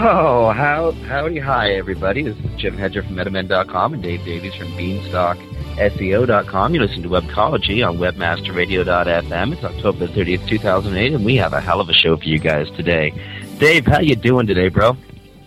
Oh, 0.00 0.52
how 0.52 0.92
howdy, 1.08 1.40
hi 1.40 1.72
everybody. 1.72 2.22
This 2.22 2.36
is 2.36 2.44
Jim 2.56 2.78
Hedger 2.78 3.02
from 3.02 3.16
MetaMen.com 3.16 3.94
and 3.94 4.00
Dave 4.00 4.24
Davies 4.24 4.54
from 4.54 4.68
BeanstalkSEO.com. 4.68 6.72
You 6.72 6.80
listen 6.80 7.02
to 7.02 7.08
Webcology 7.08 7.84
on 7.84 7.98
WebmasterRadio.fm. 7.98 9.52
It's 9.52 9.64
October 9.64 10.06
30th, 10.06 10.48
2008, 10.48 11.14
and 11.14 11.24
we 11.24 11.34
have 11.34 11.52
a 11.52 11.60
hell 11.60 11.80
of 11.80 11.88
a 11.88 11.92
show 11.92 12.16
for 12.16 12.22
you 12.22 12.38
guys 12.38 12.70
today. 12.76 13.12
Dave, 13.58 13.86
how 13.86 13.98
you 13.98 14.14
doing 14.14 14.46
today, 14.46 14.68
bro? 14.68 14.96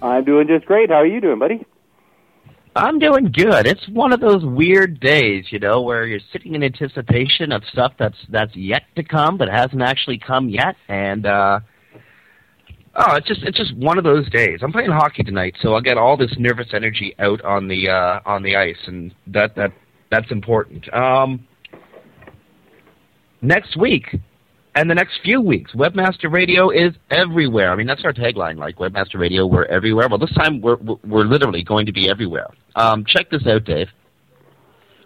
I'm 0.02 0.26
doing 0.26 0.48
just 0.48 0.66
great. 0.66 0.90
How 0.90 0.98
are 0.98 1.08
you 1.08 1.22
doing, 1.22 1.40
buddy? 1.40 1.66
I'm 2.76 3.00
doing 3.00 3.32
good. 3.32 3.66
It's 3.66 3.88
one 3.88 4.12
of 4.12 4.20
those 4.20 4.44
weird 4.44 5.00
days, 5.00 5.46
you 5.52 5.60
know, 5.60 5.82
where 5.82 6.06
you're 6.06 6.20
sitting 6.34 6.56
in 6.56 6.64
anticipation 6.64 7.54
of 7.54 7.64
stuff 7.72 7.94
that's 7.98 8.18
that's 8.28 8.54
yet 8.54 8.84
to 8.98 9.04
come 9.04 9.38
but 9.38 9.48
hasn't 9.48 9.82
actually 9.82 10.18
come 10.18 10.50
yet, 10.50 10.76
and 10.90 11.26
uh, 11.26 11.62
Oh, 12.94 13.16
it's 13.16 13.28
just 13.28 13.44
it's 13.44 13.58
just 13.58 13.76
one 13.78 13.98
of 13.98 14.04
those 14.04 14.30
days. 14.30 14.60
I'm 14.62 14.72
playing 14.72 14.92
hockey 14.92 15.24
tonight, 15.24 15.56
so 15.62 15.74
I'll 15.74 15.82
get 15.82 15.98
all 15.98 16.18
this 16.18 16.34
nervous 16.38 16.68
energy 16.74 17.16
out 17.20 17.42
on 17.44 17.68
the 17.70 17.90
uh, 17.90 18.20
on 18.26 18.44
the 18.44 18.58
ice, 18.58 18.78
and 18.86 19.14
that 19.28 19.56
that 19.56 19.72
that's 20.10 20.30
important. 20.30 20.94
Um, 20.94 21.48
next 23.42 23.78
week, 23.78 24.20
and 24.76 24.90
the 24.90 24.96
next 24.96 25.22
few 25.24 25.40
weeks, 25.40 25.72
Webmaster 25.72 26.30
Radio 26.30 26.70
is 26.70 26.94
everywhere. 27.10 27.72
I 27.72 27.78
mean, 27.78 27.88
that's 27.88 28.04
our 28.04 28.12
tagline, 28.12 28.58
like 28.58 28.76
Webmaster 28.76 29.20
Radio, 29.20 29.48
we're 29.48 29.66
everywhere. 29.66 30.10
Well, 30.10 30.20
this 30.20 30.34
time 30.34 30.60
we're 30.60 30.76
we're 31.06 31.24
literally 31.24 31.64
going 31.64 31.86
to 31.86 31.94
be 31.94 32.10
everywhere. 32.10 32.50
Um, 32.76 33.06
check 33.08 33.30
this 33.30 33.48
out, 33.48 33.64
Dave. 33.64 33.88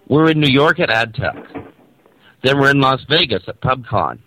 We're 0.09 0.31
in 0.31 0.39
New 0.39 0.51
York 0.51 0.79
at 0.79 0.89
AdTech. 0.89 1.71
Then 2.43 2.59
we're 2.59 2.71
in 2.71 2.79
Las 2.81 3.01
Vegas 3.09 3.43
at 3.47 3.61
PubCon. 3.61 4.19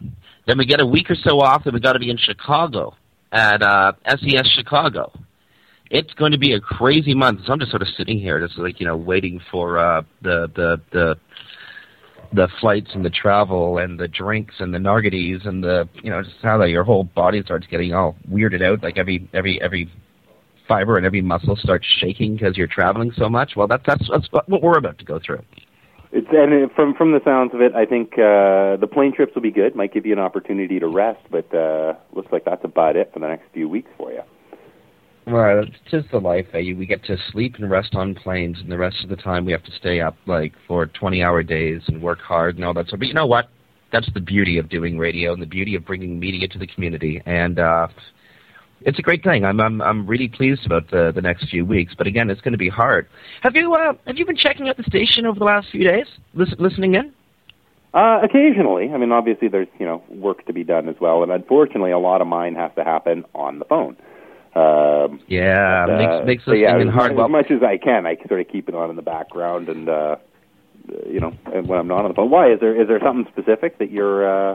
Then 0.47 0.59
we 0.59 0.65
get 0.65 0.81
a 0.81 0.87
week 0.87 1.11
or 1.11 1.17
so 1.17 1.41
off, 1.41 1.67
and 1.67 1.75
we 1.75 1.81
got 1.81 1.95
to 1.95 1.99
be 1.99 2.11
in 2.11 2.17
Chicago 2.17 2.95
at 3.33 3.63
uh, 3.63 3.93
SES 4.07 4.49
Chicago. 4.55 5.13
It's 5.91 6.13
going 6.15 6.33
to 6.33 6.39
be 6.39 6.53
a 6.53 6.61
crazy 6.61 7.15
month. 7.15 7.41
So 7.47 7.53
I'm 7.53 7.59
just 7.59 7.71
sort 7.71 7.83
of 7.83 7.89
sitting 7.97 8.19
here, 8.19 8.47
just 8.47 8.59
like 8.59 8.79
you 8.79 8.87
know, 8.87 8.97
waiting 8.97 9.41
for 9.51 9.79
uh, 9.79 10.03
the 10.23 10.51
the 10.55 10.81
the 10.93 11.15
the 12.33 12.49
flights 12.61 12.91
and 12.93 13.03
the 13.05 13.11
travel 13.11 13.79
and 13.79 13.99
the 13.99 14.09
drinks 14.09 14.57
and 14.59 14.73
the 14.73 14.79
nargadies 14.79 15.47
and 15.49 15.65
the 15.65 15.89
you 16.03 16.11
know 16.11 16.23
just 16.23 16.37
how 16.43 16.59
that 16.59 16.69
your 16.69 16.85
whole 16.85 17.05
body 17.05 17.43
starts 17.43 17.67
getting 17.71 17.95
all 17.95 18.17
weirded 18.31 18.63
out. 18.63 18.83
Like 18.83 18.99
every 18.99 19.29
every 19.33 19.61
every 19.63 19.91
fiber 20.67 20.99
and 20.99 21.07
every 21.07 21.23
muscle 21.23 21.57
starts 21.57 21.87
shaking 21.99 22.35
because 22.35 22.57
you're 22.57 22.67
traveling 22.67 23.13
so 23.17 23.29
much. 23.31 23.57
Well, 23.57 23.67
that's 23.67 23.83
that's 23.87 24.07
that's 24.11 24.29
what 24.31 24.63
we're 24.63 24.77
about 24.77 24.99
to 24.99 25.05
go 25.05 25.19
through. 25.19 25.43
It's 26.11 26.27
and 26.31 26.71
from 26.73 26.95
from 26.95 27.13
the 27.13 27.21
sounds 27.23 27.53
of 27.53 27.61
it, 27.61 27.75
I 27.75 27.85
think 27.85 28.15
uh, 28.15 28.77
the 28.77 28.89
plane 28.91 29.13
trips 29.15 29.35
will 29.35 29.43
be 29.43 29.51
good. 29.51 29.77
Might 29.77 29.93
give 29.93 30.07
you 30.07 30.13
an 30.15 30.19
opportunity 30.19 30.81
to 30.81 30.89
rest, 30.89 31.21
but 31.31 31.53
uh, 31.55 31.95
looks 32.15 32.33
like 32.33 32.45
that's 32.45 32.65
about 32.65 32.97
it 32.97 33.11
for 33.13 33.19
the 33.19 33.29
next 33.29 33.45
few 33.53 33.69
weeks 33.69 33.91
for 33.99 34.11
you. 34.11 34.23
Right, 35.27 35.59
it's 35.59 35.77
just 35.91 36.11
the 36.11 36.19
life. 36.19 36.47
Eh? 36.55 36.73
We 36.73 36.87
get 36.87 37.05
to 37.05 37.19
sleep 37.31 37.57
and 37.59 37.71
rest 37.71 37.95
on 37.95 38.15
planes, 38.15 38.57
and 38.61 38.73
the 38.73 38.79
rest 38.79 39.05
of 39.05 39.11
the 39.11 39.17
time 39.17 39.45
we 39.45 39.53
have 39.53 39.65
to 39.65 39.73
stay 39.73 40.01
up 40.01 40.17
like 40.27 40.55
for 40.67 40.87
twenty-hour 40.87 41.43
days 41.43 41.83
and 41.89 42.01
work 42.01 42.21
hard 42.21 42.57
and 42.57 42.65
all 42.65 42.73
that 42.73 42.87
stuff. 42.87 43.01
But 43.01 43.09
you 43.09 43.15
know 43.15 43.27
what? 43.27 43.51
That's 43.93 44.09
the 44.15 44.21
beauty 44.21 44.57
of 44.57 44.71
doing 44.71 44.99
radio 44.99 45.35
and 45.35 45.43
the 45.43 45.47
beauty 45.47 45.75
of 45.75 45.85
bringing 45.85 46.19
media 46.19 46.49
to 46.49 46.59
the 46.59 46.67
community. 46.67 47.21
And 47.27 47.59
uh, 47.59 47.89
it's 48.83 48.99
a 48.99 49.03
great 49.03 49.23
thing. 49.23 49.45
I'm 49.45 49.61
I'm 49.61 49.81
I'm 49.81 50.07
really 50.07 50.29
pleased 50.29 50.65
about 50.67 50.91
the 50.91 51.13
the 51.15 51.23
next 51.23 51.49
few 51.49 51.65
weeks. 51.65 51.95
But 51.97 52.07
again, 52.07 52.31
it's 52.31 52.41
going 52.41 52.53
to 52.53 52.59
be 52.59 52.69
hard. 52.69 53.09
Have 53.43 53.57
you 53.57 53.75
uh, 53.75 53.95
have 54.07 54.17
you 54.17 54.27
been 54.27 54.37
checking 54.37 54.69
out 54.69 54.77
the 54.77 54.85
station 54.85 55.27
over 55.27 55.39
the 55.39 55.45
last 55.45 55.69
few 55.71 55.85
days? 55.85 56.07
Listen, 56.35 56.57
listening 56.59 56.95
in? 56.95 57.13
Uh, 57.95 58.21
occasionally. 58.23 58.91
I 58.93 58.99
mean, 58.99 59.13
obviously, 59.13 59.49
there's 59.49 59.69
you 59.79 59.87
know 59.87 60.03
work 60.09 60.47
to 60.47 60.53
be 60.53 60.65
done 60.65 60.89
as 60.89 60.97
well, 61.01 61.23
and 61.23 61.33
unfortunately, 61.33 61.91
a 61.91 61.99
lot 61.99 62.21
of 62.21 62.27
mine 62.27 62.55
has 62.55 62.71
to 62.77 62.85
happen 62.85 63.25
on 63.35 63.59
the 63.59 63.65
phone. 63.65 63.97
Um, 64.55 65.21
yeah, 65.27 65.87
but, 65.87 65.95
uh, 65.95 65.99
makes 65.99 66.27
makes 66.27 66.45
so 66.45 66.53
yeah, 66.53 66.77
as, 66.79 66.89
hard. 66.89 67.13
As 67.13 67.17
Well, 67.17 67.29
much 67.29 67.51
as 67.51 67.63
I 67.63 67.79
can, 67.79 68.07
I 68.07 68.17
sort 68.29 68.41
of 68.41 68.49
keep 68.49 68.69
it 68.69 68.75
on 68.75 68.91
in 68.91 68.97
the 68.97 69.03
background, 69.03 69.69
and 69.69 69.89
uh, 69.89 70.17
you 71.07 71.21
know, 71.21 71.35
and 71.53 71.67
when 71.69 71.79
I'm 71.79 71.89
not 71.89 72.05
on 72.05 72.09
the 72.09 72.15
phone. 72.15 72.31
Why 72.31 72.53
is 72.53 72.61
there 72.61 72.81
is 72.81 72.89
there 72.89 73.01
something 73.01 73.31
specific 73.33 73.79
that 73.79 73.91
you're? 73.91 74.53
Uh, 74.53 74.55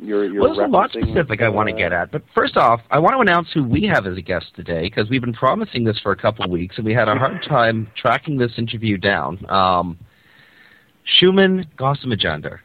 you're, 0.00 0.24
you're 0.24 0.42
well, 0.42 0.54
there's 0.54 0.66
a 0.66 0.70
lot 0.70 0.90
specific 0.90 1.42
I 1.42 1.48
want 1.48 1.68
to 1.68 1.74
uh, 1.74 1.78
get 1.78 1.92
at. 1.92 2.10
But 2.10 2.22
first 2.34 2.56
off, 2.56 2.80
I 2.90 2.98
want 2.98 3.14
to 3.14 3.20
announce 3.20 3.48
who 3.52 3.64
we 3.64 3.84
have 3.84 4.06
as 4.06 4.16
a 4.16 4.22
guest 4.22 4.46
today 4.54 4.82
because 4.82 5.08
we've 5.10 5.20
been 5.20 5.32
promising 5.32 5.84
this 5.84 5.98
for 6.00 6.12
a 6.12 6.16
couple 6.16 6.44
of 6.44 6.50
weeks 6.50 6.76
and 6.76 6.86
we 6.86 6.94
had 6.94 7.08
a 7.08 7.14
hard 7.14 7.42
time 7.48 7.90
tracking 7.96 8.38
this 8.38 8.52
interview 8.58 8.96
down. 8.96 9.44
Um, 9.50 9.98
Shuman 11.20 11.66
Ghosemajumder, 11.76 12.58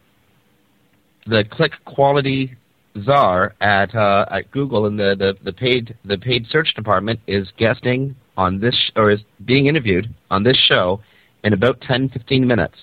the 1.26 1.44
click 1.52 1.74
quality 1.86 2.56
czar 3.04 3.54
at 3.62 3.94
uh, 3.96 4.26
at 4.32 4.50
Google 4.52 4.86
in 4.86 4.98
the, 4.98 5.16
the, 5.18 5.38
the 5.44 5.54
paid 5.54 5.96
the 6.06 6.18
paid 6.18 6.46
search 6.50 6.74
department, 6.76 7.20
is 7.28 7.48
guesting 7.58 8.16
on 8.38 8.60
this 8.60 8.76
sh- 8.76 8.92
or 8.96 9.12
is 9.12 9.20
being 9.46 9.68
interviewed 9.68 10.14
on 10.30 10.44
this 10.44 10.58
show 10.58 11.02
in 11.44 11.54
about 11.54 11.82
10, 11.82 12.10
15 12.10 12.48
minutes. 12.48 12.76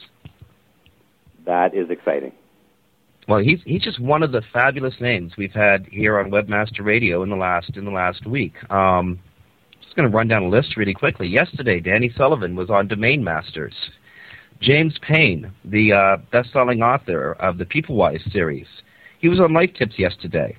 That 1.47 1.75
is 1.75 1.91
exciting. 1.91 2.33
Well, 3.27 3.39
he's 3.39 3.61
he's 3.65 3.83
just 3.83 4.01
one 4.01 4.23
of 4.23 4.33
the 4.33 4.43
fabulous 4.53 4.95
names 5.01 5.33
we've 5.39 5.53
had 5.53 5.87
here 5.91 6.19
on 6.19 6.31
Webmaster 6.31 6.85
Radio 6.85 7.23
in 7.23 7.31
the 7.31 7.37
last 7.37 7.77
in 7.77 7.85
the 7.85 7.91
last 7.91 8.27
week. 8.27 8.55
Um, 8.71 9.19
just 9.83 9.97
going 9.97 10.11
to 10.11 10.15
run 10.15 10.29
down 10.29 10.43
a 10.43 10.49
list 10.49 10.77
really 10.77 10.95
quickly. 10.95 11.27
Yesterday, 11.27 11.81
Danny 11.81 12.13
Sullivan 12.17 12.55
was 12.55 12.69
on 12.71 12.89
Domain 12.89 13.25
Masters. 13.25 13.75
James 14.61 14.99
Payne, 15.03 15.53
the 15.65 15.93
uh, 15.93 16.17
best-selling 16.33 16.83
author 16.83 17.33
of 17.35 17.59
the 17.59 17.65
PeopleWise 17.65 18.33
series, 18.33 18.67
he 19.19 19.29
was 19.29 19.41
on 19.41 19.53
Life 19.53 19.71
Tips 19.77 19.99
yesterday. 19.99 20.57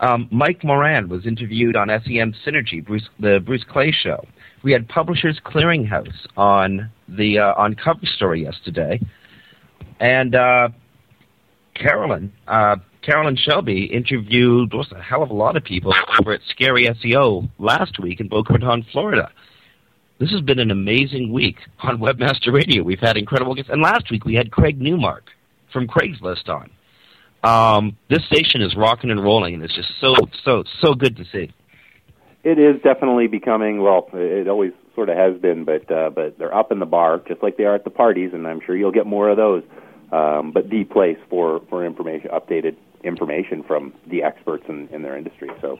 Um, 0.00 0.28
Mike 0.30 0.62
Moran 0.64 1.08
was 1.08 1.26
interviewed 1.26 1.76
on 1.76 1.88
SEM 1.88 2.34
Synergy, 2.46 2.84
Bruce, 2.84 3.08
the 3.18 3.40
Bruce 3.44 3.64
Clay 3.68 3.90
Show. 3.90 4.24
We 4.62 4.72
had 4.72 4.88
Publishers 4.88 5.40
Clearinghouse 5.44 6.26
on 6.36 6.90
the 7.08 7.38
uh, 7.38 7.54
on 7.56 7.74
Cover 7.74 8.06
Story 8.16 8.42
yesterday, 8.42 9.00
and 9.98 10.34
uh, 10.34 10.68
Carolyn, 11.78 12.32
uh, 12.46 12.76
Carolyn 13.02 13.36
Shelby 13.36 13.84
interviewed 13.86 14.72
was 14.72 14.90
a 14.92 15.00
hell 15.00 15.22
of 15.22 15.30
a 15.30 15.34
lot 15.34 15.56
of 15.56 15.64
people 15.64 15.94
over 16.20 16.32
at 16.32 16.40
Scary 16.50 16.86
SEO 16.86 17.48
last 17.58 17.98
week 17.98 18.20
in 18.20 18.28
Boca 18.28 18.52
Raton, 18.52 18.84
Florida. 18.92 19.30
This 20.18 20.30
has 20.32 20.40
been 20.40 20.58
an 20.58 20.70
amazing 20.70 21.32
week 21.32 21.56
on 21.80 21.98
Webmaster 22.00 22.52
Radio. 22.52 22.82
We've 22.82 23.00
had 23.00 23.16
incredible 23.16 23.54
guests, 23.54 23.70
and 23.70 23.80
last 23.80 24.10
week 24.10 24.24
we 24.24 24.34
had 24.34 24.50
Craig 24.50 24.80
Newmark 24.80 25.24
from 25.72 25.86
Craigslist 25.86 26.48
on. 26.48 26.70
Um, 27.44 27.96
this 28.10 28.24
station 28.26 28.62
is 28.62 28.74
rocking 28.76 29.10
and 29.10 29.22
rolling, 29.22 29.54
and 29.54 29.62
it's 29.62 29.74
just 29.74 29.88
so 30.00 30.16
so 30.44 30.64
so 30.80 30.94
good 30.94 31.16
to 31.18 31.24
see. 31.32 31.52
It 32.42 32.58
is 32.58 32.82
definitely 32.82 33.28
becoming 33.28 33.80
well. 33.80 34.08
It 34.12 34.48
always 34.48 34.72
sort 34.96 35.08
of 35.08 35.16
has 35.16 35.40
been, 35.40 35.64
but 35.64 35.88
uh, 35.90 36.10
but 36.10 36.36
they're 36.36 36.54
up 36.54 36.72
in 36.72 36.80
the 36.80 36.86
bar 36.86 37.22
just 37.28 37.40
like 37.40 37.56
they 37.56 37.64
are 37.64 37.76
at 37.76 37.84
the 37.84 37.90
parties, 37.90 38.30
and 38.32 38.46
I'm 38.46 38.60
sure 38.60 38.76
you'll 38.76 38.90
get 38.90 39.06
more 39.06 39.28
of 39.28 39.36
those. 39.36 39.62
Um, 40.12 40.52
but 40.52 40.70
the 40.70 40.84
place 40.84 41.18
for 41.28 41.60
for 41.68 41.84
information, 41.84 42.30
updated 42.30 42.76
information 43.04 43.62
from 43.62 43.92
the 44.06 44.22
experts 44.22 44.64
in, 44.68 44.88
in 44.88 45.02
their 45.02 45.16
industry. 45.16 45.50
So 45.60 45.78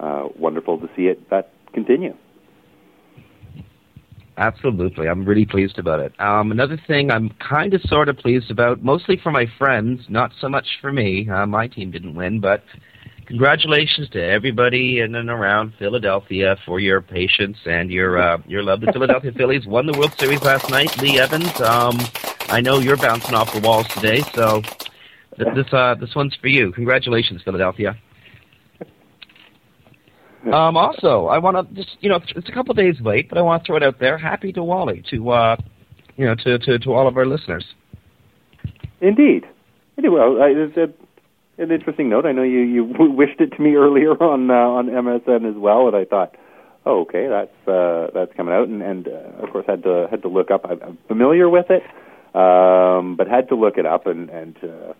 uh, 0.00 0.28
wonderful 0.38 0.78
to 0.78 0.88
see 0.96 1.06
it 1.06 1.28
that 1.30 1.52
continue. 1.72 2.16
Absolutely. 4.36 5.06
I'm 5.06 5.26
really 5.26 5.44
pleased 5.44 5.78
about 5.78 6.00
it. 6.00 6.18
Um, 6.18 6.50
another 6.50 6.80
thing 6.86 7.10
I'm 7.10 7.28
kind 7.46 7.74
of 7.74 7.82
sort 7.82 8.08
of 8.08 8.16
pleased 8.16 8.50
about, 8.50 8.82
mostly 8.82 9.20
for 9.22 9.30
my 9.30 9.44
friends, 9.58 10.00
not 10.08 10.32
so 10.40 10.48
much 10.48 10.66
for 10.80 10.92
me. 10.92 11.28
Uh, 11.28 11.44
my 11.44 11.66
team 11.66 11.90
didn't 11.90 12.14
win, 12.14 12.40
but 12.40 12.64
congratulations 13.26 14.08
to 14.10 14.24
everybody 14.24 15.00
in 15.00 15.14
and 15.14 15.28
around 15.28 15.74
Philadelphia 15.78 16.56
for 16.64 16.80
your 16.80 17.02
patience 17.02 17.58
and 17.66 17.90
your 17.90 18.16
uh, 18.16 18.38
your 18.46 18.62
love. 18.62 18.80
The 18.80 18.92
Philadelphia 18.92 19.32
Phillies 19.36 19.66
won 19.66 19.84
the 19.84 19.98
World 19.98 20.14
Series 20.18 20.42
last 20.42 20.70
night. 20.70 20.96
Lee 21.02 21.20
Evans, 21.20 21.60
um, 21.60 21.98
I 22.50 22.60
know 22.60 22.78
you're 22.78 22.96
bouncing 22.96 23.34
off 23.34 23.52
the 23.52 23.60
walls 23.60 23.86
today, 23.94 24.22
so 24.34 24.60
th- 25.36 25.54
this 25.54 25.72
uh, 25.72 25.94
this 25.94 26.14
one's 26.14 26.34
for 26.34 26.48
you. 26.48 26.72
Congratulations, 26.72 27.42
Philadelphia. 27.44 27.96
Um, 30.52 30.76
also, 30.76 31.26
I 31.26 31.38
want 31.38 31.68
to 31.68 31.74
just 31.74 31.96
you 32.00 32.08
know 32.08 32.18
it's 32.34 32.48
a 32.48 32.52
couple 32.52 32.74
days 32.74 32.96
late, 33.00 33.28
but 33.28 33.38
I 33.38 33.42
want 33.42 33.62
to 33.62 33.66
throw 33.66 33.76
it 33.76 33.82
out 33.82 34.00
there. 34.00 34.18
Happy 34.18 34.52
Diwali 34.52 35.08
to 35.10 35.30
uh, 35.30 35.56
you 36.16 36.24
know 36.24 36.34
to, 36.34 36.58
to 36.58 36.78
to 36.78 36.92
all 36.92 37.06
of 37.06 37.16
our 37.16 37.26
listeners. 37.26 37.64
Indeed. 39.00 39.44
Anyway, 39.96 40.20
it's 40.20 40.76
a, 40.76 41.62
an 41.62 41.70
interesting 41.70 42.08
note. 42.08 42.26
I 42.26 42.32
know 42.32 42.42
you 42.42 42.60
you 42.60 42.84
wished 42.98 43.40
it 43.40 43.52
to 43.56 43.62
me 43.62 43.74
earlier 43.76 44.12
on 44.22 44.50
uh, 44.50 44.54
on 44.54 44.86
MSN 44.86 45.48
as 45.48 45.56
well, 45.56 45.86
and 45.86 45.96
I 45.96 46.04
thought, 46.04 46.34
oh, 46.86 47.02
okay, 47.02 47.28
that's 47.28 47.68
uh, 47.68 48.08
that's 48.12 48.34
coming 48.36 48.54
out, 48.54 48.66
and, 48.66 48.82
and 48.82 49.08
uh, 49.08 49.44
of 49.44 49.50
course 49.50 49.66
had 49.68 49.82
to 49.84 50.08
had 50.10 50.22
to 50.22 50.28
look 50.28 50.50
up. 50.50 50.64
I'm 50.64 50.98
familiar 51.06 51.48
with 51.48 51.70
it, 51.70 51.82
um, 52.34 53.16
but 53.16 53.28
had 53.28 53.48
to 53.48 53.54
look 53.54 53.78
it 53.78 53.86
up, 53.86 54.06
and 54.06 54.30
and 54.30 54.56
uh, 54.62 54.92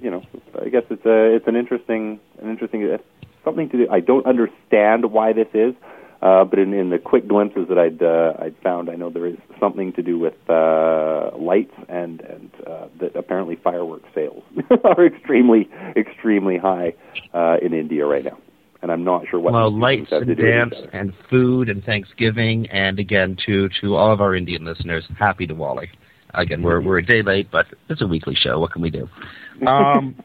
you 0.00 0.10
know, 0.10 0.22
I 0.60 0.68
guess 0.68 0.84
it's 0.90 1.04
a 1.06 1.34
it's 1.34 1.46
an 1.46 1.56
interesting 1.56 2.20
an 2.40 2.50
interesting 2.50 2.90
uh, 2.90 2.98
something 3.44 3.68
to 3.70 3.76
do. 3.76 3.86
I 3.90 4.00
don't 4.00 4.26
understand 4.26 5.12
why 5.12 5.32
this 5.32 5.48
is. 5.54 5.74
Uh, 6.22 6.42
but 6.42 6.58
in, 6.58 6.72
in 6.72 6.88
the 6.88 6.98
quick 6.98 7.28
glimpses 7.28 7.68
that 7.68 7.78
I'd 7.78 8.02
uh, 8.02 8.32
I'd 8.38 8.56
found, 8.62 8.88
I 8.88 8.94
know 8.94 9.10
there 9.10 9.26
is 9.26 9.36
something 9.60 9.92
to 9.92 10.02
do 10.02 10.18
with 10.18 10.32
uh, 10.48 11.36
lights 11.36 11.74
and 11.86 12.22
and 12.22 12.50
uh, 12.66 12.86
that 13.00 13.14
apparently 13.14 13.56
fireworks 13.56 14.08
sales 14.14 14.42
are 14.84 15.04
extremely 15.04 15.68
extremely 15.96 16.56
high 16.56 16.94
uh, 17.34 17.58
in 17.60 17.74
India 17.74 18.06
right 18.06 18.24
now, 18.24 18.38
and 18.84 18.92
I'm 18.92 19.02
not 19.02 19.26
sure 19.28 19.40
what. 19.40 19.54
Well, 19.54 19.76
lights 19.76 20.12
and 20.12 20.36
dance 20.36 20.74
and 20.92 21.14
food 21.30 21.70
and 21.70 21.82
Thanksgiving, 21.82 22.68
and 22.70 22.98
again 22.98 23.36
to 23.46 23.70
to 23.80 23.96
all 23.96 24.12
of 24.12 24.20
our 24.20 24.36
Indian 24.36 24.64
listeners, 24.64 25.04
happy 25.18 25.46
Diwali. 25.46 25.88
Again, 26.34 26.62
we're 26.62 26.82
we're 26.82 26.98
a 26.98 27.04
day 27.04 27.22
late, 27.22 27.50
but 27.50 27.64
it's 27.88 28.02
a 28.02 28.06
weekly 28.06 28.34
show. 28.34 28.60
What 28.60 28.72
can 28.72 28.82
we 28.82 28.90
do? 28.90 29.08
Um, 29.66 30.16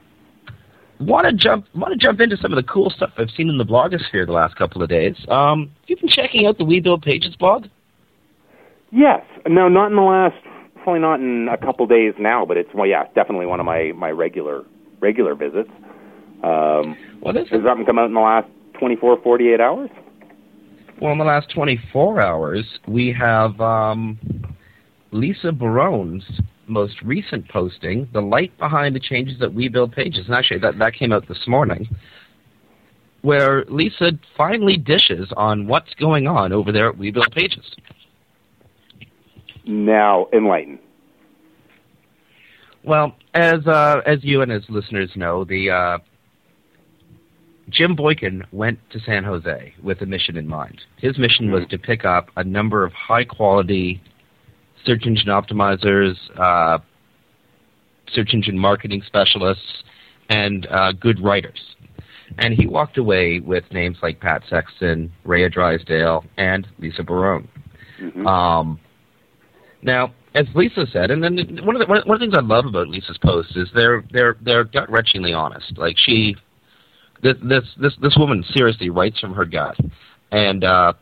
want 1.00 1.28
to 1.28 1.34
jump 1.34 1.68
want 1.76 1.94
to 1.94 1.98
jump 1.98 2.20
into 2.20 2.36
some 2.36 2.52
of 2.52 2.58
the 2.58 2.70
cool 2.70 2.90
stuff 2.90 3.12
I've 3.18 3.30
seen 3.38 3.48
in 3.48 3.60
the 3.60 3.64
blogosphere 3.64 4.26
the 4.26 4.34
last 4.34 4.56
couple 4.56 4.82
of 4.82 4.90
days. 4.90 5.16
Um, 5.30 5.72
you've 5.86 6.00
been 6.00 6.10
checking 6.10 6.48
out 6.48 6.58
the 6.58 6.66
We 6.66 6.80
Build 6.80 7.04
Pages 7.04 7.36
blog. 7.36 7.68
Yes. 8.92 9.22
No, 9.48 9.70
not 9.70 9.92
in 9.92 9.96
the 9.96 10.02
last. 10.02 10.36
Probably 10.84 11.00
not 11.00 11.20
in 11.20 11.48
a 11.48 11.58
couple 11.58 11.86
days 11.86 12.16
now, 12.18 12.44
but 12.44 12.58
it's 12.58 12.74
well, 12.74 12.88
yeah, 12.88 13.04
definitely 13.14 13.46
one 13.46 13.60
of 13.60 13.68
my 13.68 13.92
my 13.96 14.10
regular 14.10 14.64
regular 15.00 15.36
visits. 15.36 15.70
Um, 16.44 16.98
what 17.20 17.36
is 17.36 17.50
has 17.50 17.62
something 17.64 17.86
come 17.86 18.00
out 18.00 18.06
in 18.06 18.14
the 18.14 18.20
last 18.20 18.48
24, 18.80 19.22
48 19.22 19.60
hours? 19.60 19.90
Well, 21.02 21.12
in 21.12 21.18
the 21.18 21.26
last 21.26 21.50
24 21.54 22.22
hours, 22.22 22.66
we 22.88 23.14
have 23.14 23.60
um, 23.62 24.20
Lisa 25.12 25.52
Barone's 25.52 26.24
most 26.68 27.02
recent 27.02 27.48
posting, 27.50 28.08
the 28.14 28.22
light 28.22 28.56
behind 28.58 28.96
the 28.96 29.00
changes 29.00 29.40
that 29.40 29.54
we 29.54 29.68
build 29.70 29.92
pages, 29.92 30.26
and 30.28 30.36
actually 30.36 30.60
that, 30.60 30.78
that 30.78 30.94
came 30.94 31.12
out 31.12 31.28
this 31.28 31.48
morning, 31.48 31.88
where 33.22 33.66
Lisa 33.66 34.12
finally 34.38 34.78
dishes 34.78 35.30
on 35.36 35.68
what's 35.68 35.94
going 35.96 36.28
on 36.28 36.54
over 36.54 36.72
there 36.72 36.90
at 36.90 36.98
We 36.98 37.12
Build 37.12 37.32
Pages. 37.32 37.76
Now, 39.66 40.28
enlighten. 40.34 40.80
Well, 42.84 43.16
as 43.34 43.68
uh, 43.68 44.02
as 44.06 44.24
you 44.24 44.42
and 44.42 44.52
as 44.52 44.64
listeners 44.70 45.12
know, 45.16 45.44
the 45.44 45.70
uh, 45.70 45.98
Jim 47.70 47.96
Boykin 47.96 48.44
went 48.52 48.80
to 48.92 49.00
San 49.00 49.24
Jose 49.24 49.74
with 49.84 50.02
a 50.02 50.06
mission 50.06 50.38
in 50.38 50.48
mind. 50.48 50.82
His 50.98 51.18
mission 51.18 51.52
was 51.52 51.64
to 51.70 51.78
pick 51.78 52.06
up 52.06 52.30
a 52.36 52.44
number 52.44 52.84
of 52.84 52.94
high 52.94 53.24
quality 53.24 54.02
search 54.86 55.06
engine 55.06 55.28
optimizers, 55.28 56.16
uh, 56.40 56.80
search 58.12 58.34
engine 58.34 58.58
marketing 58.58 59.04
specialists, 59.06 59.84
and 60.30 60.68
uh, 60.68 60.92
good 60.94 61.22
writers. 61.22 61.60
And 62.38 62.54
he 62.54 62.68
walked 62.68 62.98
away 62.98 63.40
with 63.40 63.64
names 63.72 63.98
like 64.02 64.20
Pat 64.20 64.44
Sexton, 64.50 65.12
Rhea 65.24 65.50
Drysdale, 65.50 66.24
and 66.38 66.68
Lisa 66.78 67.04
Barone. 67.04 67.48
Mm-hmm. 68.00 68.26
Um, 68.26 68.80
now, 69.82 70.14
as 70.36 70.46
Lisa 70.54 70.86
said, 70.92 71.10
and 71.10 71.24
then 71.24 71.60
one 71.64 71.76
of 71.76 71.82
the 71.82 71.88
one 71.88 72.00
of 72.00 72.20
the 72.20 72.20
things 72.20 72.36
I 72.38 72.42
love 72.42 72.66
about 72.66 72.88
Lisa's 72.88 73.18
posts 73.18 73.56
is 73.56 73.68
they're 73.74 74.04
they're 74.12 74.38
they're 74.42 74.64
gut 74.64 74.90
wrenchingly 74.90 75.36
honest. 75.36 75.78
Like 75.78 75.98
she, 75.98 76.36
this 77.22 77.36
this 77.44 77.64
this 77.80 77.94
this 78.02 78.16
woman 78.18 78.44
seriously 78.54 78.90
writes 78.90 79.20
from 79.20 79.34
her 79.34 79.46
gut, 79.46 79.78
and 80.32 80.64
uh, 80.64 80.94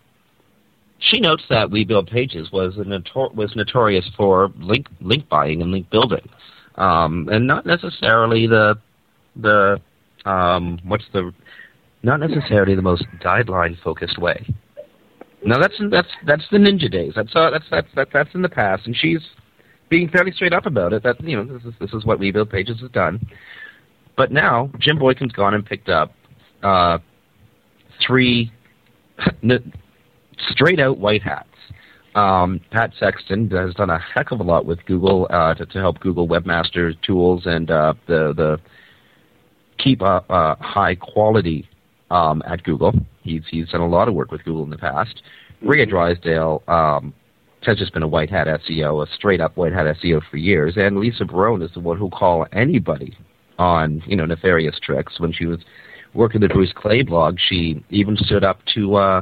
she 1.00 1.20
notes 1.20 1.44
that 1.50 1.70
We 1.72 1.86
Build 1.86 2.08
Pages 2.08 2.52
was 2.52 2.76
notor- 2.76 3.34
was 3.34 3.56
notorious 3.56 4.06
for 4.16 4.52
link 4.58 4.88
link 5.00 5.30
buying 5.30 5.62
and 5.62 5.72
link 5.72 5.90
building, 5.90 6.28
um, 6.76 7.30
and 7.32 7.46
not 7.46 7.66
necessarily 7.66 8.48
the 8.48 8.76
the 9.36 9.80
um, 10.26 10.80
what's 10.84 11.06
the 11.14 11.34
not 12.04 12.20
necessarily 12.20 12.76
the 12.76 12.82
most 12.82 13.06
guideline 13.22 13.80
focused 13.82 14.18
way. 14.18 14.46
Now 15.46 15.60
that's 15.60 15.76
that's 15.92 16.10
that's 16.26 16.44
the 16.52 16.58
ninja 16.58 16.92
days. 16.92 17.14
That's 17.16 17.36
uh, 17.36 17.52
that's 17.52 17.66
that's 17.70 17.88
that, 17.96 18.08
that's 18.12 18.34
in 18.34 18.42
the 18.42 18.50
past, 18.50 18.88
and 18.88 18.96
she's 18.96 19.22
being 19.90 20.10
fairly 20.10 20.32
straight 20.32 20.54
up 20.54 20.66
about 20.66 20.94
it. 20.94 21.04
That 21.04 21.22
you 21.24 21.36
know 21.36 21.46
this 21.46 21.64
is 21.64 21.74
this 21.80 21.94
is 21.94 22.06
what 22.06 22.20
We 22.20 22.32
Build 22.32 22.50
Pages 22.50 22.80
has 22.82 22.90
done. 22.92 23.26
But 24.18 24.32
now 24.32 24.72
Jim 24.80 24.98
Boykin's 24.98 25.32
gone 25.32 25.54
and 25.54 25.66
picked 25.66 25.90
up 25.90 26.12
uh, 26.64 26.98
three 28.06 28.52
straight 30.52 30.80
out 30.80 30.98
white 30.98 31.22
hats. 31.22 31.48
Um, 32.16 32.60
Pat 32.72 32.94
Sexton 33.00 33.48
has 33.52 33.76
done 33.76 33.92
a 33.92 34.00
heck 34.00 34.32
of 34.32 34.40
a 34.40 34.44
lot 34.44 34.66
with 34.66 34.84
Google 34.86 35.28
uh, 35.30 35.54
to, 35.54 35.66
to 35.68 35.78
help 35.80 36.00
Google 36.00 36.28
Webmaster 36.28 37.00
tools 37.04 37.44
and 37.46 37.70
uh, 37.70 37.94
the 38.08 38.34
the 38.36 38.60
keep 39.78 40.02
a, 40.02 40.24
a 40.28 40.58
high 40.60 40.96
quality 40.96 41.70
um, 42.10 42.42
at 42.48 42.64
Google. 42.64 42.94
He's 43.22 43.44
he's 43.52 43.70
done 43.70 43.82
a 43.82 43.88
lot 43.88 44.08
of 44.08 44.16
work 44.16 44.32
with 44.32 44.44
Google 44.44 44.64
in 44.64 44.72
the 44.72 44.80
past. 44.80 45.22
Rhea 45.62 45.86
Drysdale 45.86 46.64
um, 46.68 47.14
has 47.62 47.78
just 47.78 47.94
been 47.94 48.04
a 48.04 48.08
white 48.08 48.32
hat 48.32 48.48
SEO, 48.48 49.08
a 49.08 49.14
straight 49.14 49.42
up 49.42 49.56
white 49.56 49.74
hat 49.74 49.86
SEO 50.02 50.22
for 50.32 50.38
years, 50.38 50.74
and 50.76 50.98
Lisa 50.98 51.24
Barone 51.24 51.62
is 51.62 51.72
the 51.76 51.80
one 51.80 51.98
who'll 52.00 52.10
call 52.10 52.48
anybody 52.52 53.16
on 53.58 54.02
you 54.06 54.16
know 54.16 54.26
nefarious 54.26 54.80
tricks. 54.82 55.20
When 55.20 55.32
she 55.32 55.46
was 55.46 55.60
working 56.14 56.42
the 56.42 56.48
Bruce 56.48 56.74
Clay 56.76 57.04
blog, 57.04 57.38
she 57.40 57.84
even 57.90 58.16
stood 58.18 58.44
up 58.44 58.60
to 58.76 58.96
uh, 58.96 59.22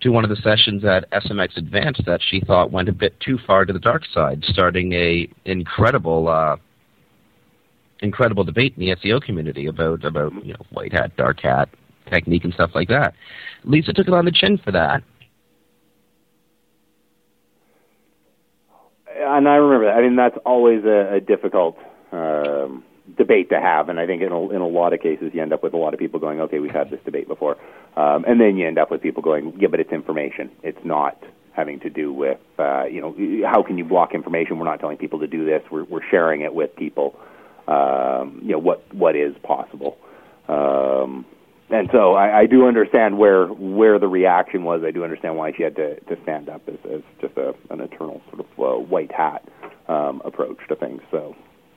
to 0.00 0.10
one 0.10 0.24
of 0.24 0.30
the 0.30 0.36
sessions 0.36 0.84
at 0.84 1.10
SMX 1.10 1.56
Advanced 1.56 2.02
that 2.06 2.20
she 2.22 2.40
thought 2.40 2.70
went 2.70 2.88
a 2.88 2.92
bit 2.92 3.18
too 3.20 3.38
far 3.46 3.64
to 3.64 3.72
the 3.72 3.78
dark 3.78 4.02
side, 4.12 4.44
starting 4.44 4.92
a 4.92 5.28
incredible 5.44 6.28
uh, 6.28 6.56
incredible 8.00 8.44
debate 8.44 8.74
in 8.76 8.80
the 8.84 8.94
SEO 8.96 9.22
community 9.22 9.66
about 9.66 10.04
about 10.04 10.32
you 10.44 10.52
know 10.52 10.60
white 10.70 10.92
hat, 10.92 11.16
dark 11.16 11.40
hat 11.40 11.68
technique 12.10 12.44
and 12.44 12.54
stuff 12.54 12.70
like 12.74 12.88
that. 12.88 13.14
Lisa 13.64 13.92
took 13.92 14.08
it 14.08 14.14
on 14.14 14.24
the 14.24 14.32
chin 14.32 14.58
for 14.58 14.72
that. 14.72 15.02
And 19.16 19.48
I 19.48 19.54
remember 19.54 19.86
that. 19.86 19.96
I 19.96 20.02
mean, 20.02 20.16
that's 20.16 20.36
always 20.44 20.84
a, 20.84 21.14
a 21.14 21.20
difficult 21.20 21.78
um, 22.14 22.84
debate 23.16 23.50
to 23.50 23.60
have, 23.60 23.88
and 23.88 24.00
I 24.00 24.06
think 24.06 24.22
in 24.22 24.32
a, 24.32 24.50
in 24.50 24.60
a 24.60 24.66
lot 24.66 24.92
of 24.92 25.00
cases 25.00 25.32
you 25.34 25.42
end 25.42 25.52
up 25.52 25.62
with 25.62 25.74
a 25.74 25.76
lot 25.76 25.94
of 25.94 26.00
people 26.00 26.20
going, 26.20 26.40
"Okay, 26.40 26.58
we've 26.58 26.70
had 26.70 26.90
this 26.90 27.00
debate 27.04 27.28
before," 27.28 27.56
um, 27.96 28.24
and 28.26 28.40
then 28.40 28.56
you 28.56 28.66
end 28.66 28.78
up 28.78 28.90
with 28.90 29.02
people 29.02 29.22
going, 29.22 29.56
"Yeah, 29.58 29.68
but 29.68 29.80
it's 29.80 29.92
information. 29.92 30.50
It's 30.62 30.84
not 30.84 31.22
having 31.52 31.80
to 31.80 31.90
do 31.90 32.12
with 32.12 32.38
uh, 32.58 32.84
you 32.84 33.00
know 33.00 33.14
how 33.48 33.62
can 33.62 33.78
you 33.78 33.84
block 33.84 34.14
information? 34.14 34.58
We're 34.58 34.64
not 34.64 34.80
telling 34.80 34.96
people 34.96 35.20
to 35.20 35.26
do 35.26 35.44
this. 35.44 35.62
We're 35.70 35.84
we're 35.84 36.08
sharing 36.10 36.40
it 36.42 36.54
with 36.54 36.74
people. 36.76 37.18
Um, 37.68 38.40
you 38.42 38.52
know 38.52 38.58
what 38.58 38.82
what 38.94 39.16
is 39.16 39.34
possible." 39.42 39.98
Um, 40.48 41.24
and 41.70 41.88
so 41.92 42.12
I, 42.14 42.40
I 42.40 42.46
do 42.46 42.66
understand 42.66 43.18
where 43.18 43.46
where 43.46 43.98
the 43.98 44.08
reaction 44.08 44.64
was. 44.64 44.82
I 44.84 44.90
do 44.90 45.02
understand 45.02 45.36
why 45.36 45.52
she 45.56 45.62
had 45.62 45.76
to, 45.76 45.98
to 46.00 46.22
stand 46.22 46.48
up 46.48 46.62
as, 46.68 46.78
as 46.92 47.00
just 47.20 47.36
a, 47.36 47.54
an 47.70 47.80
eternal 47.80 48.20
sort 48.30 48.40
of 48.40 48.46
uh, 48.58 48.78
white 48.78 49.12
hat 49.12 49.48
um, 49.88 50.20
approach 50.24 50.58
to 50.68 50.76
things. 50.76 51.00
So 51.10 51.34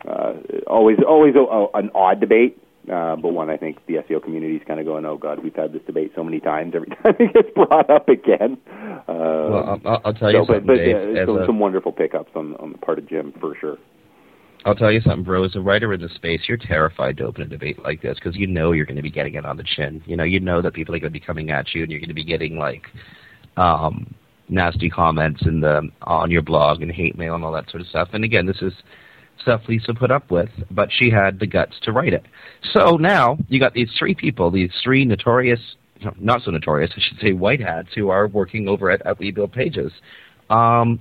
uh, 0.08 0.34
always 0.68 0.98
always 1.08 1.36
a, 1.36 1.40
a, 1.40 1.68
an 1.74 1.90
odd 1.94 2.20
debate, 2.20 2.58
uh, 2.92 3.16
but 3.16 3.30
one 3.30 3.50
I 3.50 3.58
think 3.58 3.86
the 3.88 3.96
SEO 3.96 4.24
community 4.24 4.56
is 4.56 4.62
kind 4.68 4.80
of 4.80 4.86
going, 4.86 5.06
oh 5.06 5.18
God, 5.18 5.44
we've 5.44 5.56
had 5.56 5.74
this 5.74 5.82
debate 5.86 6.12
so 6.16 6.24
many 6.24 6.40
times. 6.40 6.74
Every 6.76 6.88
time 7.04 7.16
it 7.20 7.34
gets 7.34 7.50
brought 7.54 7.90
up 7.90 8.08
again. 8.08 8.58
Uh, 8.72 9.04
well, 9.08 9.82
I'll, 9.86 10.02
I'll 10.06 10.14
tell 10.14 10.32
you 10.32 10.46
so, 10.48 10.54
something, 10.54 10.66
but, 10.66 10.74
but, 10.74 10.78
Dave. 10.78 10.96
Uh, 10.96 11.26
some, 11.26 11.38
a, 11.38 11.46
some 11.46 11.60
wonderful 11.60 11.92
pickups 11.92 12.32
on 12.36 12.56
on 12.56 12.72
the 12.72 12.78
part 12.78 13.00
of 13.00 13.08
Jim 13.08 13.34
for 13.40 13.56
sure. 13.60 13.78
I'll 14.66 14.76
tell 14.76 14.92
you 14.92 15.02
something, 15.02 15.24
bro. 15.24 15.44
As 15.44 15.56
a 15.56 15.62
writer 15.62 15.94
in 15.94 16.02
the 16.02 16.10
space, 16.10 16.42
you're 16.48 16.58
terrified 16.58 17.18
to 17.18 17.26
open 17.26 17.44
a 17.44 17.48
debate 17.48 17.82
like 17.84 18.02
this 18.02 18.16
because 18.16 18.36
you 18.36 18.48
know 18.48 18.72
you're 18.72 18.86
going 18.86 18.98
to 18.98 19.02
be 19.02 19.12
getting 19.12 19.36
it 19.36 19.46
on 19.46 19.58
the 19.58 19.64
chin. 19.64 20.02
You 20.06 20.18
know, 20.18 20.24
you 20.24 20.40
know 20.40 20.62
that 20.62 20.74
people 20.74 20.96
are 20.96 21.00
going 21.00 21.14
to 21.14 21.20
be 21.20 21.26
coming 21.26 21.52
at 21.52 21.74
you, 21.74 21.84
and 21.84 21.92
you're 21.92 22.02
going 22.02 22.10
to 22.10 22.16
be 22.16 22.24
getting 22.24 22.58
like 22.58 22.84
um, 23.56 24.14
nasty 24.50 24.90
comments 24.90 25.42
in 25.46 25.62
the 25.62 25.90
on 26.02 26.32
your 26.32 26.42
blog 26.42 26.82
and 26.82 26.92
hate 26.92 27.18
mail 27.18 27.36
and 27.36 27.44
all 27.44 27.52
that 27.54 27.70
sort 27.70 27.82
of 27.82 27.88
stuff. 27.88 28.10
And 28.14 28.24
again, 28.24 28.46
this 28.46 28.62
is 28.62 28.74
stuff 29.42 29.62
Lisa 29.68 29.94
put 29.94 30.12
up 30.12 30.32
with, 30.32 30.50
but 30.72 30.90
she 30.92 31.10
had 31.10 31.40
the 31.40 31.48
guts 31.48 31.76
to 31.84 31.92
write 31.92 32.14
it. 32.14 32.26
So 32.74 32.98
now 32.98 33.38
you 33.48 33.60
got 33.60 33.74
these 33.74 33.90
three 33.98 34.16
people, 34.16 34.52
these 34.52 34.72
three 34.84 35.06
notorious, 35.06 35.60
not 36.20 36.44
so 36.44 36.52
notorious, 36.52 36.92
I 36.96 37.02
should 37.02 37.20
say, 37.20 37.34
white 37.34 37.62
hats 37.62 37.90
who 37.96 38.10
are 38.10 38.28
working 38.28 38.68
over 38.68 38.92
at, 38.92 39.06
at 39.06 39.20
We 39.20 39.32
Build 39.32 39.52
Pages. 39.52 39.92
Um, 40.50 41.00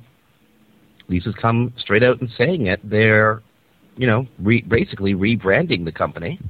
Lisa's 1.09 1.35
come 1.41 1.73
straight 1.79 2.03
out 2.03 2.21
and 2.21 2.31
saying 2.37 2.67
it. 2.67 2.81
They're, 2.83 3.43
you 3.97 4.07
know, 4.07 4.27
re- 4.39 4.63
basically 4.63 5.15
rebranding 5.15 5.85
the 5.85 5.93
company. 5.93 6.41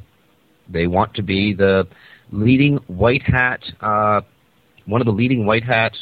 They 0.68 0.86
want 0.86 1.14
to 1.14 1.22
be 1.22 1.52
the 1.52 1.86
leading 2.32 2.76
white 2.86 3.22
hat, 3.22 3.60
uh, 3.80 4.22
one 4.86 5.00
of 5.00 5.06
the 5.06 5.12
leading 5.12 5.46
white 5.46 5.64
hat 5.64 5.92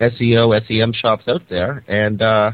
SEO, 0.00 0.66
SEM 0.66 0.92
shops 0.92 1.24
out 1.26 1.42
there, 1.48 1.84
and 1.88 2.20
uh, 2.20 2.52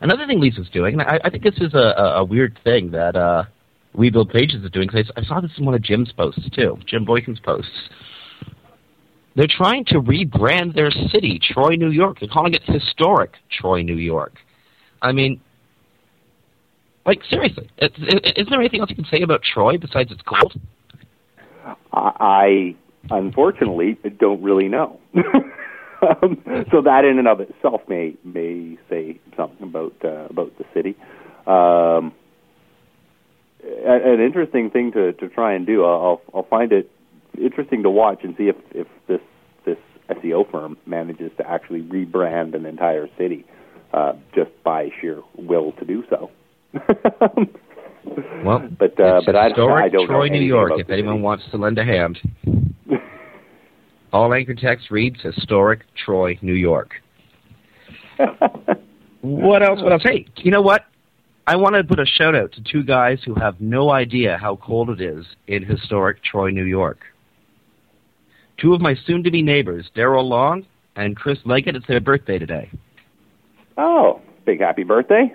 Another 0.00 0.26
thing 0.26 0.40
Lisa's 0.40 0.68
doing, 0.70 0.94
and 0.98 1.02
I, 1.02 1.20
I 1.24 1.30
think 1.30 1.42
this 1.42 1.58
is 1.58 1.74
a, 1.74 2.14
a 2.16 2.24
weird 2.24 2.58
thing 2.64 2.90
that 2.92 3.16
uh, 3.16 3.44
We 3.92 4.10
Build 4.10 4.30
Pages 4.30 4.64
is 4.64 4.70
doing, 4.70 4.88
because 4.90 5.10
I, 5.16 5.20
I 5.20 5.24
saw 5.24 5.40
this 5.40 5.50
in 5.58 5.64
one 5.66 5.74
of 5.74 5.82
Jim's 5.82 6.12
posts 6.12 6.48
too, 6.54 6.78
Jim 6.86 7.04
Boykin's 7.04 7.40
posts. 7.40 7.90
They're 9.36 9.46
trying 9.46 9.84
to 9.86 10.00
rebrand 10.00 10.74
their 10.74 10.90
city, 10.90 11.38
Troy, 11.42 11.76
New 11.76 11.90
York. 11.90 12.18
They're 12.20 12.28
calling 12.28 12.54
it 12.54 12.62
historic 12.64 13.34
Troy, 13.50 13.82
New 13.82 13.96
York. 13.96 14.34
I 15.02 15.12
mean, 15.12 15.40
like 17.06 17.22
seriously, 17.28 17.70
is, 17.78 17.90
is 18.36 18.46
there 18.48 18.60
anything 18.60 18.80
else 18.80 18.90
you 18.90 18.96
can 18.96 19.06
say 19.06 19.22
about 19.22 19.42
Troy 19.42 19.78
besides 19.78 20.10
it's 20.10 20.22
cold? 20.22 20.60
I 21.92 22.76
unfortunately 23.10 23.98
don't 24.18 24.42
really 24.42 24.68
know. 24.68 25.00
um, 26.02 26.42
so 26.70 26.82
that 26.82 27.04
in 27.04 27.18
and 27.18 27.28
of 27.28 27.40
itself 27.40 27.82
may 27.88 28.14
may 28.24 28.78
say 28.88 29.18
something 29.36 29.62
about 29.62 29.94
uh, 30.04 30.26
about 30.30 30.56
the 30.58 30.64
city. 30.74 30.96
Um, 31.46 32.12
an 33.62 34.20
interesting 34.20 34.70
thing 34.70 34.92
to 34.92 35.12
to 35.14 35.28
try 35.28 35.54
and 35.54 35.66
do. 35.66 35.84
I'll 35.84 36.22
I'll 36.34 36.46
find 36.48 36.72
it 36.72 36.90
interesting 37.40 37.82
to 37.82 37.90
watch 37.90 38.20
and 38.22 38.34
see 38.36 38.48
if 38.48 38.56
if 38.72 38.86
this 39.06 39.20
this 39.64 39.78
SEO 40.08 40.50
firm 40.50 40.76
manages 40.86 41.30
to 41.38 41.48
actually 41.48 41.82
rebrand 41.82 42.54
an 42.54 42.66
entire 42.66 43.08
city 43.18 43.44
uh, 43.92 44.14
just 44.34 44.50
by 44.64 44.90
sheer 45.00 45.22
will 45.36 45.72
to 45.72 45.84
do 45.84 46.04
so. 46.08 46.30
well, 48.44 48.68
but 48.78 48.98
uh, 49.00 49.20
but 49.26 49.36
I, 49.36 49.46
I 49.46 49.88
don't 49.88 50.06
Troy, 50.06 50.28
know 50.28 50.34
New 50.34 50.40
York. 50.40 50.72
If 50.76 50.90
anyone 50.90 51.16
city. 51.16 51.22
wants 51.22 51.44
to 51.50 51.56
lend 51.56 51.78
a 51.78 51.84
hand, 51.84 52.18
all 54.12 54.32
anchor 54.34 54.54
text 54.54 54.90
reads 54.90 55.20
historic 55.22 55.80
Troy, 55.94 56.38
New 56.42 56.54
York. 56.54 56.92
what 59.20 59.62
else? 59.62 59.80
What 59.82 59.92
else? 59.92 60.02
Hey, 60.02 60.26
you 60.36 60.50
know 60.50 60.62
what? 60.62 60.86
I 61.46 61.56
want 61.56 61.74
to 61.74 61.84
put 61.84 61.98
a 61.98 62.06
shout 62.06 62.34
out 62.34 62.52
to 62.52 62.62
two 62.62 62.84
guys 62.84 63.18
who 63.24 63.34
have 63.34 63.60
no 63.60 63.90
idea 63.90 64.38
how 64.38 64.56
cold 64.56 64.90
it 64.90 65.00
is 65.00 65.24
in 65.46 65.64
historic 65.64 66.22
Troy, 66.22 66.50
New 66.50 66.64
York. 66.64 66.98
Two 68.58 68.74
of 68.74 68.80
my 68.80 68.94
soon 69.06 69.24
to 69.24 69.30
be 69.30 69.42
neighbors, 69.42 69.90
Daryl 69.96 70.28
Long 70.28 70.66
and 70.96 71.16
Chris 71.16 71.38
Leggett, 71.44 71.76
it's 71.76 71.86
their 71.86 72.00
birthday 72.00 72.38
today. 72.38 72.70
Oh, 73.78 74.20
big 74.44 74.60
happy 74.60 74.82
birthday. 74.82 75.34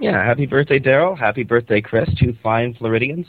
Yeah, 0.00 0.24
happy 0.24 0.46
birthday, 0.46 0.78
Daryl. 0.78 1.16
Happy 1.16 1.44
birthday, 1.44 1.80
Chris. 1.80 2.08
Two 2.18 2.34
fine 2.42 2.74
Floridians. 2.74 3.26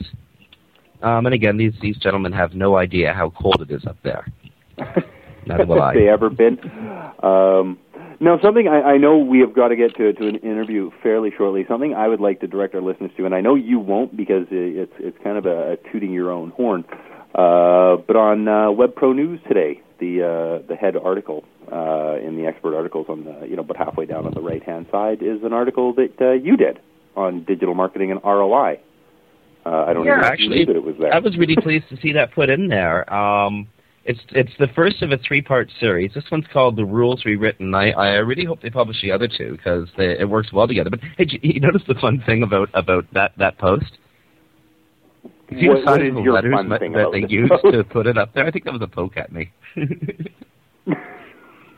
Um, 1.01 1.25
and 1.25 1.36
again, 1.36 1.58
these, 1.58 1.74
these 1.82 1.98
gentlemen 1.98 2.32
have 2.32 2.54
no 2.54 2.77
idea 2.77 3.13
how 3.13 3.30
cold 3.32 3.62
it 3.62 3.72
is 3.72 3.86
up 3.86 3.98
there. 4.04 4.25
Neither 5.48 5.65
will 5.65 5.82
I. 5.82 5.94
they 5.94 6.10
ever 6.10 6.29
been? 6.29 6.60
Um, 7.22 7.77
now, 8.20 8.39
something 8.41 8.67
I, 8.67 8.94
I 8.94 8.98
know 8.98 9.17
we 9.17 9.39
have 9.39 9.53
got 9.53 9.70
to 9.70 9.75
get 9.75 9.96
to 9.98 10.13
to 10.13 10.27
an 10.27 10.38
interview 10.38 10.89
fairly 11.03 11.32
shortly. 11.36 11.65
Something 11.67 11.94
I 11.94 12.08
would 12.08 12.22
like 12.22 12.39
to 12.41 12.48
direct 12.48 12.74
our 12.75 12.82
listeners 12.82 13.12
to, 13.17 13.25
and 13.25 13.36
I 13.36 13.41
know 13.41 13.55
you 13.55 13.79
won't 13.79 14.15
because 14.15 14.48
it's 14.50 14.94
it's 15.00 15.17
kind 15.24 15.38
of 15.38 15.46
a, 15.46 15.74
a 15.74 15.77
tooting 15.91 16.12
your 16.12 16.32
own 16.32 16.51
horn. 16.51 16.86
Uh, 17.34 17.98
but 18.08 18.15
on 18.15 18.48
uh, 18.48 18.72
Web 18.72 18.96
Pro 18.96 19.12
News 19.12 19.41
today, 19.48 19.82
the 20.00 20.24
uh, 20.24 20.67
the 20.67 20.75
head 20.75 20.96
article 20.96 21.44
uh, 21.72 22.15
in 22.25 22.38
the 22.38 22.46
expert 22.46 22.75
articles 22.75 23.08
on 23.10 23.25
the 23.25 23.46
you 23.48 23.55
know 23.55 23.63
but 23.63 23.75
halfway 23.75 24.05
down 24.05 24.25
on 24.25 24.34
the 24.34 24.41
right 24.41 24.63
hand 24.63 24.86
side 24.91 25.22
is 25.22 25.44
an 25.44 25.51
article 25.51 25.94
that 25.94 26.13
uh, 26.22 26.32
you 26.32 26.55
did 26.55 26.79
on 27.15 27.44
digital 27.44 27.74
marketing 27.74 28.12
and 28.12 28.22
ROI. 28.24 28.79
Uh, 29.65 29.86
I 29.88 29.94
don't 29.94 30.05
yeah, 30.05 30.20
even 30.20 30.24
actually, 30.24 30.65
that 30.65 30.75
it 30.75 30.84
was 30.84 30.96
there. 31.00 31.13
I 31.13 31.20
was 31.20 31.38
really 31.38 31.55
pleased 31.55 31.89
to 31.89 31.98
see 31.98 32.13
that 32.13 32.34
put 32.34 32.50
in 32.50 32.67
there. 32.67 33.12
Um, 33.12 33.67
it's 34.05 34.19
it's 34.29 34.51
the 34.59 34.67
first 34.75 35.01
of 35.01 35.12
a 35.12 35.17
three 35.17 35.41
part 35.41 35.69
series. 35.79 36.13
This 36.13 36.25
one's 36.31 36.45
called 36.53 36.75
The 36.75 36.85
Rules 36.85 37.25
Rewritten. 37.25 37.74
I 37.74 37.89
I 37.91 38.09
really 38.17 38.45
hope 38.45 38.62
they 38.62 38.69
publish 38.69 39.01
the 39.01 39.12
other 39.12 39.27
two 39.27 39.53
because 39.53 39.89
it 39.97 40.29
works 40.29 40.53
well 40.53 40.67
together. 40.67 40.91
But 40.91 41.00
hey, 41.17 41.25
you, 41.29 41.39
you 41.41 41.59
notice 41.59 41.81
the 41.88 41.95
fun 41.95 42.21
thing 42.25 42.43
about 42.43 42.69
about 42.75 43.05
that 43.13 43.31
that 43.38 43.57
post? 43.57 43.97
See 45.50 45.67
what, 45.67 45.85
the 45.85 45.91
what 45.91 46.01
is 46.01 46.13
your 46.24 46.33
letters 46.33 46.53
fun 46.53 46.69
that, 46.69 46.79
thing 46.79 46.91
that 46.93 47.12
they 47.12 47.25
used 47.27 47.51
post? 47.51 47.65
to 47.71 47.83
put 47.83 48.05
it 48.05 48.17
up 48.17 48.33
there? 48.33 48.45
I 48.45 48.51
think 48.51 48.65
that 48.65 48.74
was 48.74 48.81
a 48.83 48.88
poke 48.88 49.17
at 49.17 49.31
me. 49.31 49.51
they 49.75 49.85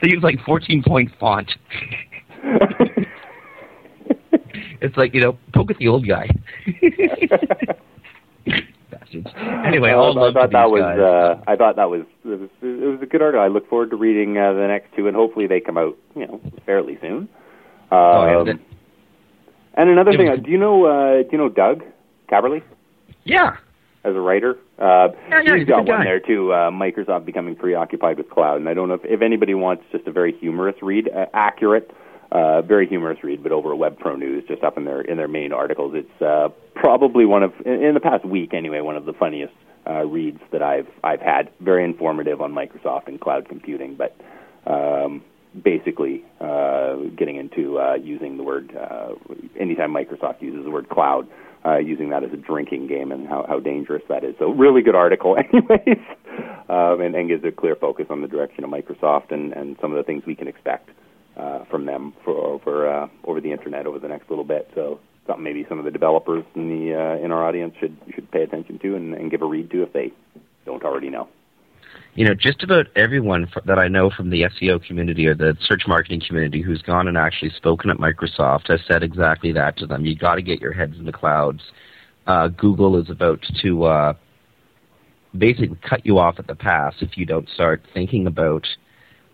use 0.03 0.21
like 0.21 0.39
14 0.45 0.83
point 0.85 1.09
font. 1.19 1.49
it's 4.81 4.97
like 4.97 5.13
you 5.13 5.21
know, 5.21 5.37
poke 5.53 5.71
at 5.71 5.77
the 5.77 5.87
old 5.87 6.05
guy. 6.05 6.29
Anyway, 9.13 9.91
all 9.91 10.17
I 10.17 10.31
thought 10.33 10.51
that 10.51 10.69
was 10.69 10.81
guys. 10.81 10.99
uh, 10.99 11.41
I 11.47 11.55
thought 11.55 11.75
that 11.77 11.89
was 11.89 12.01
it, 12.25 12.39
was 12.39 12.49
it 12.61 12.85
was 12.87 12.99
a 13.01 13.05
good 13.05 13.21
article. 13.21 13.43
I 13.43 13.47
look 13.47 13.69
forward 13.69 13.89
to 13.91 13.95
reading 13.95 14.37
uh, 14.37 14.53
the 14.53 14.67
next 14.67 14.95
two, 14.95 15.07
and 15.07 15.15
hopefully 15.15 15.47
they 15.47 15.59
come 15.59 15.77
out 15.77 15.97
you 16.15 16.27
know 16.27 16.41
fairly 16.65 16.97
soon. 17.01 17.29
Um, 17.89 17.99
oh, 17.99 18.43
yeah, 18.45 18.53
and 19.75 19.89
another 19.89 20.11
thing, 20.11 20.27
was, 20.27 20.39
uh, 20.39 20.41
do 20.43 20.51
you 20.51 20.57
know 20.57 20.85
uh, 20.85 21.23
do 21.23 21.29
you 21.31 21.37
know 21.37 21.49
Doug 21.49 21.83
Caverly? 22.29 22.63
Yeah. 23.23 23.57
As 24.03 24.15
a 24.15 24.19
writer, 24.21 24.57
uh, 24.79 25.09
yeah, 25.29 25.41
yeah, 25.43 25.57
he's 25.57 25.67
got 25.67 25.79
one 25.79 25.99
guy. 25.99 26.03
there 26.05 26.19
too. 26.21 26.53
Uh, 26.53 26.71
Microsoft 26.71 27.25
becoming 27.25 27.57
preoccupied 27.57 28.17
with 28.17 28.29
cloud, 28.29 28.57
and 28.57 28.69
I 28.69 28.73
don't 28.73 28.87
know 28.87 28.93
if, 28.93 29.01
if 29.03 29.21
anybody 29.21 29.53
wants 29.53 29.83
just 29.91 30.07
a 30.07 30.13
very 30.13 30.31
humorous 30.37 30.75
read, 30.81 31.09
uh, 31.09 31.25
accurate, 31.33 31.91
uh, 32.31 32.61
very 32.61 32.87
humorous 32.87 33.23
read, 33.23 33.43
but 33.43 33.51
over 33.51 33.75
Web 33.75 33.97
Pro 33.99 34.15
News, 34.15 34.43
just 34.47 34.63
up 34.63 34.77
in 34.77 34.85
their 34.85 35.01
in 35.01 35.17
their 35.17 35.27
main 35.27 35.53
articles. 35.53 35.93
It's 35.95 36.21
uh, 36.21 36.49
probably 36.75 37.25
one 37.25 37.43
of 37.43 37.53
in, 37.65 37.93
the 37.93 37.99
past 37.99 38.25
week 38.25 38.53
anyway, 38.53 38.81
one 38.81 38.97
of 38.97 39.05
the 39.05 39.13
funniest 39.13 39.53
uh, 39.87 40.05
reads 40.05 40.39
that 40.51 40.61
I've 40.61 40.87
I've 41.03 41.21
had. 41.21 41.49
Very 41.61 41.83
informative 41.83 42.41
on 42.41 42.53
Microsoft 42.53 43.07
and 43.07 43.19
cloud 43.19 43.47
computing, 43.47 43.95
but 43.95 44.15
um, 44.65 45.23
basically 45.63 46.25
uh, 46.41 46.95
getting 47.17 47.37
into 47.37 47.79
uh, 47.79 47.95
using 47.95 48.37
the 48.37 48.43
word 48.43 48.75
uh, 48.75 49.13
anytime 49.59 49.93
Microsoft 49.93 50.41
uses 50.41 50.65
the 50.65 50.71
word 50.71 50.89
cloud 50.89 51.27
uh, 51.65 51.77
using 51.77 52.09
that 52.09 52.23
as 52.23 52.31
a 52.33 52.37
drinking 52.37 52.87
game 52.87 53.11
and 53.11 53.27
how, 53.27 53.45
how 53.47 53.59
dangerous 53.59 54.03
that 54.09 54.23
is. 54.23 54.35
So 54.39 54.51
really 54.51 54.81
good 54.81 54.95
article, 54.95 55.37
anyways, 55.53 56.05
um, 56.69 57.01
and, 57.01 57.15
and 57.15 57.27
gives 57.27 57.43
a 57.43 57.51
clear 57.51 57.75
focus 57.75 58.07
on 58.09 58.21
the 58.21 58.27
direction 58.27 58.63
of 58.63 58.69
Microsoft 58.69 59.31
and, 59.31 59.53
and 59.53 59.77
some 59.81 59.91
of 59.91 59.97
the 59.97 60.03
things 60.03 60.23
we 60.25 60.35
can 60.35 60.47
expect 60.47 60.89
uh, 61.37 61.65
from 61.65 61.85
them 61.85 62.13
for 62.23 62.35
over 62.37 62.89
uh, 62.89 63.07
over 63.25 63.41
the 63.41 63.51
internet 63.51 63.85
over 63.85 63.99
the 63.99 64.07
next 64.07 64.29
little 64.29 64.45
bit. 64.45 64.69
So 64.75 64.99
something 65.25 65.43
maybe 65.43 65.65
some 65.69 65.79
of 65.79 65.85
the 65.85 65.91
developers 65.91 66.43
in 66.55 66.69
the 66.69 66.95
uh, 66.95 67.23
in 67.23 67.31
our 67.31 67.45
audience 67.45 67.75
should 67.79 67.97
should 68.13 68.29
pay 68.31 68.43
attention 68.43 68.79
to 68.79 68.95
and, 68.95 69.13
and 69.13 69.31
give 69.31 69.41
a 69.41 69.45
read 69.45 69.69
to 69.71 69.83
if 69.83 69.93
they 69.93 70.11
don't 70.65 70.83
already 70.83 71.09
know 71.09 71.27
you 72.17 72.25
know, 72.25 72.33
just 72.33 72.63
about 72.63 72.87
everyone 72.95 73.47
that 73.65 73.77
I 73.77 73.87
know 73.87 74.09
from 74.09 74.31
the 74.31 74.41
SEO 74.41 74.83
community 74.83 75.27
or 75.27 75.35
the 75.35 75.55
search 75.61 75.83
marketing 75.87 76.21
community 76.25 76.63
who's 76.63 76.81
gone 76.81 77.07
and 77.07 77.15
actually 77.15 77.51
spoken 77.51 77.91
at 77.91 77.97
Microsoft 77.97 78.69
has 78.69 78.79
said 78.87 79.03
exactly 79.03 79.51
that 79.51 79.77
to 79.77 79.85
them. 79.85 80.03
You 80.03 80.15
got 80.15 80.35
to 80.35 80.41
get 80.41 80.59
your 80.59 80.73
heads 80.73 80.97
in 80.97 81.05
the 81.05 81.11
clouds. 81.11 81.61
Uh, 82.25 82.47
Google 82.47 82.99
is 82.99 83.11
about 83.11 83.45
to 83.61 83.83
uh, 83.83 84.13
basically 85.37 85.77
cut 85.87 86.07
you 86.07 86.17
off 86.17 86.39
at 86.39 86.47
the 86.47 86.55
pass 86.55 86.95
if 87.01 87.17
you 87.17 87.25
don't 87.27 87.47
start 87.49 87.83
thinking 87.93 88.25
about 88.25 88.65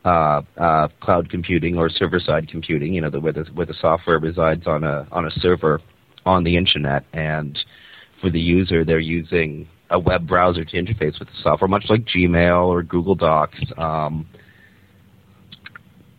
uh, 0.06 0.42
uh, 0.58 0.88
cloud 1.02 1.30
computing 1.30 1.78
or 1.78 1.90
server-side 1.90 2.50
computing. 2.50 2.94
You 2.94 3.02
know, 3.02 3.10
the, 3.10 3.20
where 3.20 3.34
the 3.34 3.46
where 3.54 3.66
the 3.66 3.74
software 3.74 4.20
resides 4.20 4.68
on 4.68 4.84
a 4.84 5.08
on 5.12 5.26
a 5.26 5.32
server 5.32 5.82
on 6.26 6.44
the 6.44 6.58
internet, 6.58 7.06
and 7.14 7.58
for 8.22 8.30
the 8.30 8.40
user, 8.40 8.84
they're 8.84 9.00
using 9.00 9.68
a 9.90 10.00
web 10.00 10.28
browser 10.28 10.66
to 10.66 10.78
interface 10.78 11.20
with 11.20 11.28
the 11.28 11.36
software, 11.42 11.68
much 11.68 11.86
like 11.90 12.06
Gmail 12.06 12.68
or 12.68 12.84
Google 12.84 13.16
Docs. 13.16 13.60
Um, 13.78 14.28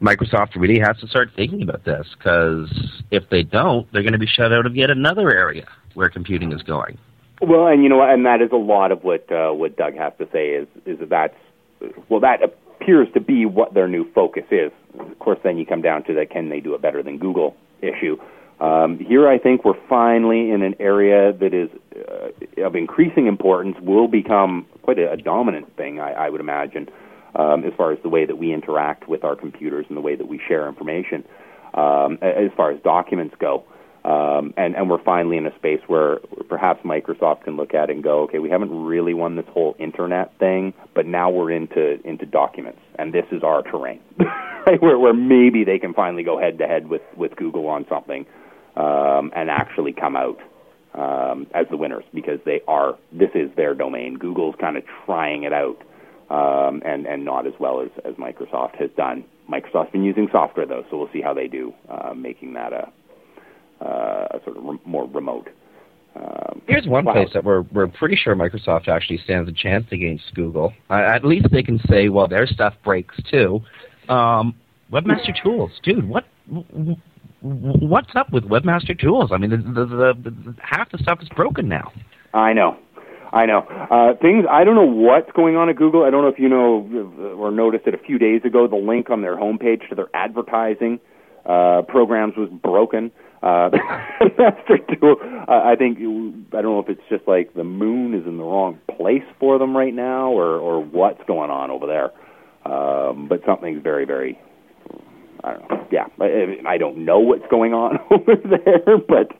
Microsoft 0.00 0.54
really 0.54 0.78
has 0.80 0.98
to 1.00 1.06
start 1.06 1.30
thinking 1.34 1.62
about 1.62 1.84
this 1.84 2.06
because 2.16 2.70
if 3.10 3.28
they 3.30 3.42
don't, 3.42 3.90
they're 3.92 4.02
going 4.02 4.12
to 4.12 4.18
be 4.18 4.26
shut 4.26 4.52
out 4.52 4.66
of 4.66 4.76
yet 4.76 4.90
another 4.90 5.34
area 5.34 5.66
where 5.94 6.10
computing 6.10 6.52
is 6.52 6.62
going. 6.62 6.98
Well, 7.40 7.66
and 7.66 7.82
you 7.82 7.88
know, 7.88 8.02
and 8.02 8.24
that 8.26 8.42
is 8.42 8.50
a 8.52 8.56
lot 8.56 8.92
of 8.92 9.02
what 9.02 9.30
uh, 9.32 9.52
what 9.52 9.76
Doug 9.76 9.94
has 9.96 10.12
to 10.18 10.28
say 10.32 10.50
is 10.50 10.68
is 10.86 10.98
that 11.00 11.08
that's 11.08 11.36
well, 12.08 12.20
that 12.20 12.40
appears 12.84 13.08
to 13.14 13.20
be 13.20 13.46
what 13.46 13.72
their 13.72 13.88
new 13.88 14.10
focus 14.12 14.44
is. 14.50 14.70
Of 14.98 15.18
course, 15.18 15.38
then 15.42 15.56
you 15.56 15.64
come 15.64 15.80
down 15.80 16.04
to 16.04 16.14
the 16.14 16.26
can 16.26 16.50
they 16.50 16.60
do 16.60 16.74
it 16.74 16.82
better 16.82 17.02
than 17.02 17.18
Google 17.18 17.56
issue. 17.80 18.18
Um, 18.60 18.98
here, 18.98 19.26
I 19.26 19.38
think 19.38 19.64
we're 19.64 19.80
finally 19.88 20.50
in 20.50 20.62
an 20.62 20.74
area 20.78 21.32
that 21.32 21.54
is 21.54 21.70
uh, 21.96 22.64
of 22.64 22.76
increasing 22.76 23.26
importance, 23.26 23.76
will 23.80 24.06
become 24.06 24.66
quite 24.82 24.98
a, 24.98 25.12
a 25.12 25.16
dominant 25.16 25.74
thing, 25.76 25.98
I, 25.98 26.12
I 26.12 26.30
would 26.30 26.40
imagine, 26.40 26.88
um, 27.34 27.64
as 27.64 27.72
far 27.76 27.92
as 27.92 27.98
the 28.02 28.08
way 28.08 28.26
that 28.26 28.36
we 28.36 28.52
interact 28.52 29.08
with 29.08 29.24
our 29.24 29.34
computers 29.34 29.86
and 29.88 29.96
the 29.96 30.02
way 30.02 30.14
that 30.14 30.28
we 30.28 30.40
share 30.46 30.68
information, 30.68 31.24
um, 31.74 32.18
as 32.22 32.52
far 32.56 32.70
as 32.70 32.80
documents 32.82 33.34
go. 33.40 33.64
Um, 34.04 34.52
and, 34.58 34.76
and 34.76 34.90
we're 34.90 35.02
finally 35.02 35.38
in 35.38 35.46
a 35.46 35.54
space 35.56 35.80
where 35.86 36.18
perhaps 36.48 36.84
Microsoft 36.84 37.44
can 37.44 37.56
look 37.56 37.72
at 37.72 37.88
it 37.88 37.94
and 37.94 38.04
go, 38.04 38.24
okay, 38.24 38.38
we 38.38 38.50
haven't 38.50 38.84
really 38.84 39.14
won 39.14 39.36
this 39.36 39.46
whole 39.48 39.74
internet 39.78 40.38
thing, 40.38 40.74
but 40.94 41.06
now 41.06 41.30
we're 41.30 41.50
into 41.50 41.98
into 42.06 42.26
documents, 42.26 42.80
and 42.98 43.14
this 43.14 43.24
is 43.32 43.42
our 43.42 43.62
terrain, 43.62 44.00
where 44.80 44.98
where 44.98 45.14
maybe 45.14 45.64
they 45.64 45.78
can 45.78 45.94
finally 45.94 46.22
go 46.22 46.38
head 46.38 46.58
to 46.58 46.66
head 46.66 46.88
with 46.88 47.00
with 47.16 47.34
Google 47.36 47.66
on 47.66 47.86
something 47.88 48.26
um, 48.76 49.32
and 49.34 49.48
actually 49.48 49.94
come 49.94 50.16
out 50.16 50.38
um, 50.94 51.46
as 51.54 51.66
the 51.70 51.76
winners 51.78 52.04
because 52.12 52.40
they 52.44 52.60
are. 52.68 52.98
This 53.10 53.30
is 53.34 53.50
their 53.56 53.74
domain. 53.74 54.18
Google's 54.18 54.54
kind 54.60 54.76
of 54.76 54.84
trying 55.06 55.44
it 55.44 55.54
out, 55.54 55.80
um, 56.28 56.82
and 56.84 57.06
and 57.06 57.24
not 57.24 57.46
as 57.46 57.54
well 57.58 57.80
as 57.80 57.88
as 58.04 58.16
Microsoft 58.16 58.76
has 58.76 58.90
done. 58.98 59.24
Microsoft's 59.50 59.92
been 59.92 60.04
using 60.04 60.28
software 60.30 60.66
though, 60.66 60.84
so 60.90 60.98
we'll 60.98 61.10
see 61.10 61.22
how 61.22 61.32
they 61.32 61.48
do 61.48 61.72
uh, 61.88 62.12
making 62.12 62.52
that 62.52 62.74
a, 62.74 62.92
uh, 63.84 64.26
a 64.30 64.40
sort 64.44 64.56
of 64.56 64.64
re- 64.64 64.78
more 64.84 65.06
remote 65.08 65.48
Um, 66.16 66.62
Here's 66.68 66.86
one 66.86 67.04
wow. 67.04 67.12
place 67.14 67.28
that 67.34 67.44
we're 67.44 67.62
we're 67.72 67.88
pretty 67.88 68.16
sure 68.16 68.34
Microsoft 68.36 68.88
actually 68.88 69.18
stands 69.18 69.48
a 69.48 69.52
chance 69.52 69.86
against 69.92 70.34
Google. 70.34 70.72
Uh, 70.88 70.94
at 70.94 71.24
least 71.24 71.46
they 71.50 71.62
can 71.62 71.80
say, 71.88 72.08
well, 72.08 72.28
their 72.28 72.46
stuff 72.46 72.74
breaks 72.84 73.16
too. 73.30 73.60
Um, 74.08 74.54
Webmaster 74.92 75.34
Tools, 75.42 75.72
dude, 75.82 76.08
what 76.08 76.24
what's 77.40 78.14
up 78.14 78.32
with 78.32 78.44
Webmaster 78.44 78.98
Tools? 78.98 79.30
I 79.32 79.38
mean, 79.38 79.50
the, 79.50 79.56
the, 79.56 79.86
the, 79.86 80.30
the, 80.30 80.54
half 80.62 80.90
the 80.90 80.98
stuff 80.98 81.18
is 81.20 81.28
broken 81.30 81.68
now. 81.68 81.92
I 82.32 82.52
know. 82.52 82.76
I 83.32 83.46
know. 83.46 83.60
Uh, 83.90 84.14
things, 84.22 84.44
I 84.48 84.62
don't 84.62 84.76
know 84.76 84.86
what's 84.86 85.32
going 85.32 85.56
on 85.56 85.68
at 85.68 85.76
Google. 85.76 86.04
I 86.04 86.10
don't 86.10 86.22
know 86.22 86.28
if 86.28 86.38
you 86.38 86.48
know 86.48 87.34
or 87.36 87.50
noticed 87.50 87.86
it 87.88 87.94
a 87.94 87.98
few 87.98 88.16
days 88.16 88.42
ago. 88.44 88.68
The 88.68 88.76
link 88.76 89.10
on 89.10 89.22
their 89.22 89.36
homepage 89.36 89.88
to 89.88 89.96
their 89.96 90.08
advertising 90.14 91.00
uh, 91.44 91.82
programs 91.88 92.34
was 92.36 92.48
broken. 92.62 93.10
Uh, 93.44 93.68
Master 94.38 94.78
Tool, 94.98 95.16
uh, 95.46 95.52
I 95.52 95.76
think, 95.76 95.98
I 95.98 96.62
don't 96.62 96.72
know 96.72 96.78
if 96.78 96.88
it's 96.88 97.02
just 97.10 97.28
like 97.28 97.52
the 97.52 97.64
moon 97.64 98.14
is 98.14 98.26
in 98.26 98.38
the 98.38 98.42
wrong 98.42 98.78
place 98.96 99.22
for 99.38 99.58
them 99.58 99.76
right 99.76 99.92
now 99.92 100.30
or, 100.30 100.56
or 100.56 100.82
what's 100.82 101.22
going 101.26 101.50
on 101.50 101.70
over 101.70 101.86
there. 101.86 102.10
Um, 102.64 103.28
but 103.28 103.42
something's 103.44 103.82
very, 103.82 104.06
very, 104.06 104.38
I 105.42 105.52
don't 105.52 105.70
know. 105.70 105.86
Yeah, 105.92 106.06
I, 106.18 106.56
I 106.66 106.78
don't 106.78 107.04
know 107.04 107.18
what's 107.18 107.46
going 107.50 107.74
on 107.74 107.98
over 108.10 108.34
there, 108.36 108.96
but 108.96 109.36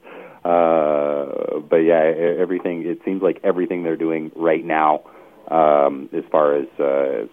uh, 0.47 1.61
but 1.71 1.79
yeah, 1.79 2.03
everything. 2.39 2.83
It 2.85 2.99
seems 3.07 3.23
like 3.23 3.41
everything 3.43 3.83
they're 3.83 3.97
doing 3.97 4.31
right 4.37 4.63
now, 4.63 5.05
um, 5.51 6.11
as 6.13 6.23
far 6.31 6.57
as 6.57 6.67
uh, 6.79 7.27